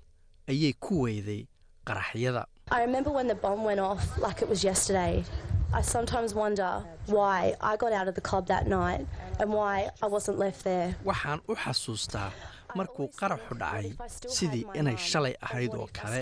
ayay 0.48 0.72
ku 0.80 1.02
weyday 1.04 1.46
qaraxyada 1.86 2.44
I 2.70 2.80
remember 2.84 3.10
when 3.10 3.26
the 3.28 3.34
bomb 3.34 3.64
went 3.64 3.80
off 3.80 4.02
like 4.18 4.42
it 4.44 4.48
was 4.48 4.62
yesterday. 4.62 5.24
I 5.72 5.80
sometimes 5.80 6.34
wonder 6.34 6.84
why 7.06 7.54
I 7.62 7.76
got 7.82 7.92
out 7.98 8.08
of 8.08 8.14
the 8.14 8.20
club 8.20 8.46
that 8.48 8.66
night 8.66 9.06
and 9.40 9.48
why 9.58 9.88
I 10.04 10.06
wasn't 10.06 10.38
left 10.38 10.64
there. 10.64 10.88
waxaan 11.04 11.40
u 11.48 11.54
xasuustaa 11.64 12.30
markuu 12.76 13.08
qaraxu 13.20 13.54
dhacay 13.60 13.88
sidii 14.36 14.66
inay 14.78 14.96
shalay 14.96 15.34
ahayd 15.46 15.74
oo 15.74 15.88
kale. 15.92 16.20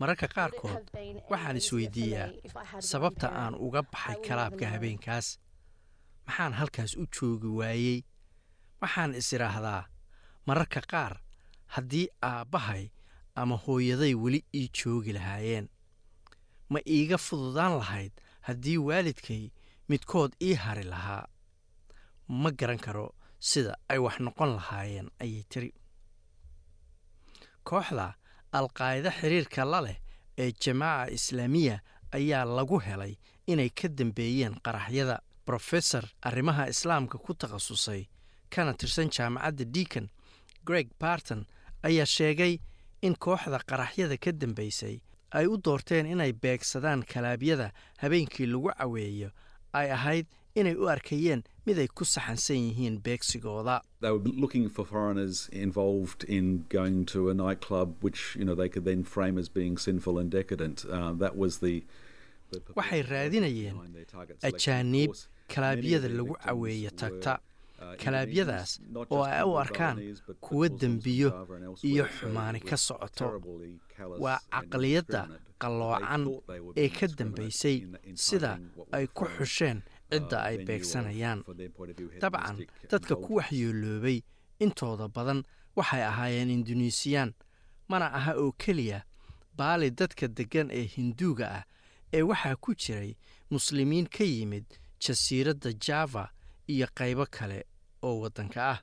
Mararka 0.00 0.26
qaarkood 0.34 0.82
waxaan 1.30 1.56
isweydiiyaa 1.56 2.28
sababta 2.90 3.28
aan 3.42 3.54
uga 3.54 3.82
baxay 3.82 4.16
kalaabka 4.28 4.66
habeenkaas. 4.72 5.38
Maxaan 6.26 6.52
halkaas 6.60 6.92
u 6.96 7.06
joogi 7.14 7.46
waayey? 7.58 7.98
Waxaan 8.82 9.14
is 9.14 9.32
idhaahdaa 9.32 9.82
mararka 10.46 10.80
qaar 10.92 11.14
haddii 11.74 12.08
aabbahay 12.22 12.90
ama 13.34 13.56
hooyaday 13.66 14.14
weli 14.14 14.40
ii 14.54 14.68
joogi 14.78 15.12
lahaayeen. 15.12 15.68
Ma 16.72 16.78
iiga 16.96 17.18
fududaan 17.18 17.78
lahayd 17.78 18.12
haddii 18.46 18.78
waalidkay 18.78 19.50
midkood 19.88 20.32
ii 20.42 20.54
hari 20.54 20.82
lahaa. 20.84 21.24
Ma 22.28 22.50
garan 22.50 22.78
karo 22.78 23.14
sida 23.50 23.72
ay 23.92 23.98
wax 24.04 24.16
noqon 24.26 24.50
lahaayeen 24.56 25.08
ayay 25.22 25.44
tiri. 25.52 25.70
Kooxda 27.68 28.06
alqaa'ida 28.58 29.10
xiriirka 29.18 29.64
la 29.72 29.80
leh 29.86 29.98
ee 30.38 30.50
jamaaca 30.62 31.10
islaamiya 31.16 31.76
ayaa 32.16 32.44
lagu 32.56 32.78
helay 32.86 33.14
inay 33.46 33.70
ka 33.70 33.88
dambeeyeen 33.88 34.54
qaraxyada. 34.64 35.18
Brofesor 35.46 36.04
arrimaha 36.22 36.68
islaamka 36.72 37.18
ku 37.18 37.34
takhasusay 37.34 38.08
kana 38.50 38.72
tirsan 38.74 39.10
jaamacadda 39.12 39.64
deacon 39.74 40.06
greg 40.64 40.88
barton 41.00 41.44
ayaa 41.82 42.06
sheegay 42.06 42.54
in 43.02 43.14
kooxda 43.16 43.58
qaraxyada 43.68 44.16
ka 44.16 44.32
dambaysay 44.32 44.96
ay 45.36 45.46
u 45.46 45.56
doorteen 45.64 46.06
inay 46.06 46.32
beegsadaan 46.32 47.04
kalaabyada 47.04 47.72
habeenkii 48.00 48.46
lagu 48.46 48.70
caweeyo 48.78 49.30
ay 49.72 49.90
ahayd 49.92 50.26
inay 50.54 50.74
u 50.76 50.88
arkayeen 50.88 51.42
mid 51.66 51.78
ay 51.78 51.88
ku 51.88 52.04
saxansan 52.04 52.56
yihiin 52.68 53.00
beegsigooda. 53.02 53.80
They 54.00 54.10
were 54.10 54.22
looking 54.44 54.68
for 54.68 54.84
foreigners 54.84 55.48
involved 55.52 56.24
in 56.28 56.64
going 56.68 57.04
to 57.06 57.30
a 57.30 57.34
nightclub, 57.34 57.88
which 58.02 58.36
you 58.38 58.44
know 58.44 58.54
they 58.54 58.68
could 58.68 58.84
then 58.84 59.02
frame 59.04 59.38
as 59.38 59.48
being 59.48 59.76
sinful 59.78 60.18
and 60.18 60.30
decadent. 60.30 60.84
Uh, 60.84 61.12
that 61.24 61.36
was 61.36 61.58
the. 61.58 61.82
the 62.52 62.60
purpose 62.60 62.76
waxay 62.76 63.02
raadinayeen 63.12 63.76
ajaaniib 64.42 65.10
kalaabyada 65.48 66.08
lagu 66.08 66.34
victims 66.38 66.92
tagta. 67.00 67.32
uh, 67.82 67.94
kalaabyadaas 68.02 68.70
oo 69.10 69.22
ay 69.24 69.42
u 69.42 69.56
arkaan 69.58 69.96
kuwa 70.40 70.68
dembiyo 70.68 71.30
iyo 71.82 72.04
xumaani 72.16 72.60
ka 72.60 72.76
socoto 72.76 73.26
waa 74.24 74.38
caqliyadda 74.52 75.22
qalloocan 75.62 76.22
ee 76.76 76.88
ka 76.88 77.06
dambaysay 77.18 77.76
sida 78.14 78.52
ay 78.92 79.06
ku 79.06 79.24
xusheen 79.36 79.82
cidda 80.10 80.36
uh, 80.38 80.44
ay 80.46 80.56
venue 80.56 80.62
of, 80.62 80.66
beegsanayaan 80.68 81.40
dabcan 82.20 82.56
dadka 82.90 83.14
ku 83.16 83.34
waxyeeloobay 83.38 84.22
intooda 84.60 85.08
badan 85.08 85.42
waxay 85.76 86.02
ahaayeen 86.02 86.50
induneesiyaan 86.50 87.34
mana 87.88 88.06
aha 88.18 88.32
oo 88.36 88.52
keliya 88.52 89.02
baali 89.56 89.90
dadka 89.90 90.28
deggan 90.28 90.68
ee 90.70 90.86
hinduuga 90.96 91.46
ah 91.58 91.64
ee 92.12 92.22
waxaa 92.22 92.56
ku 92.56 92.74
jiray 92.74 93.16
muslimiin 93.50 94.06
ka 94.08 94.24
yimid 94.24 94.64
jasiiradda 95.00 95.72
java 95.86 96.28
iyo 96.68 96.86
qaybo 96.94 97.26
kale 97.30 97.64
oo 98.02 98.20
waddanka 98.22 98.60
ah. 98.70 98.78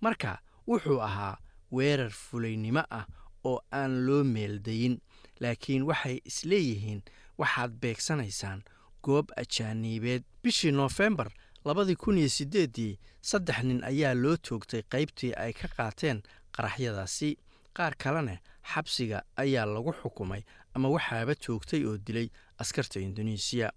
Marka 0.00 0.38
wuxuu 0.68 1.00
ahaa 1.02 1.36
weerar 1.72 2.10
fulaynimo 2.10 2.82
ah 2.90 3.06
oo 3.44 3.60
aan 3.72 4.06
loo 4.06 4.24
meeldayin 4.24 5.00
laakiin 5.40 5.82
waxay 5.82 6.20
isleeyihiin 6.24 7.00
waxaad 7.38 7.72
beegsanaysaan 7.80 8.62
goob 9.06 9.30
ajaaniibeed. 9.36 10.22
Bishii 10.42 10.72
noofembar 10.72 11.30
labadii 11.64 11.96
kun 12.02 12.18
iyo 12.18 12.28
siddeeddii 12.28 12.98
saddex 13.22 13.62
nin 13.68 13.80
ayaa 13.84 14.14
loo 14.14 14.36
toogtay 14.36 14.82
qaybtii 14.92 15.32
ay 15.44 15.52
ka 15.52 15.68
qaateen 15.76 16.22
qaraxyadaasi. 16.56 17.36
Qaar 17.76 17.94
kalena 18.02 18.38
xabsiga 18.72 19.22
ayaa 19.36 19.66
lagu 19.66 19.92
xukumay 20.00 20.42
ama 20.74 20.88
waxaaba 20.88 21.34
toogtay 21.34 21.84
oo 21.86 21.98
dilay 21.98 22.28
askarta 22.58 23.00
induneisiya 23.00 23.68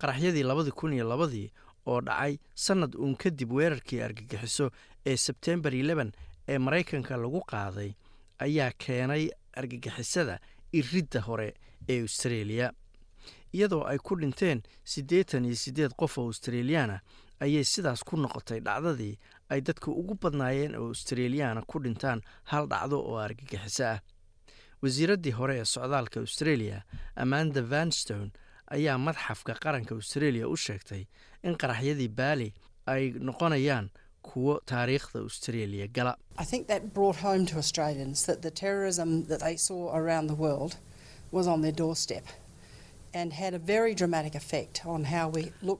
qaraxyadii 0.00 0.42
labadii 0.46 0.70
kun 0.78 0.92
iyo 0.92 1.04
labadii 1.08 1.48
oo 1.86 2.00
dhacay 2.00 2.38
sannad 2.54 2.94
uun 2.94 3.16
kadib 3.16 3.50
weerarkii 3.52 4.02
argagixiso 4.02 4.70
ee 5.06 5.16
sebtembar 5.16 5.72
leben 5.72 6.12
ee 6.48 6.58
maraykanka 6.58 7.16
lagu 7.16 7.40
qaaday 7.50 7.90
ayaa 8.38 8.70
keenay 8.78 9.24
argagixisada 9.56 10.38
iridda 10.72 11.20
hore 11.26 11.54
ee 11.88 12.00
austareeliya 12.02 12.72
iyadoo 13.52 13.84
ay 13.90 13.98
ku 13.98 14.14
dhinteen 14.20 14.62
siddeetan 14.84 15.44
iyo 15.44 15.56
siddeed 15.56 15.92
qof 16.00 16.18
oo 16.18 16.26
australiyaana 16.26 17.00
ayay 17.40 17.64
sidaas 17.64 18.04
ku 18.04 18.16
noqotay 18.16 18.60
dhacdadii 18.60 19.18
ay 19.48 19.60
dadka 19.60 19.90
ugu 19.90 20.14
badnaayeen 20.22 20.74
oo 20.76 20.86
australiyaana 20.92 21.62
ku 21.70 21.78
dhintaan 21.82 22.20
hal 22.50 22.66
dhacdo 22.68 22.98
oo 23.00 23.16
argagixiso 23.18 23.84
ah. 23.86 24.00
Wasiiraddii 24.82 25.30
hore 25.38 25.54
ee 25.60 25.64
socdaalka 25.64 26.20
australia 26.20 26.82
amanda 27.16 27.62
vanstone 27.62 28.30
ayaa 28.76 28.98
madxafka 28.98 29.54
qaranka 29.64 29.94
australia 29.94 30.48
u 30.48 30.56
sheegtay 30.56 31.02
in 31.42 31.54
qaraxyadii 31.62 32.08
baali 32.08 32.54
ay 32.86 33.10
noqonayaan 33.28 33.90
kuwo 34.22 34.60
taariikhda 34.70 35.18
australia 35.20 35.86
gala 35.96 36.12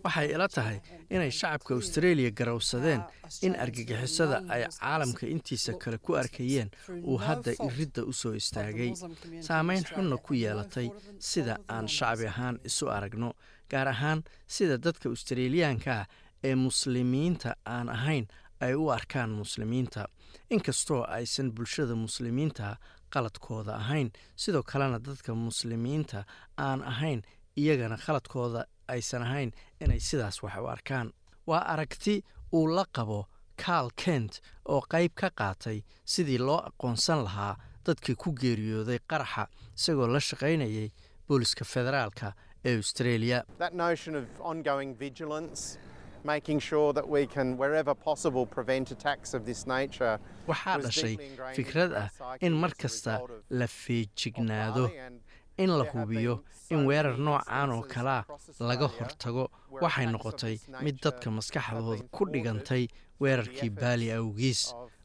waxay 0.05 0.29
ila 0.35 0.49
tahay 0.49 0.81
inay 1.11 1.31
shacabka 1.31 1.75
australia 1.75 2.31
garowsadeen 2.31 3.03
in 3.43 3.55
argagixisada 3.55 4.43
ay 4.49 4.63
caalamka 4.81 5.27
intiisa 5.27 5.73
kale 5.79 5.99
ku 5.99 6.15
arkayeen 6.17 6.71
uu 7.05 7.17
hadda 7.19 7.53
iridda 7.67 8.03
u 8.05 8.13
soo 8.13 8.35
istaagay. 8.35 8.93
Saameyn 9.41 9.85
xunna 9.85 10.17
ku 10.17 10.35
yeelatay 10.35 10.91
sida 11.19 11.59
aan 11.69 11.89
shacbi 11.89 12.27
ahaan 12.27 12.59
isu 12.65 12.91
aragno 12.91 13.33
gaar 13.71 13.89
ahaan 13.89 14.23
sida 14.47 14.79
dadka 14.79 15.09
australiyaanka 15.09 15.93
ah 16.01 16.07
ee 16.45 16.55
muslimiinta 16.55 17.55
aan 17.67 17.89
ahayn 17.89 18.27
ay 18.61 18.75
u 18.75 18.91
arkaan 18.91 19.31
muslimiinta. 19.31 20.09
Inkastoo 20.51 21.05
aysan 21.09 21.53
bulshada 21.53 21.95
muslimiinta 21.95 22.77
qaladkooda 23.15 23.73
ahayn. 23.83 24.11
Sidoo 24.37 24.63
kalena 24.63 24.99
dadka 24.99 25.35
muslimiinta 25.35 26.25
aan 26.67 26.83
ahayn 26.83 27.23
iyagana 27.57 27.97
khaladkooda 28.05 28.65
aysan 28.89 29.23
ahayn 29.23 29.51
inay 29.81 30.01
sidaas 30.01 30.43
wax 30.43 30.57
u 30.63 30.67
arkaan. 30.67 31.13
Waa 31.47 31.63
aragti 31.73 32.23
uu 32.53 32.67
la 32.77 32.85
qabo 32.97 33.27
karl 33.65 33.89
kent 34.05 34.41
oo 34.69 34.81
qayb 34.93 35.13
ka 35.15 35.29
qaatay 35.41 35.79
sidii 36.05 36.39
loo 36.39 36.61
aqoonsan 36.69 37.25
lahaa 37.25 37.57
dadkii 37.87 38.15
ku 38.23 38.33
geeriyooday 38.41 38.99
qaraxa 39.11 39.49
isagoo 39.77 40.07
la 40.07 40.21
shaqaynayay 40.21 40.89
booliska 41.29 41.65
federaalka 41.65 42.33
ee 42.65 42.77
australia 42.77 43.39
Making 46.35 46.59
sure 46.61 46.93
that 46.93 47.07
we 47.15 47.27
can, 47.35 47.57
wherever 47.57 47.95
possible, 47.95 48.45
prevent 48.57 48.87
attacks 48.97 49.31
of 49.37 49.41
this 49.49 49.61
nature. 49.77 50.15
waxaa 50.51 50.77
dhashay 50.85 51.15
fikrad 51.57 51.91
ah 52.03 52.09
in 52.47 52.53
mar 52.63 52.71
kasta 52.83 53.15
la 53.61 53.67
feejignaado 53.67 54.85
in 55.65 55.71
la 55.79 55.85
hubiyo 55.93 56.35
in 56.75 56.81
weerar 56.89 57.17
noocaan 57.27 57.71
oo 57.77 57.83
kalea 57.95 58.21
laga 58.71 58.87
hortago 58.97 59.45
waxay 59.85 60.07
noqotay 60.15 60.55
mid 60.87 60.97
dadka 61.05 61.29
maskaxdooda 61.39 62.05
ku 62.17 62.23
dhigantay 62.33 62.83
weerarkii 63.23 63.71
baali 63.81 64.09
awgiis 64.19 64.61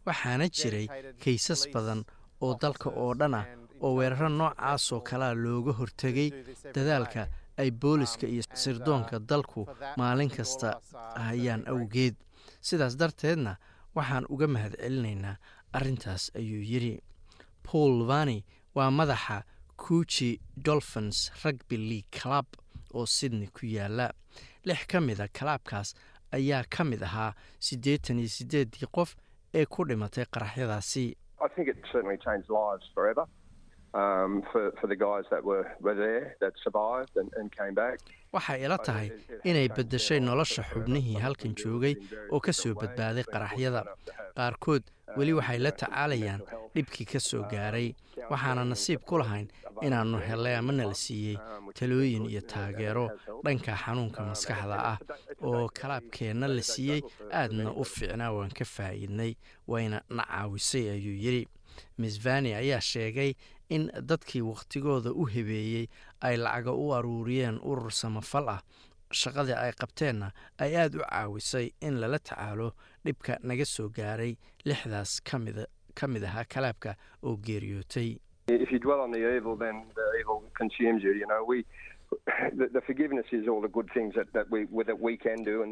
waxaana 0.07 0.45
jiray 0.59 0.85
kaysas 1.23 1.61
badan 1.73 2.01
oo 2.45 2.51
dalka 2.63 2.89
oo 3.03 3.11
dhan 3.21 3.33
ah 3.41 3.45
oo 3.85 3.93
weeraro 3.99 4.29
noocaasoo 4.41 5.01
kalea 5.09 5.33
looga 5.45 5.71
hortegay 5.79 6.29
dadaalka 6.75 7.23
ay 7.57 7.71
booliska 7.71 8.27
iyo 8.27 8.43
sirdoonka 8.53 9.19
dalku 9.19 9.67
maalin 9.97 10.29
kasta 10.29 10.81
hayaan 11.15 11.63
awgeed. 11.67 12.15
Sidaas 12.61 12.97
darteedna 12.99 13.55
waxaan 13.95 14.25
uga 14.29 14.47
mahadcelinaynaa 14.47 15.35
arrintaas 15.73 16.31
ayuu 16.35 16.61
yidhi. 16.71 16.99
Paul 17.63 18.07
vani 18.07 18.45
waa 18.75 18.91
madaxa 18.91 19.43
kuuji 19.77 20.39
dolphins 20.65 21.31
rugby 21.43 21.77
league 21.77 22.11
club 22.21 22.45
oo 22.93 23.05
sydney 23.05 23.47
ku 23.47 23.65
yaalla 23.65 24.09
lix 24.65 24.85
ka 24.87 25.01
mida 25.01 25.27
kalaabkaas 25.27 25.93
ayaa 26.31 26.63
ka 26.77 26.83
mid 26.83 27.01
ahaa 27.03 27.33
siddeetan 27.59 28.19
iyo 28.19 28.29
siddeeddii 28.29 28.87
qof 28.95 29.15
ee 29.53 29.65
ku 29.65 29.85
dhimatay 29.87 30.25
qaraxyadaasi 30.33 31.05
waxay 38.33 38.65
ila 38.65 38.77
tahay 38.77 39.09
inay 39.49 39.67
beddeshay 39.69 40.19
nolosha 40.19 40.63
xubnihii 40.71 41.19
halkan 41.21 41.53
joogay 41.55 41.95
oo 42.31 42.39
ka 42.39 42.51
soo 42.53 42.73
badbaaday 42.73 43.23
qaraxyada. 43.33 43.83
Qaarkood 44.37 44.83
weli 45.17 45.33
waxay 45.37 45.59
la 45.59 45.71
tacaalayaan 45.71 46.41
dhibkii 46.75 47.05
ka 47.05 47.19
soo 47.19 47.43
gaaray. 47.51 47.93
Waxaana 48.31 48.65
nasiib 48.65 49.05
ku 49.05 49.17
lahayn 49.21 49.47
inaannu 49.85 50.17
helay 50.27 50.55
ama 50.57 50.71
nala 50.73 50.93
siiyey 50.97 51.37
talooyin 51.77 52.25
iyo 52.25 52.41
taageero 52.41 53.05
dhanka 53.45 53.77
xanuunka 53.83 54.21
maskaxda 54.25 54.77
ah 54.91 54.97
oo 55.43 55.69
kalaabkeenna 55.69 56.47
la 56.47 56.61
siiyey. 56.61 57.01
Aadna 57.31 57.69
u 57.81 57.83
fiicnaa 57.85 58.31
waan 58.33 58.49
ka 58.57 58.65
faa'iidnay 58.65 59.35
wayna 59.67 60.01
na 60.09 60.23
caawisay 60.25 60.89
ayuu 60.97 61.13
yidhi. 61.25 61.45
Miss 61.97 62.17
vani 62.23 62.53
ayaa 62.53 62.81
sheegay 62.81 63.33
in 63.75 63.89
dadkii 64.11 64.41
wakhtigooda 64.51 65.11
u 65.11 65.25
hebeeyey 65.33 65.87
ay 66.21 66.35
lacaga 66.37 66.71
u 66.73 66.93
aruuriyeen 66.97 67.59
urur 67.71 67.91
samafal 67.91 68.49
ah 68.55 68.61
shaqadii 69.21 69.57
ay 69.63 69.71
qabteenna 69.81 70.31
ay 70.63 70.77
aad 70.83 70.95
u 70.95 71.01
caawisay 71.09 71.71
in 71.81 71.99
lala 72.01 72.19
tacaalo 72.19 72.71
dhibka 73.05 73.37
naga 73.43 73.65
soo 73.65 73.89
gaaray 73.89 74.33
lixdaas 74.65 75.21
kamida 75.23 75.65
ka 75.95 76.07
mid 76.07 76.23
ahaa 76.23 76.43
kalaabka 76.53 76.95
oo 77.23 77.35
geeriyootay. 77.37 78.17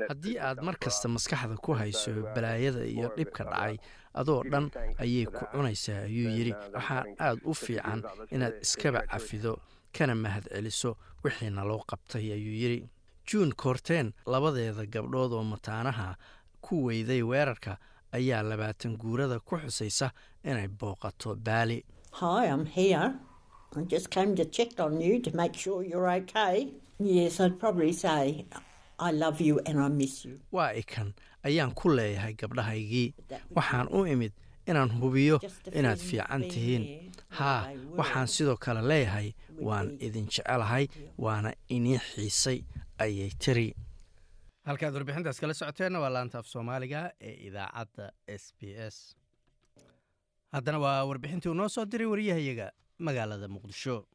Haddii 0.10 0.38
aad 0.40 0.62
mar 0.68 0.76
kasta 0.80 1.08
maskaxda 1.10 1.56
ku 1.58 1.74
hayso 1.74 2.12
balaayada 2.36 2.86
iyo 2.86 3.10
dhibka 3.18 3.44
dhacay 3.44 3.78
adoo 4.14 4.42
dhan 4.52 4.66
ayay 5.04 5.26
ku 5.26 5.44
cunaysaa 5.54 6.02
ayuu 6.08 6.32
yidhi 6.38 6.54
waxaa 6.76 7.04
aad 7.26 7.40
u 7.52 7.54
fiican 7.64 8.02
inaad 8.36 8.56
iskaba 8.66 9.02
cafido 9.12 9.54
kana 9.96 10.16
mahad 10.16 10.46
celiso 10.54 10.92
wixiina 11.24 11.64
loo 11.70 11.82
qabtay 11.90 12.26
ayuu 12.38 12.56
yidhi. 12.62 12.90
Juun 13.28 13.52
koorteen 13.62 14.14
labadeeda 14.34 14.86
gabdhood 14.94 15.32
oo 15.38 15.44
mataanaha 15.54 16.16
ku 16.66 16.76
weyday 16.88 17.22
weerarka 17.32 17.78
ayaa 18.18 18.44
labaatan 18.52 18.98
guurada 19.02 19.40
ku 19.40 19.58
xusaysa 19.62 20.08
inay 20.50 20.68
booqato 20.80 21.36
baali 21.48 21.78
Waa 30.52 30.72
ikan 30.82 31.14
ayaan 31.44 31.74
ku 31.74 31.90
leeyahay 31.90 32.34
gabdhahaygii. 32.34 33.14
Waxaan 33.56 33.88
u 33.98 34.06
imid 34.06 34.34
inaan 34.68 34.92
hubiyo 35.02 35.40
inaad 35.74 35.98
fiican 36.00 36.42
tihiin. 36.52 37.12
haa 37.30 37.72
waxaan 37.98 38.28
sidoo 38.28 38.58
kale 38.58 38.82
leeyahay 38.92 39.34
waan 39.68 39.98
idin 40.00 40.26
jecelahay 40.28 40.86
waana 41.18 41.54
inii 41.70 41.98
xiisay 41.98 42.60
ayay 43.04 43.32
tiri. 43.40 43.74
Halkaad 44.68 44.94
warbixintaas 44.94 45.40
kala 45.42 45.54
socoteenna 45.54 46.00
waa 46.00 46.10
laanta 46.14 46.40
af 46.40 46.48
soomaaliga 46.48 47.12
ee 47.22 47.34
idaacadda 47.48 48.12
s 48.28 48.54
b 48.60 48.62
s. 48.94 49.16
Haddana 50.54 50.80
waa 50.80 51.06
warbixintii 51.10 51.50
uu 51.50 51.54
noo 51.58 51.70
soo 51.70 51.86
diray 51.86 52.08
wariyahayaga 52.08 52.68
magaalada 53.00 53.48
muqdisho 53.48 54.06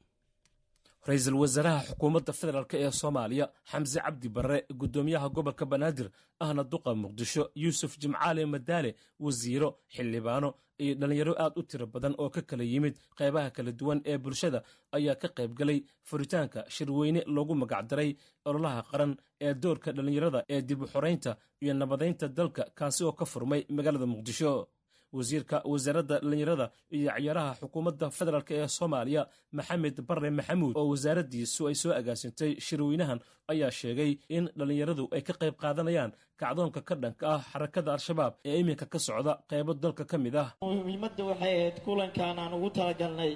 ra'iisul 1.09 1.37
wasaaraha 1.43 1.81
xukuumadda 1.89 2.33
federaalk 2.41 2.73
ee 2.75 2.91
soomaaliya 3.01 3.47
xamse 3.71 3.99
cabdi 4.07 4.29
barre 4.37 4.59
guddoomiyaha 4.81 5.29
gobolka 5.37 5.65
banaadir 5.73 6.09
ahna 6.45 6.63
duqa 6.73 6.91
muqdisho 7.03 7.43
yuusuf 7.63 7.93
jimcaale 8.03 8.43
madaale 8.55 8.91
wasiiro 9.21 9.69
xildhibaano 9.95 10.49
iyo 10.85 10.95
dhallinyaro 11.01 11.35
aad 11.45 11.53
u 11.57 11.63
tiro 11.63 11.87
badan 11.87 12.15
oo 12.19 12.29
ka 12.31 12.43
kala 12.43 12.65
yimid 12.73 12.95
qaybaha 13.19 13.51
kala 13.57 13.73
duwan 13.73 14.01
ee 14.11 14.19
bulshada 14.19 14.63
ayaa 14.97 15.15
ka 15.23 15.29
qayb 15.37 15.53
galay 15.59 15.79
furitaanka 16.09 16.65
shirweyne 16.75 17.21
loogu 17.35 17.55
magacdaray 17.63 18.11
ololaha 18.49 18.83
qaran 18.91 19.13
ee 19.47 19.55
doorka 19.55 19.93
dhallinyarada 19.97 20.41
ee 20.55 20.61
dib 20.69 20.83
u 20.83 20.87
xoraynta 20.87 21.37
iyo 21.63 21.75
nabadaynta 21.75 22.29
dalka 22.29 22.63
kaasi 22.79 23.05
oo 23.05 23.13
ka 23.13 23.25
furmay 23.25 23.63
magaalada 23.77 24.07
muqdisho 24.07 24.69
wasiirka 25.13 25.57
wasaaradda 25.73 26.17
dhallinyarada 26.23 26.67
iyo 26.97 27.11
ciyaaraha 27.19 27.53
xukuumadda 27.61 28.07
federaalk 28.19 28.51
ee 28.51 28.69
soomaaliya 28.79 29.23
maxamed 29.59 29.97
barre 30.09 30.31
maxamuud 30.39 30.75
oo 30.81 30.87
wasaaraddiisu 30.93 31.61
ay 31.71 31.75
soo 31.83 31.93
agaasintay 32.01 32.53
shirweynahan 32.67 33.21
ayaa 33.53 33.71
sheegay 33.81 34.11
in 34.37 34.45
dhallinyaradu 34.59 35.05
ay 35.17 35.23
ka 35.29 35.33
qayb 35.41 35.55
qaadanayaan 35.65 36.13
kacdoonka 36.43 36.81
ka 36.89 36.95
dhanka 37.03 37.25
ah 37.35 37.43
xarakada 37.53 37.91
al-shabaab 37.97 38.33
ee 38.51 38.57
iminka 38.63 38.87
ka 38.93 38.99
socda 39.09 39.33
qaybo 39.51 39.73
dalka 39.85 40.05
ka 40.11 40.17
mid 40.25 40.35
ah. 40.43 40.49
Muhiimadda 40.63 41.23
waxay 41.31 41.53
ahayd 41.59 41.77
kulankan 41.87 42.39
aan 42.43 42.53
ugu 42.59 42.71
talagalnay 42.79 43.33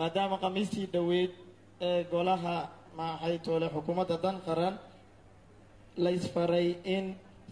maadaama 0.00 0.36
khamiistii 0.42 0.86
dhoweyd 0.94 1.30
ee 1.88 2.00
golaha 2.12 2.56
maxay 2.98 3.36
toole 3.46 3.66
xukuumadda 3.74 4.16
dan 4.24 4.36
qaran 4.46 4.74
la 6.04 6.10
isfaray 6.18 6.68
in 6.94 7.04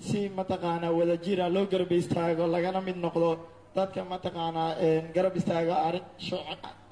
si 0.09 0.21
mataqaanaa 0.39 0.93
wadajira 0.99 1.47
loo 1.55 1.65
garba 1.73 1.95
istaago 2.03 2.45
lagana 2.55 2.81
mid 2.89 2.97
noqdo 3.05 3.31
dadka 3.79 4.01
mataqaanaa 4.13 4.71
garab 5.15 5.35
istaago 5.41 5.73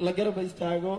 la 0.04 0.10
garab 0.18 0.36
istaago 0.50 0.92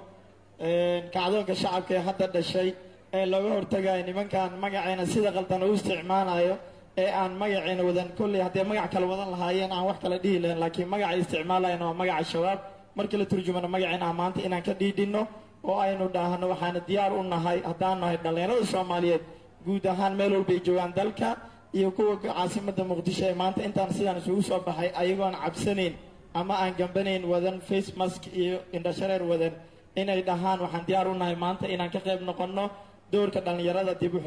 kacdoonka 1.13 1.53
shacabka 1.61 1.93
ee 1.97 2.03
hadda 2.07 2.27
dhashay 2.35 2.69
ee 3.17 3.25
looga 3.31 3.49
hortagayo 3.55 4.01
nimankan 4.09 4.49
magaceena 4.63 5.03
sida 5.13 5.29
qaldan 5.37 5.61
u 5.63 5.73
isticmaalayo 5.77 6.55
ee 7.01 7.09
aan 7.21 7.31
magaceena 7.41 7.81
wadan 7.89 8.09
kolley 8.17 8.41
haddee 8.45 8.63
magac 8.71 8.87
kale 8.93 9.05
wadan 9.11 9.29
lahaayeen 9.33 9.71
aan 9.77 9.85
wax 9.89 9.97
kale 10.03 10.17
dhihi 10.23 10.37
lahayn 10.43 10.59
laakiin 10.63 10.87
magacay 10.93 11.17
isticmaalayana 11.23 11.85
waa 11.89 11.97
magaca 12.01 12.25
shabaab 12.33 12.59
markii 12.97 13.17
la 13.21 13.25
turjumano 13.31 13.67
magaceena 13.75 14.07
maanta 14.19 14.39
inaan 14.47 14.63
ka 14.67 14.73
dhiidhinno 14.81 15.21
oo 15.69 15.77
aynu 15.85 16.05
dhaahno 16.15 16.45
waxaana 16.53 16.79
diyaar 16.87 17.11
u 17.19 17.21
nahay 17.33 17.57
haddaan 17.69 17.97
nahay 18.01 18.17
dhallinyarada 18.23 18.65
soomaaliyeed 18.73 19.23
guud 19.65 19.83
ahaan 19.93 20.13
meel 20.19 20.31
walbay 20.37 20.59
joogaan 20.67 20.91
dalka 20.99 21.29
iyo 21.73 21.91
kuwa 21.91 22.15
caasimadda 22.23 22.83
muqdisho 22.83 23.25
ee 23.29 23.33
maanta 23.41 23.61
intaan 23.67 23.91
sidaan 23.97 24.17
isugu 24.21 24.41
soo 24.49 24.59
baxay 24.67 24.89
ayagoon 25.01 25.35
cabsanayn 25.43 25.93
ama 26.33 26.53
aan 26.63 26.73
gambanayn 26.79 27.23
wadan 27.25 27.61
face 27.61 27.89
mask 27.97 28.21
iyo 28.41 28.57
indhashareer 28.75 29.23
wadan. 29.31 29.53
Inay 29.95 30.21
dhahaan 30.23 30.59
waxaan 30.63 30.85
diyaar 30.87 31.07
u 31.07 31.13
nahay 31.13 31.35
maanta 31.35 31.65
inaan 31.67 31.89
ka 31.95 31.99
qayb 31.99 32.21
noqonno 32.29 32.65
doorka 33.11 33.39
dhallinyarada 33.45 33.93
dib 34.01 34.13
u 34.15 34.19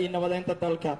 iyo 0.00 0.10
nabadeynta 0.10 0.54
dalka. 0.62 0.92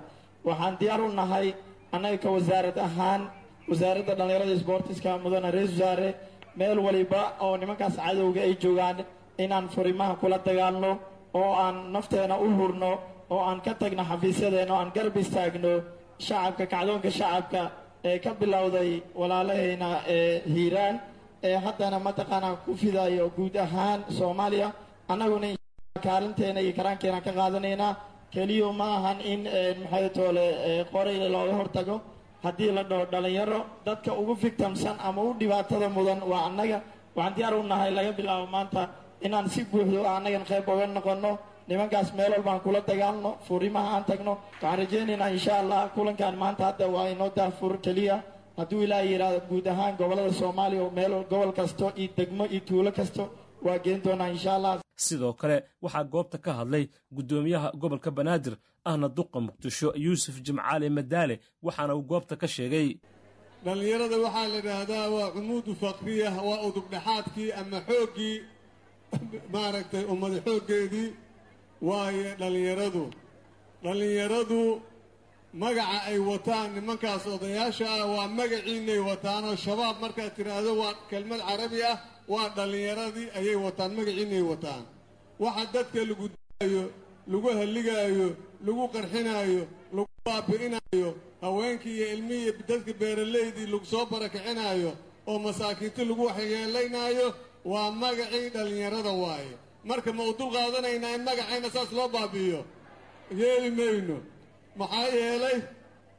Waxaan 0.45 0.75
diyaar 0.81 1.01
u 1.01 1.09
nahay 1.13 1.55
annaga 1.95 2.19
ka 2.23 2.29
wasaarad 2.31 2.79
ahaan 2.79 3.23
wasaaradda 3.71 4.15
dhallinyarada 4.19 4.55
sboortiska 4.63 5.19
mudane 5.23 5.51
ra'isul 5.51 5.75
wasaare 5.81 6.09
meel 6.57 6.79
waliba 6.87 7.23
oo 7.41 7.57
nimankaas 7.57 7.97
cadowga 7.97 8.41
ay 8.43 8.55
joogaan 8.63 8.99
inaan 9.39 9.69
furimaha 9.75 10.15
kula 10.21 10.39
dagaalno 10.47 10.99
oo 11.35 11.53
aan 11.65 11.77
nafteena 11.95 12.37
u 12.39 12.47
hurno 12.59 12.91
oo 13.33 13.41
aan 13.49 13.61
ka 13.67 13.73
tagno 13.81 14.03
xafiisyadeena 14.11 14.73
oo 14.75 14.81
aan 14.83 14.91
garab 14.97 15.17
istaagno 15.23 15.73
shacabka 16.27 16.65
kacdoonka 16.73 17.11
shacabka 17.19 17.61
ee 18.09 18.19
ka 18.25 18.31
bilowday 18.41 18.91
walaalahayna 19.21 19.89
ee 20.17 20.35
hiiraan 20.55 20.97
ee 21.49 21.57
haddana 21.65 21.99
mataqaanaa 22.07 22.57
ku 22.65 22.71
fidayo 22.83 23.25
guud 23.37 23.55
ahaan 23.67 24.01
soomaaliya. 24.19 24.69
Annaguna 25.13 25.49
kaalinteena 26.07 26.61
iyo 26.65 26.73
karaankeena 26.79 27.19
ka 27.27 27.33
qaadanaynaa. 27.39 27.93
Keliya 28.35 28.69
ma 28.81 28.87
ahan 28.97 29.19
in 29.33 29.41
maxay 29.83 30.09
toole 30.17 30.45
qoray 30.93 31.17
looga 31.35 31.55
hortago. 31.61 31.97
Haddii 32.45 32.71
la 32.77 32.83
dhaho 32.91 33.05
dhallinyaro 33.13 33.61
dadka 33.87 34.11
ugu 34.21 34.35
fictamsan 34.43 34.97
ama 35.09 35.21
u 35.23 35.31
dhibaatada 35.41 35.89
mudan 35.97 36.21
waa 36.31 36.43
annaga. 36.49 36.79
Waxaan 37.17 37.35
diyaar 37.37 37.55
u 37.55 37.63
nahay 37.71 37.91
laga 37.97 38.13
bilaabo 38.19 38.47
maanta 38.55 38.83
inaan 39.27 39.47
si 39.55 39.61
buuxdo 39.71 40.01
annagan 40.17 40.45
qayb 40.51 40.67
oga 40.73 40.87
noqonno 40.97 41.33
nimankaas 41.73 42.09
meel 42.19 42.33
walbaan 42.37 42.61
kula 42.65 42.81
dagaalno 42.89 43.31
furimaha 43.49 43.91
aan 43.97 44.05
tagno. 44.11 44.33
Waxaan 44.53 44.79
rajaynaynaa 44.81 45.31
insha 45.37 45.53
allah 45.63 45.81
kulankan 45.95 46.35
maanta 46.43 46.63
hadda 46.69 46.87
waa 46.95 47.09
inoo 47.13 47.31
daafur 47.37 47.75
keliya. 47.85 48.17
Hadduu 48.59 48.83
ilaaha 48.85 49.05
yidhaahdo 49.11 49.41
guud 49.49 49.67
ahaan 49.73 49.95
gobollada 50.01 50.33
soomaaliya 50.41 50.83
oo 50.85 50.91
meel 50.99 51.13
gobol 51.31 51.53
kasto 51.59 51.87
iyo 51.97 52.11
degmo 52.17 52.45
iyo 52.55 52.61
tuulo 52.69 52.91
kasto 52.99 53.23
waa 53.65 53.79
geen 53.85 54.01
doonaa 54.05 54.29
insha 54.35 54.55
allah 54.57 54.73
sidoo 55.07 55.33
kale 55.41 55.57
waxaa 55.85 56.05
goobta 56.13 56.39
ka 56.45 56.51
hadlay 56.59 56.85
guddoomiyaha 57.17 57.69
gobolka 57.81 58.11
banaadir 58.11 58.55
ahna 58.85 59.09
duqa 59.17 59.39
muqdisho 59.47 59.89
yuusuf 60.05 60.37
jimcaale 60.47 60.87
madaale 60.97 61.35
waxaana 61.67 61.95
uu 61.99 62.03
goobta 62.11 62.35
ka 62.37 62.47
sheegay. 62.55 62.89
Dhallinyarada 63.65 64.17
waxaa 64.25 64.47
la 64.53 64.57
idhaahdaa 64.63 65.07
waa 65.15 65.31
cumuudu 65.35 65.73
fakriya 65.83 66.31
waa 66.49 66.61
udubdhexaadkii 66.69 67.49
ama 67.61 67.79
xooggii 67.89 68.37
maaragtay 69.55 70.05
ummada 70.13 70.39
xooggeedii 70.47 71.09
waaye 71.89 72.29
dhallinyaradu 72.41 73.05
dhallinyaradu 73.85 74.61
magaca 75.63 75.99
ay 76.11 76.19
wataan 76.31 76.69
nimankaas 76.77 77.25
odayaasha 77.35 77.87
ah 77.99 78.07
waa 78.15 78.29
magaciinay 78.39 79.01
wataanoo 79.09 79.57
shabaab 79.65 79.97
markaad 80.05 80.33
tidhaahdo 80.37 80.73
waa 80.83 80.95
kelmad 81.11 81.41
carabi 81.49 81.81
ah 81.93 81.97
waa 82.33 82.49
dhallinyaradii 82.57 83.29
ayay 83.39 83.57
wataan 83.65 83.91
magaciinay 83.99 84.43
wataan. 84.51 84.83
Waxa 85.43 85.65
dadka 85.75 86.01
lagu 86.11 86.27
daayo 86.33 86.83
lagu 87.33 87.49
halligaayo 87.59 88.29
lagu 88.67 88.85
qarxinaayo 88.95 89.63
lagu 89.97 90.11
baabi'inaayo 90.27 91.09
haweenkii 91.45 91.95
iyo 91.99 92.07
ilmihii 92.15 92.53
dadka 92.69 92.93
beeralaydii 93.01 93.67
lagu 93.73 93.85
soo 93.93 94.05
barakicinaayo 94.13 94.93
oo 95.31 95.39
masaakiinta 95.47 96.03
lagu 96.09 96.23
waxyeelaynaayo 96.31 97.27
waa 97.73 97.91
magacii 98.03 98.49
dhallinyarada 98.55 99.13
waaye 99.23 99.53
marka 99.89 100.11
ma 100.17 100.23
u 100.31 100.33
dul 100.39 100.51
qaadanaynaa 100.57 101.15
in 101.17 101.23
magacayna 101.29 101.69
saas 101.75 101.91
loo 101.99 102.09
baabi'iyo? 102.17 102.61
Yeeli 103.41 103.71
mayno. 103.79 104.17
Maxaa 104.79 105.09
yeelay 105.19 105.59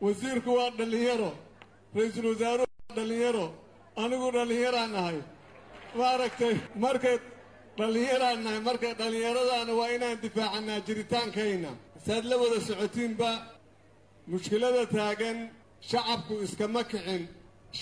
wasiirku 0.04 0.50
waa 0.58 0.70
dhallinyaro. 0.78 1.32
Ra'iisul 1.96 2.26
wasaaruhu 2.32 2.68
waa 2.88 2.96
dhallinyaro. 2.98 3.46
Anigu 4.04 4.28
dhallinyaraan 4.36 4.92
nahay. 4.96 5.18
Maaragtay 6.00 6.56
marka 6.86 7.12
dhallinyaraan 7.78 8.40
nahay 8.46 8.60
marka 8.70 8.88
dhallinyaradaana 9.00 9.74
waa 9.80 9.90
inaan 9.96 10.18
difaacannaa 10.24 10.80
jiritaankayna 10.88 11.72
saad 12.06 12.24
la 12.32 12.36
wada 12.42 12.58
socotiinba 12.68 13.30
mushkilada 14.32 14.84
taagan 14.96 15.38
shacabku 15.90 16.34
iskama 16.46 16.82
kicin. 16.92 17.24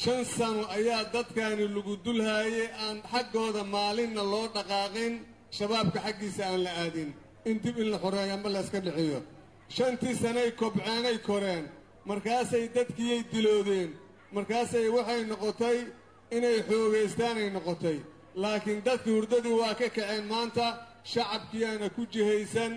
Shan 0.02 0.22
sano 0.38 0.64
ayaa 0.78 1.04
dadkaani 1.14 1.66
lagu 1.76 1.94
dulhaayay 2.06 2.68
aan 2.86 2.98
xaggooda 3.12 3.62
maalinna 3.76 4.24
loo 4.34 4.48
dhaqaaqin 4.56 5.14
shabaabka 5.58 6.00
xaggiisa 6.06 6.44
aan 6.50 6.64
la 6.66 6.72
aadin 6.84 7.10
in 7.50 7.58
dib 7.64 7.78
in 7.84 7.90
la 7.92 7.98
xoreeyo 8.04 8.34
amba 8.34 8.50
layska 8.56 8.80
dhiciyo. 8.86 9.20
Shantii 9.76 10.16
sanay 10.22 10.50
kobceenay 10.62 11.18
koreen 11.28 11.64
markaasay 12.10 12.66
dadkiiyay 12.76 13.22
diloodeen 13.32 13.90
markaasay 14.36 14.88
waxay 14.96 15.22
noqotay 15.32 15.78
inay 16.38 16.58
xoogaystaanay 16.70 17.50
noqotay. 17.56 17.98
Laakiin 18.44 18.82
dadkii 18.88 19.14
hurdadii 19.18 19.56
waa 19.62 19.74
ka 19.80 19.88
kaceen 19.96 20.26
maanta 20.34 20.66
shacabkiyaana 21.12 21.88
ku 21.96 22.02
jihaysan 22.14 22.74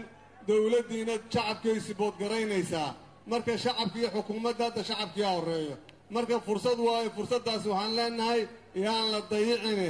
dowladdiina 0.49 1.15
shacabkay 1.33 1.77
siboodgaraynaysaa 1.87 2.91
marka 3.31 3.53
shacabkiiyo 3.65 4.09
xukuumadda 4.15 4.65
hadda 4.65 4.83
shacabkiyaa 4.91 5.35
horreeyo. 5.37 5.77
Marka 6.15 6.37
fursad 6.47 6.79
waayo 6.87 7.11
fursaddaas 7.17 7.63
waxaan 7.73 7.97
leennahay 7.99 8.41
yaan 8.85 9.07
la 9.13 9.21
dayicine. 9.31 9.89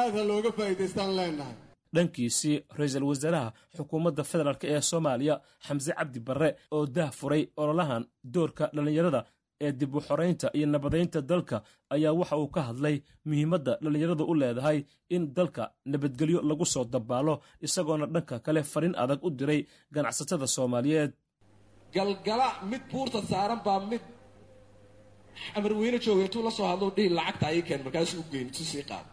Aad 0.00 0.12
ha 0.18 0.22
looga 0.30 0.50
faa'iidaystaan 0.58 1.12
leennahay 1.18 1.56
dhankiisii 1.96 2.56
ra'iisul 2.78 3.04
wasaaraha 3.10 3.48
xukuumadda 3.76 4.22
federaalk 4.30 4.62
ee 4.74 4.80
soomaaliya 4.90 5.34
xamse 5.66 5.92
cabdi 5.98 6.20
barre 6.28 6.48
oo 6.76 6.84
dah 6.96 7.10
furay 7.18 7.42
ololahan 7.62 8.02
doorka 8.34 8.64
dhallinyarada 8.76 9.20
ee 9.66 9.72
dib 9.80 9.92
u 9.94 10.00
xoraynta 10.08 10.46
iyo 10.58 10.66
nabadaynta 10.74 11.20
dalka 11.30 11.56
ayaa 11.94 12.12
waxa 12.20 12.36
uu 12.42 12.48
ka 12.56 12.60
hadlay 12.68 12.96
muhiimadda 13.28 13.72
dhallinyaradu 13.82 14.24
u 14.30 14.34
leedahay 14.40 14.78
in 15.16 15.22
dalka 15.36 15.64
nabadgelyo 15.92 16.40
lagu 16.48 16.64
soo 16.74 16.84
dabaalo 16.94 17.34
isagoona 17.66 18.06
dhanka 18.14 18.34
kale 18.46 18.60
fariin 18.72 18.94
adag 19.02 19.20
u 19.26 19.30
diray 19.38 19.60
ganacsatada 19.94 20.46
soomaaliyeed. 20.56 21.12
Galgala 21.94 22.48
mid 22.70 22.82
buurta 22.92 23.18
saaran 23.30 23.60
baa 23.66 23.80
mid 23.90 24.02
amarweyne 25.58 25.98
jooga 26.04 26.22
intuu 26.26 26.42
la 26.46 26.50
soo 26.56 26.66
hadlo 26.70 26.86
dhihi 26.96 27.08
lacagta 27.18 27.44
ayay 27.50 27.62
keen 27.68 27.80
markaasuu 27.86 28.20
u 28.22 28.24
geyn 28.32 28.48
tusii 28.56 28.84
qaad 28.90 29.06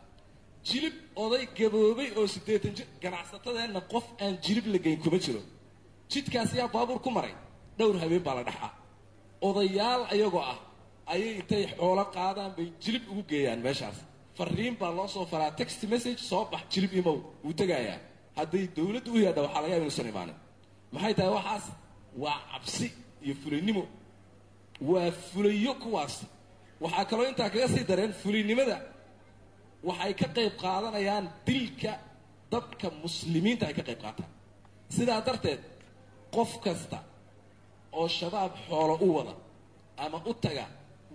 jilib 0.70 0.96
oday 1.24 1.44
gaboobay 1.58 2.10
oo 2.20 2.26
siddeetan 2.36 2.74
jir 2.78 2.88
ganacsatadeenna 3.04 3.82
qof 3.94 4.06
aan 4.24 4.34
jilib 4.46 4.66
la 4.74 4.78
geyn 4.86 5.00
kuma 5.04 5.18
jiro. 5.26 5.42
Jidkaas 6.12 6.52
yaa 6.60 6.68
baabuur 6.76 7.00
ku 7.06 7.10
maray. 7.18 7.34
Dhowr 7.78 7.96
habeen 8.04 8.24
baa 8.28 8.36
la 8.38 8.44
dhex 8.50 8.60
odayaal 9.48 10.02
ayagoo 10.14 10.44
ah 10.54 10.60
ayay 11.14 11.32
intay 11.40 11.64
xoolo 11.78 12.04
qaadaan 12.16 12.52
bay 12.58 12.68
jilib 12.84 13.04
ugu 13.12 13.24
geeyaan 13.32 13.60
meeshaas. 13.66 13.98
Fariin 14.38 14.76
baa 14.82 14.92
loo 14.98 15.08
soo 15.08 15.26
faraa 15.32 15.52
text 15.60 15.82
message 15.94 16.20
soo 16.30 16.44
bax 16.52 16.62
jilib 16.74 16.92
imow 17.00 17.18
wuu 17.44 17.54
tegayaa. 17.62 18.00
Hadday 18.38 18.66
dowladdu 18.76 19.10
u 19.16 19.20
yaadha 19.26 19.42
waxaa 19.46 19.62
laga 19.64 19.74
yaaba 19.74 19.86
inuusan 19.86 20.08
imaanin 20.14 20.36
maxay 20.94 21.14
tahay 21.18 21.32
waxaas? 21.38 21.66
Waa 22.24 22.38
cabsi 22.52 22.88
iyo 23.26 23.36
fulaynimo 23.42 23.84
waa 24.90 25.12
fulayo 25.32 25.74
kuwaas. 25.84 26.16
Waxaa 26.84 27.06
kaloo 27.10 27.28
intaa 27.32 27.50
kaga 27.54 27.68
sii 27.74 27.84
dareen 27.90 28.14
fulaynimada 28.22 28.76
waxay 29.88 30.14
ka 30.22 30.28
qayb 30.38 30.54
qaadanayaan 30.64 31.26
dilka 31.48 31.92
dadka 32.54 32.88
muslimiinta 33.04 33.64
ay 33.70 33.74
ka 33.80 33.84
qayb 33.90 34.00
qaataan. 34.06 34.30
Sidaa 34.96 35.22
darteed 35.28 35.62
qof 36.36 36.52
kasta 36.66 36.98
oo 38.00 38.08
shabaab 38.20 38.52
xoolo 38.68 38.96
u 39.06 39.08
wada 39.18 39.34
ama 40.04 40.18
u 40.30 40.34
taga 40.46 40.66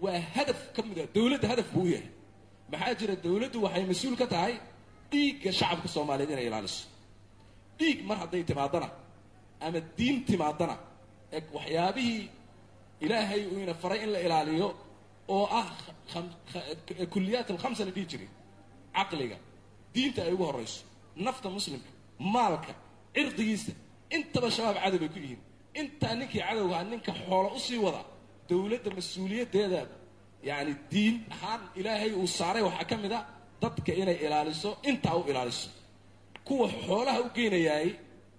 waa 0.02 0.18
hadaf 0.34 0.60
ka 0.74 0.80
mid 0.88 0.98
a 0.98 1.04
dowladda 1.16 1.46
hadaf 1.52 1.68
buu 1.74 1.84
u 1.88 1.90
yahay. 1.94 2.08
Maxaa 2.72 2.94
jira 3.00 3.14
dowladdu 3.26 3.58
waxay 3.66 3.84
mas'uul 3.90 4.16
ka 4.22 4.26
tahay 4.34 4.54
dhiigga 5.10 5.50
shacabka 5.58 5.88
soomaaliyeed 5.94 6.30
inay 6.34 6.46
ilaaliso. 6.50 6.82
Dhiig 7.78 7.98
mar 8.08 8.16
hadday 8.22 8.42
timaadana 8.50 8.88
ama 9.66 9.80
diin 9.98 10.16
timaadana 10.28 10.74
ee 11.36 11.40
waxyaabihii 11.56 12.22
ilaahay 13.04 13.40
uu 13.52 13.58
ina 13.64 13.74
faray 13.82 14.00
in 14.04 14.10
la 14.14 14.20
ilaaliyo 14.26 14.68
oo 15.36 15.44
ah 15.60 15.66
kulliyaat 17.14 17.48
alkhamsa 17.54 17.82
la 17.88 17.92
dhihi 17.96 18.06
jiray 18.12 18.28
caqliga 18.98 19.36
diinta 19.94 20.20
ay 20.26 20.32
ugu 20.36 20.44
horrayso 20.48 20.80
nafta 21.24 21.48
muslimka 21.56 21.90
maalka 22.34 22.72
cirdigiisa 23.14 23.72
intaba 24.16 24.48
shabaab 24.56 24.76
cadow 24.84 24.98
bay 25.02 25.08
ku 25.14 25.18
yihiin. 25.24 25.40
Intaa 25.80 26.14
ninkii 26.18 26.42
cadowgaha 26.46 26.82
ninka 26.90 27.12
xoolo 27.22 27.48
u 27.56 27.58
sii 27.66 27.78
wada 27.84 28.02
dowladda 28.48 28.90
mas'uuliyaddeeda 28.98 29.80
yacni 30.48 30.74
diin 30.92 31.14
ahaan 31.34 31.60
ilaahay 31.80 32.10
uu 32.20 32.26
saaray 32.38 32.62
waxaa 32.68 32.86
ka 32.90 32.96
mid 33.02 33.12
a 33.12 33.20
dadka 33.62 33.92
inay 34.02 34.18
ilaaliso 34.26 34.70
intaa 34.90 35.14
u 35.20 35.22
ilaaliso. 35.30 35.68
Kuwa 36.46 36.66
xoolaha 36.86 37.20
u 37.20 37.28
geynayaay 37.36 37.88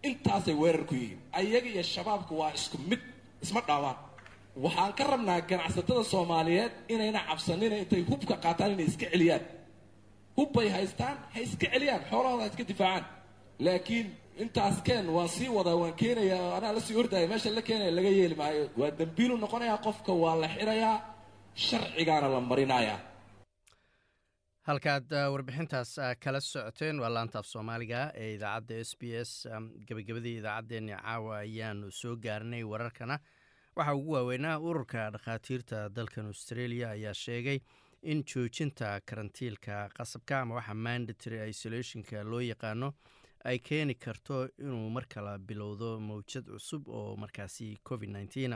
intaasay 0.07 0.55
weerar 0.61 0.83
ku 0.89 0.93
yihiin. 1.01 1.19
Ayaga 1.39 1.69
iyo 1.73 1.83
shabaabku 1.93 2.33
waa 2.41 2.51
isku 2.59 2.77
mid 2.89 3.01
isma 3.43 3.61
dhaawaan. 3.67 3.97
Waxaan 4.63 4.91
ka 4.97 5.03
rabnaa 5.11 5.41
ganacsatada 5.49 6.03
soomaaliyeed 6.13 6.71
inayna 6.93 7.19
cabsanina 7.29 7.75
intay 7.83 8.01
hubka 8.09 8.35
qaataan 8.43 8.71
inay 8.75 8.87
iska 8.91 9.05
celiyaan 9.13 9.43
hub 10.39 10.49
bay 10.55 10.67
haystaan 10.77 11.17
ha 11.33 11.39
iska 11.45 11.67
celiyaan 11.73 12.03
xoolahooda 12.09 12.43
ha 12.45 12.49
iska 12.51 12.63
difaacaan. 12.71 13.05
Laakiin 13.65 14.07
intaas 14.43 14.77
keen 14.87 15.05
waan 15.15 15.29
sii 15.35 15.49
wadaa 15.57 15.75
waan 15.81 15.93
keenayaa 16.01 16.55
anaa 16.57 16.73
la 16.75 16.81
sii 16.87 16.95
ordaya 17.01 17.27
meesha 17.31 17.49
la 17.57 17.61
keenaya 17.67 17.91
laga 17.97 18.09
yeeli 18.19 18.35
maayo. 18.41 18.63
Waa 18.79 18.91
dembiilu 18.99 19.35
noqonayaa 19.43 19.77
qofka 19.85 20.11
waa 20.23 20.35
la 20.41 20.47
xirayaa 20.55 20.95
sharcigaana 21.65 22.27
la 22.33 22.39
marinayaa. 22.49 22.99
Halkaad 24.69 25.09
warbixintaas 25.33 25.91
kala 26.23 26.39
socoteen 26.51 26.99
waa 27.03 27.09
laantaaf 27.15 27.45
soomaaliga 27.53 28.01
ee 28.23 28.29
idaacadda 28.37 28.75
s 28.89 28.91
b 28.99 29.03
s 29.29 29.31
gebagabadii 29.87 30.35
idaacaddeenni 30.41 30.93
caawa 31.03 31.33
ayaanu 31.45 31.87
soo 32.01 32.15
gaarnay 32.25 32.63
wararkana. 32.71 33.15
Waxaa 33.77 33.95
ugu 33.99 34.11
waaweynaa 34.15 34.57
ururka 34.69 35.01
dhakhaatiirta 35.15 35.77
dalkan 35.95 36.25
australia 36.31 36.87
ayaa 36.95 37.13
sheegay 37.23 37.59
in 38.03 38.23
joojinta 38.23 39.01
karantiilka. 39.05 39.89
Qasabka 39.97 40.41
ama 40.41 40.55
waxa 40.55 40.73
mandatory 40.73 41.49
isolationka 41.49 42.23
loo 42.23 42.39
yaqaano 42.41 42.93
ay 43.45 43.59
keeni 43.59 43.95
karto 43.95 44.47
inuu 44.59 44.89
mar 44.89 45.05
kala 45.13 45.37
bilowdo 45.37 45.99
mawjad 45.99 46.45
cusub 46.45 46.87
oo 46.87 47.15
markaasi 47.15 47.77
covid 47.89 48.09
nneteen 48.09 48.55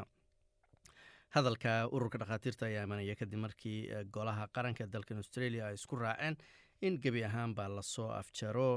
hadalka 1.35 1.87
ururka 1.91 2.17
dhakhaatiirta 2.21 2.65
ayaa 2.65 2.83
imanaya 2.87 3.15
kadib 3.15 3.39
markii 3.45 3.79
golaha 4.15 4.47
qaranka 4.55 4.85
dalkan 4.87 5.17
australia 5.17 5.67
ay 5.67 5.73
isku 5.79 5.95
raaceen 5.95 6.35
in 6.81 6.99
gebi 7.03 7.23
ahaanba 7.23 7.67
la 7.75 7.81
soo 7.81 8.09
afjaro 8.11 8.67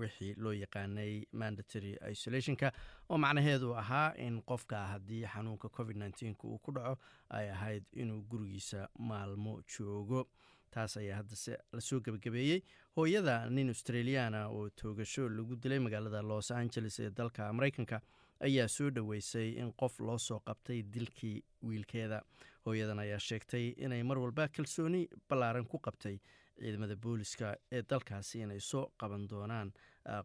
wixii 0.00 0.34
loo 0.36 0.52
yaqaanay 0.52 1.24
mandatory 1.32 1.96
isolationka 2.12 2.72
oo 3.10 3.18
macnaheedu 3.18 3.74
ahaa 3.74 4.14
in 4.26 4.42
qofka 4.42 4.86
haddii 4.92 5.24
xanuunka 5.34 5.68
covid 5.68 5.96
nteenk 5.96 6.44
uu 6.44 6.58
ku 6.58 6.72
dhaco 6.72 6.98
ay 7.30 7.50
ahayd 7.50 7.84
inuu 7.92 8.22
gurigiisa 8.30 8.88
maalmo 8.98 9.60
joogo. 9.76 10.28
Taas 10.70 10.96
ayaa 10.96 11.16
haddase 11.16 11.56
la 11.72 11.80
soo 11.80 12.00
gebagabeeyey 12.00 12.60
hooyada 12.96 13.50
nin 13.50 13.68
australiana 13.68 14.48
oo 14.48 14.68
toogasho 14.70 15.28
lagu 15.28 15.56
dilay 15.56 15.78
magaalada 15.78 16.22
los 16.22 16.50
angeles 16.50 16.98
ee 17.00 17.10
dalka 17.10 17.52
mareykanka 17.52 18.00
ayaa 18.40 18.68
soo 18.68 18.90
dhoweysay 18.90 19.48
in 19.62 19.72
qof 19.72 20.00
loo 20.00 20.18
soo 20.18 20.38
qabtay 20.40 20.82
dilkii 20.82 21.42
wiilkeeda. 21.62 22.22
Hooyadan 22.66 22.98
ayaa 22.98 23.18
sheegtay 23.18 23.66
inay 23.84 24.02
mar 24.02 24.18
walba 24.18 24.48
kalsooni 24.48 25.08
ballaaran 25.28 25.64
ku 25.64 25.78
qabtay 25.78 26.18
ciidamada 26.60 26.96
booliska 26.96 27.56
ee 27.72 27.82
dalkaasi 27.90 28.40
inay 28.44 28.60
soo 28.60 28.84
qaban 29.00 29.28
doonaan 29.30 29.72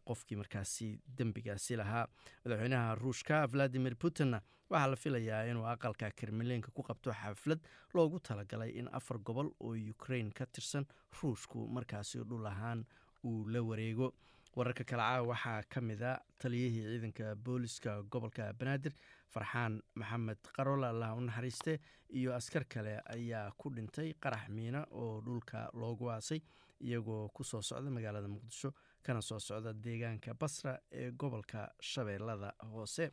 qofkii 0.07 0.37
markaasi 0.41 0.87
dembigaasi 1.17 1.75
lahaa. 1.77 2.07
Madaxweynaha 2.45 2.95
ruushka 2.95 3.47
valadimir 3.51 3.95
putinna 3.95 4.41
waxaa 4.69 4.87
la 4.91 4.95
filayaa 4.95 5.43
inuu 5.51 5.65
aqalka 5.73 6.11
kremlinka 6.19 6.71
ku 6.71 6.81
qabto 6.83 7.11
xaflad 7.21 7.59
loogu 7.93 8.19
talagalay 8.19 8.71
in 8.79 8.87
afar 8.91 9.17
gobol 9.19 9.49
oo 9.59 9.75
ukrain 9.93 10.31
ka 10.33 10.45
tirsan 10.45 10.85
ruushku 11.21 11.67
markaasi 11.67 12.23
dhul 12.29 12.45
ahaan 12.47 12.85
uu 13.23 13.47
la 13.53 13.61
wareego. 13.61 14.13
Wararka 14.55 14.83
kale 14.83 15.01
caawa 15.01 15.27
waxaa 15.33 15.61
ka 15.73 15.81
mid 15.81 16.01
a 16.01 16.13
taliyihii 16.41 16.83
ciidanka 16.89 17.35
booliska 17.35 18.01
gobolka 18.11 18.53
banaadir 18.53 18.93
farxaan 19.33 19.81
maxamed 19.95 20.41
qarol 20.57 20.83
allah 20.91 21.09
u 21.17 21.21
naxariiste 21.21 21.79
iyo 22.19 22.33
askar 22.35 22.63
kale 22.73 22.93
ayaa 23.15 23.51
ku 23.57 23.69
dhintay 23.75 24.13
qarax 24.23 24.49
miina 24.49 24.85
oo 24.91 25.21
dhulka 25.25 25.69
loogu 25.73 26.09
aasay 26.11 26.41
iyagoo 26.81 27.29
ku 27.33 27.43
soo 27.43 27.61
socda 27.61 27.89
magaalada 27.91 28.27
muqdisho 28.27 28.69
kana 29.03 29.21
soo 29.21 29.39
socda 29.39 29.73
deegaanka 29.73 30.33
basra 30.33 30.77
ee 30.91 31.11
gobolka 31.11 31.69
shabeellada 31.81 32.53
hoose. 32.71 33.11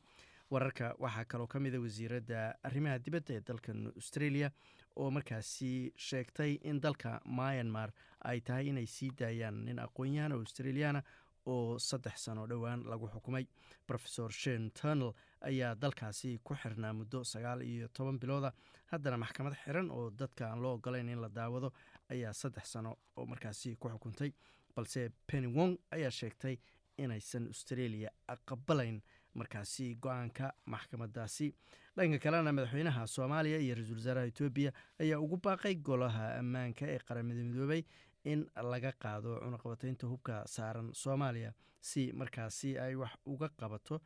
Wararka 0.50 0.94
waxaa 0.98 1.24
kaloo 1.24 1.46
ka 1.46 1.58
mid 1.60 1.74
a 1.74 1.80
wasiiradda 1.80 2.38
arrimaha 2.66 2.98
dibadda 2.98 3.34
ee 3.34 3.40
dalkan 3.48 3.86
australia 3.96 4.50
oo 4.96 5.10
markaasi 5.10 5.92
sheegtay 5.96 6.52
in 6.70 6.80
dalka 6.80 7.20
myanmar 7.24 7.90
ay 8.30 8.40
tahay 8.40 8.66
inay 8.68 8.86
sii 8.86 9.10
daayaan 9.20 9.64
nin 9.64 9.78
aqoon-yahan 9.78 10.32
oo 10.32 10.40
australiana 10.42 11.02
oo 11.46 11.78
saddex 11.78 12.16
sano 12.24 12.46
dhowaan 12.46 12.84
lagu 12.90 13.08
xukumay. 13.08 13.46
Rofesor 13.88 14.30
shen 14.32 14.70
turnel 14.70 15.12
ayaa 15.40 15.74
dalkaasi 15.74 16.38
ku 16.44 16.54
xirnaa 16.54 16.92
muddo 16.92 17.24
sagaal 17.24 17.62
iyo 17.62 17.88
toban 17.88 18.18
bilooda. 18.18 18.52
Haddana 18.92 19.16
maxkamad 19.16 19.54
xiran 19.64 19.90
oo 19.90 20.10
dadka 20.10 20.50
aan 20.50 20.60
loo 20.62 20.74
ogolayn 20.78 21.08
in 21.08 21.20
la 21.20 21.28
daawado 21.28 21.72
ayaa 22.10 22.32
saddex 22.32 22.64
sano 22.72 22.96
oo 23.16 23.26
markaasi 23.26 23.76
ku 23.76 23.88
xukuntay 23.88 24.32
balse 24.76 25.10
penny 25.26 25.46
wong 25.46 25.76
ayaa 25.90 26.10
sheegtay 26.10 26.56
inaysan 26.98 27.46
australia 27.46 28.10
aqbalayn 28.28 29.00
markaasi 29.34 29.94
go'aanka 30.02 30.52
maxkamadaasi 30.66 31.54
dhanka 31.96 32.18
kalena 32.18 32.52
madaxweynaha 32.52 33.06
soomaaliya 33.06 33.58
iyo 33.58 33.74
ra'iisul 33.74 33.96
wasaaraha 33.98 34.26
etoobiya 34.30 34.70
ayaa 35.02 35.18
ugu 35.24 35.36
baaqay 35.44 35.74
golaha 35.74 36.38
ammaanka 36.40 36.86
ee 36.86 36.98
qaramada 37.08 37.42
midoobay 37.48 37.82
in 38.24 38.46
laga 38.72 38.92
qaado 39.02 39.38
cunaqabataynta 39.44 40.06
hubka 40.06 40.42
saaran 40.46 40.90
soomaaliya 40.94 41.52
si 41.80 42.12
markaasi 42.12 42.78
ay 42.78 42.94
wax 42.94 43.12
uga 43.26 43.48
qabato 43.60 44.00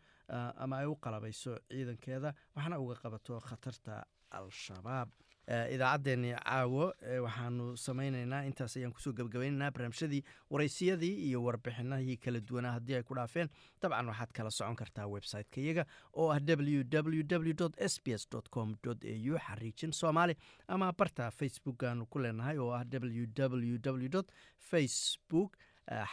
ama 0.65 0.77
ay 0.79 0.87
u 0.87 0.95
qalabayso 0.97 1.59
ciidankeeda 1.71 2.35
waxna 2.57 2.79
uga 2.79 2.95
qabato 3.03 3.41
khatarta 3.41 4.05
al-shabaab 4.31 5.09
idaacaddeenni 5.49 6.31
caawo 6.35 6.93
waxaanu 7.25 7.77
samayneynaa 7.77 8.43
intaas 8.49 8.77
ayaan 8.77 8.93
ku 8.93 9.01
soo 9.01 9.13
gebgabayneynaa 9.13 9.71
barnaamijyadii 9.71 10.23
waraysiyadii 10.51 11.15
iyo 11.29 11.43
warbixinahii 11.45 12.17
kala 12.17 12.41
duwanaa 12.41 12.73
haddii 12.73 12.95
ay 12.97 13.03
ku 13.03 13.15
dhaafeen. 13.15 13.49
Dabcan 13.83 14.09
waxaad 14.09 14.33
kala 14.33 14.51
socon 14.51 14.77
kartaa 14.77 15.07
website-ka 15.07 15.61
iyaga 15.61 15.85
oo 16.17 16.31
ah 16.33 16.41
w 16.41 16.85
w 16.89 17.23
w 17.29 17.55
s 17.79 18.01
b 18.05 18.13
s 18.17 18.29
com 18.51 18.75
au 18.87 19.39
xariijin 19.39 19.93
soomaali 19.93 20.37
ama 20.69 20.93
barta 20.93 21.31
facebookaanu 21.31 22.07
ku 22.07 22.19
leenahay 22.19 22.59
oo 22.59 22.73
ah 22.73 22.85
w 22.85 23.27
w 23.37 23.79
w 23.79 24.23
facebook 24.59 25.57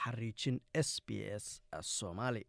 xariijin 0.04 0.60
s 0.74 1.00
b 1.08 1.24
s 1.24 1.62
somaali 1.82 2.46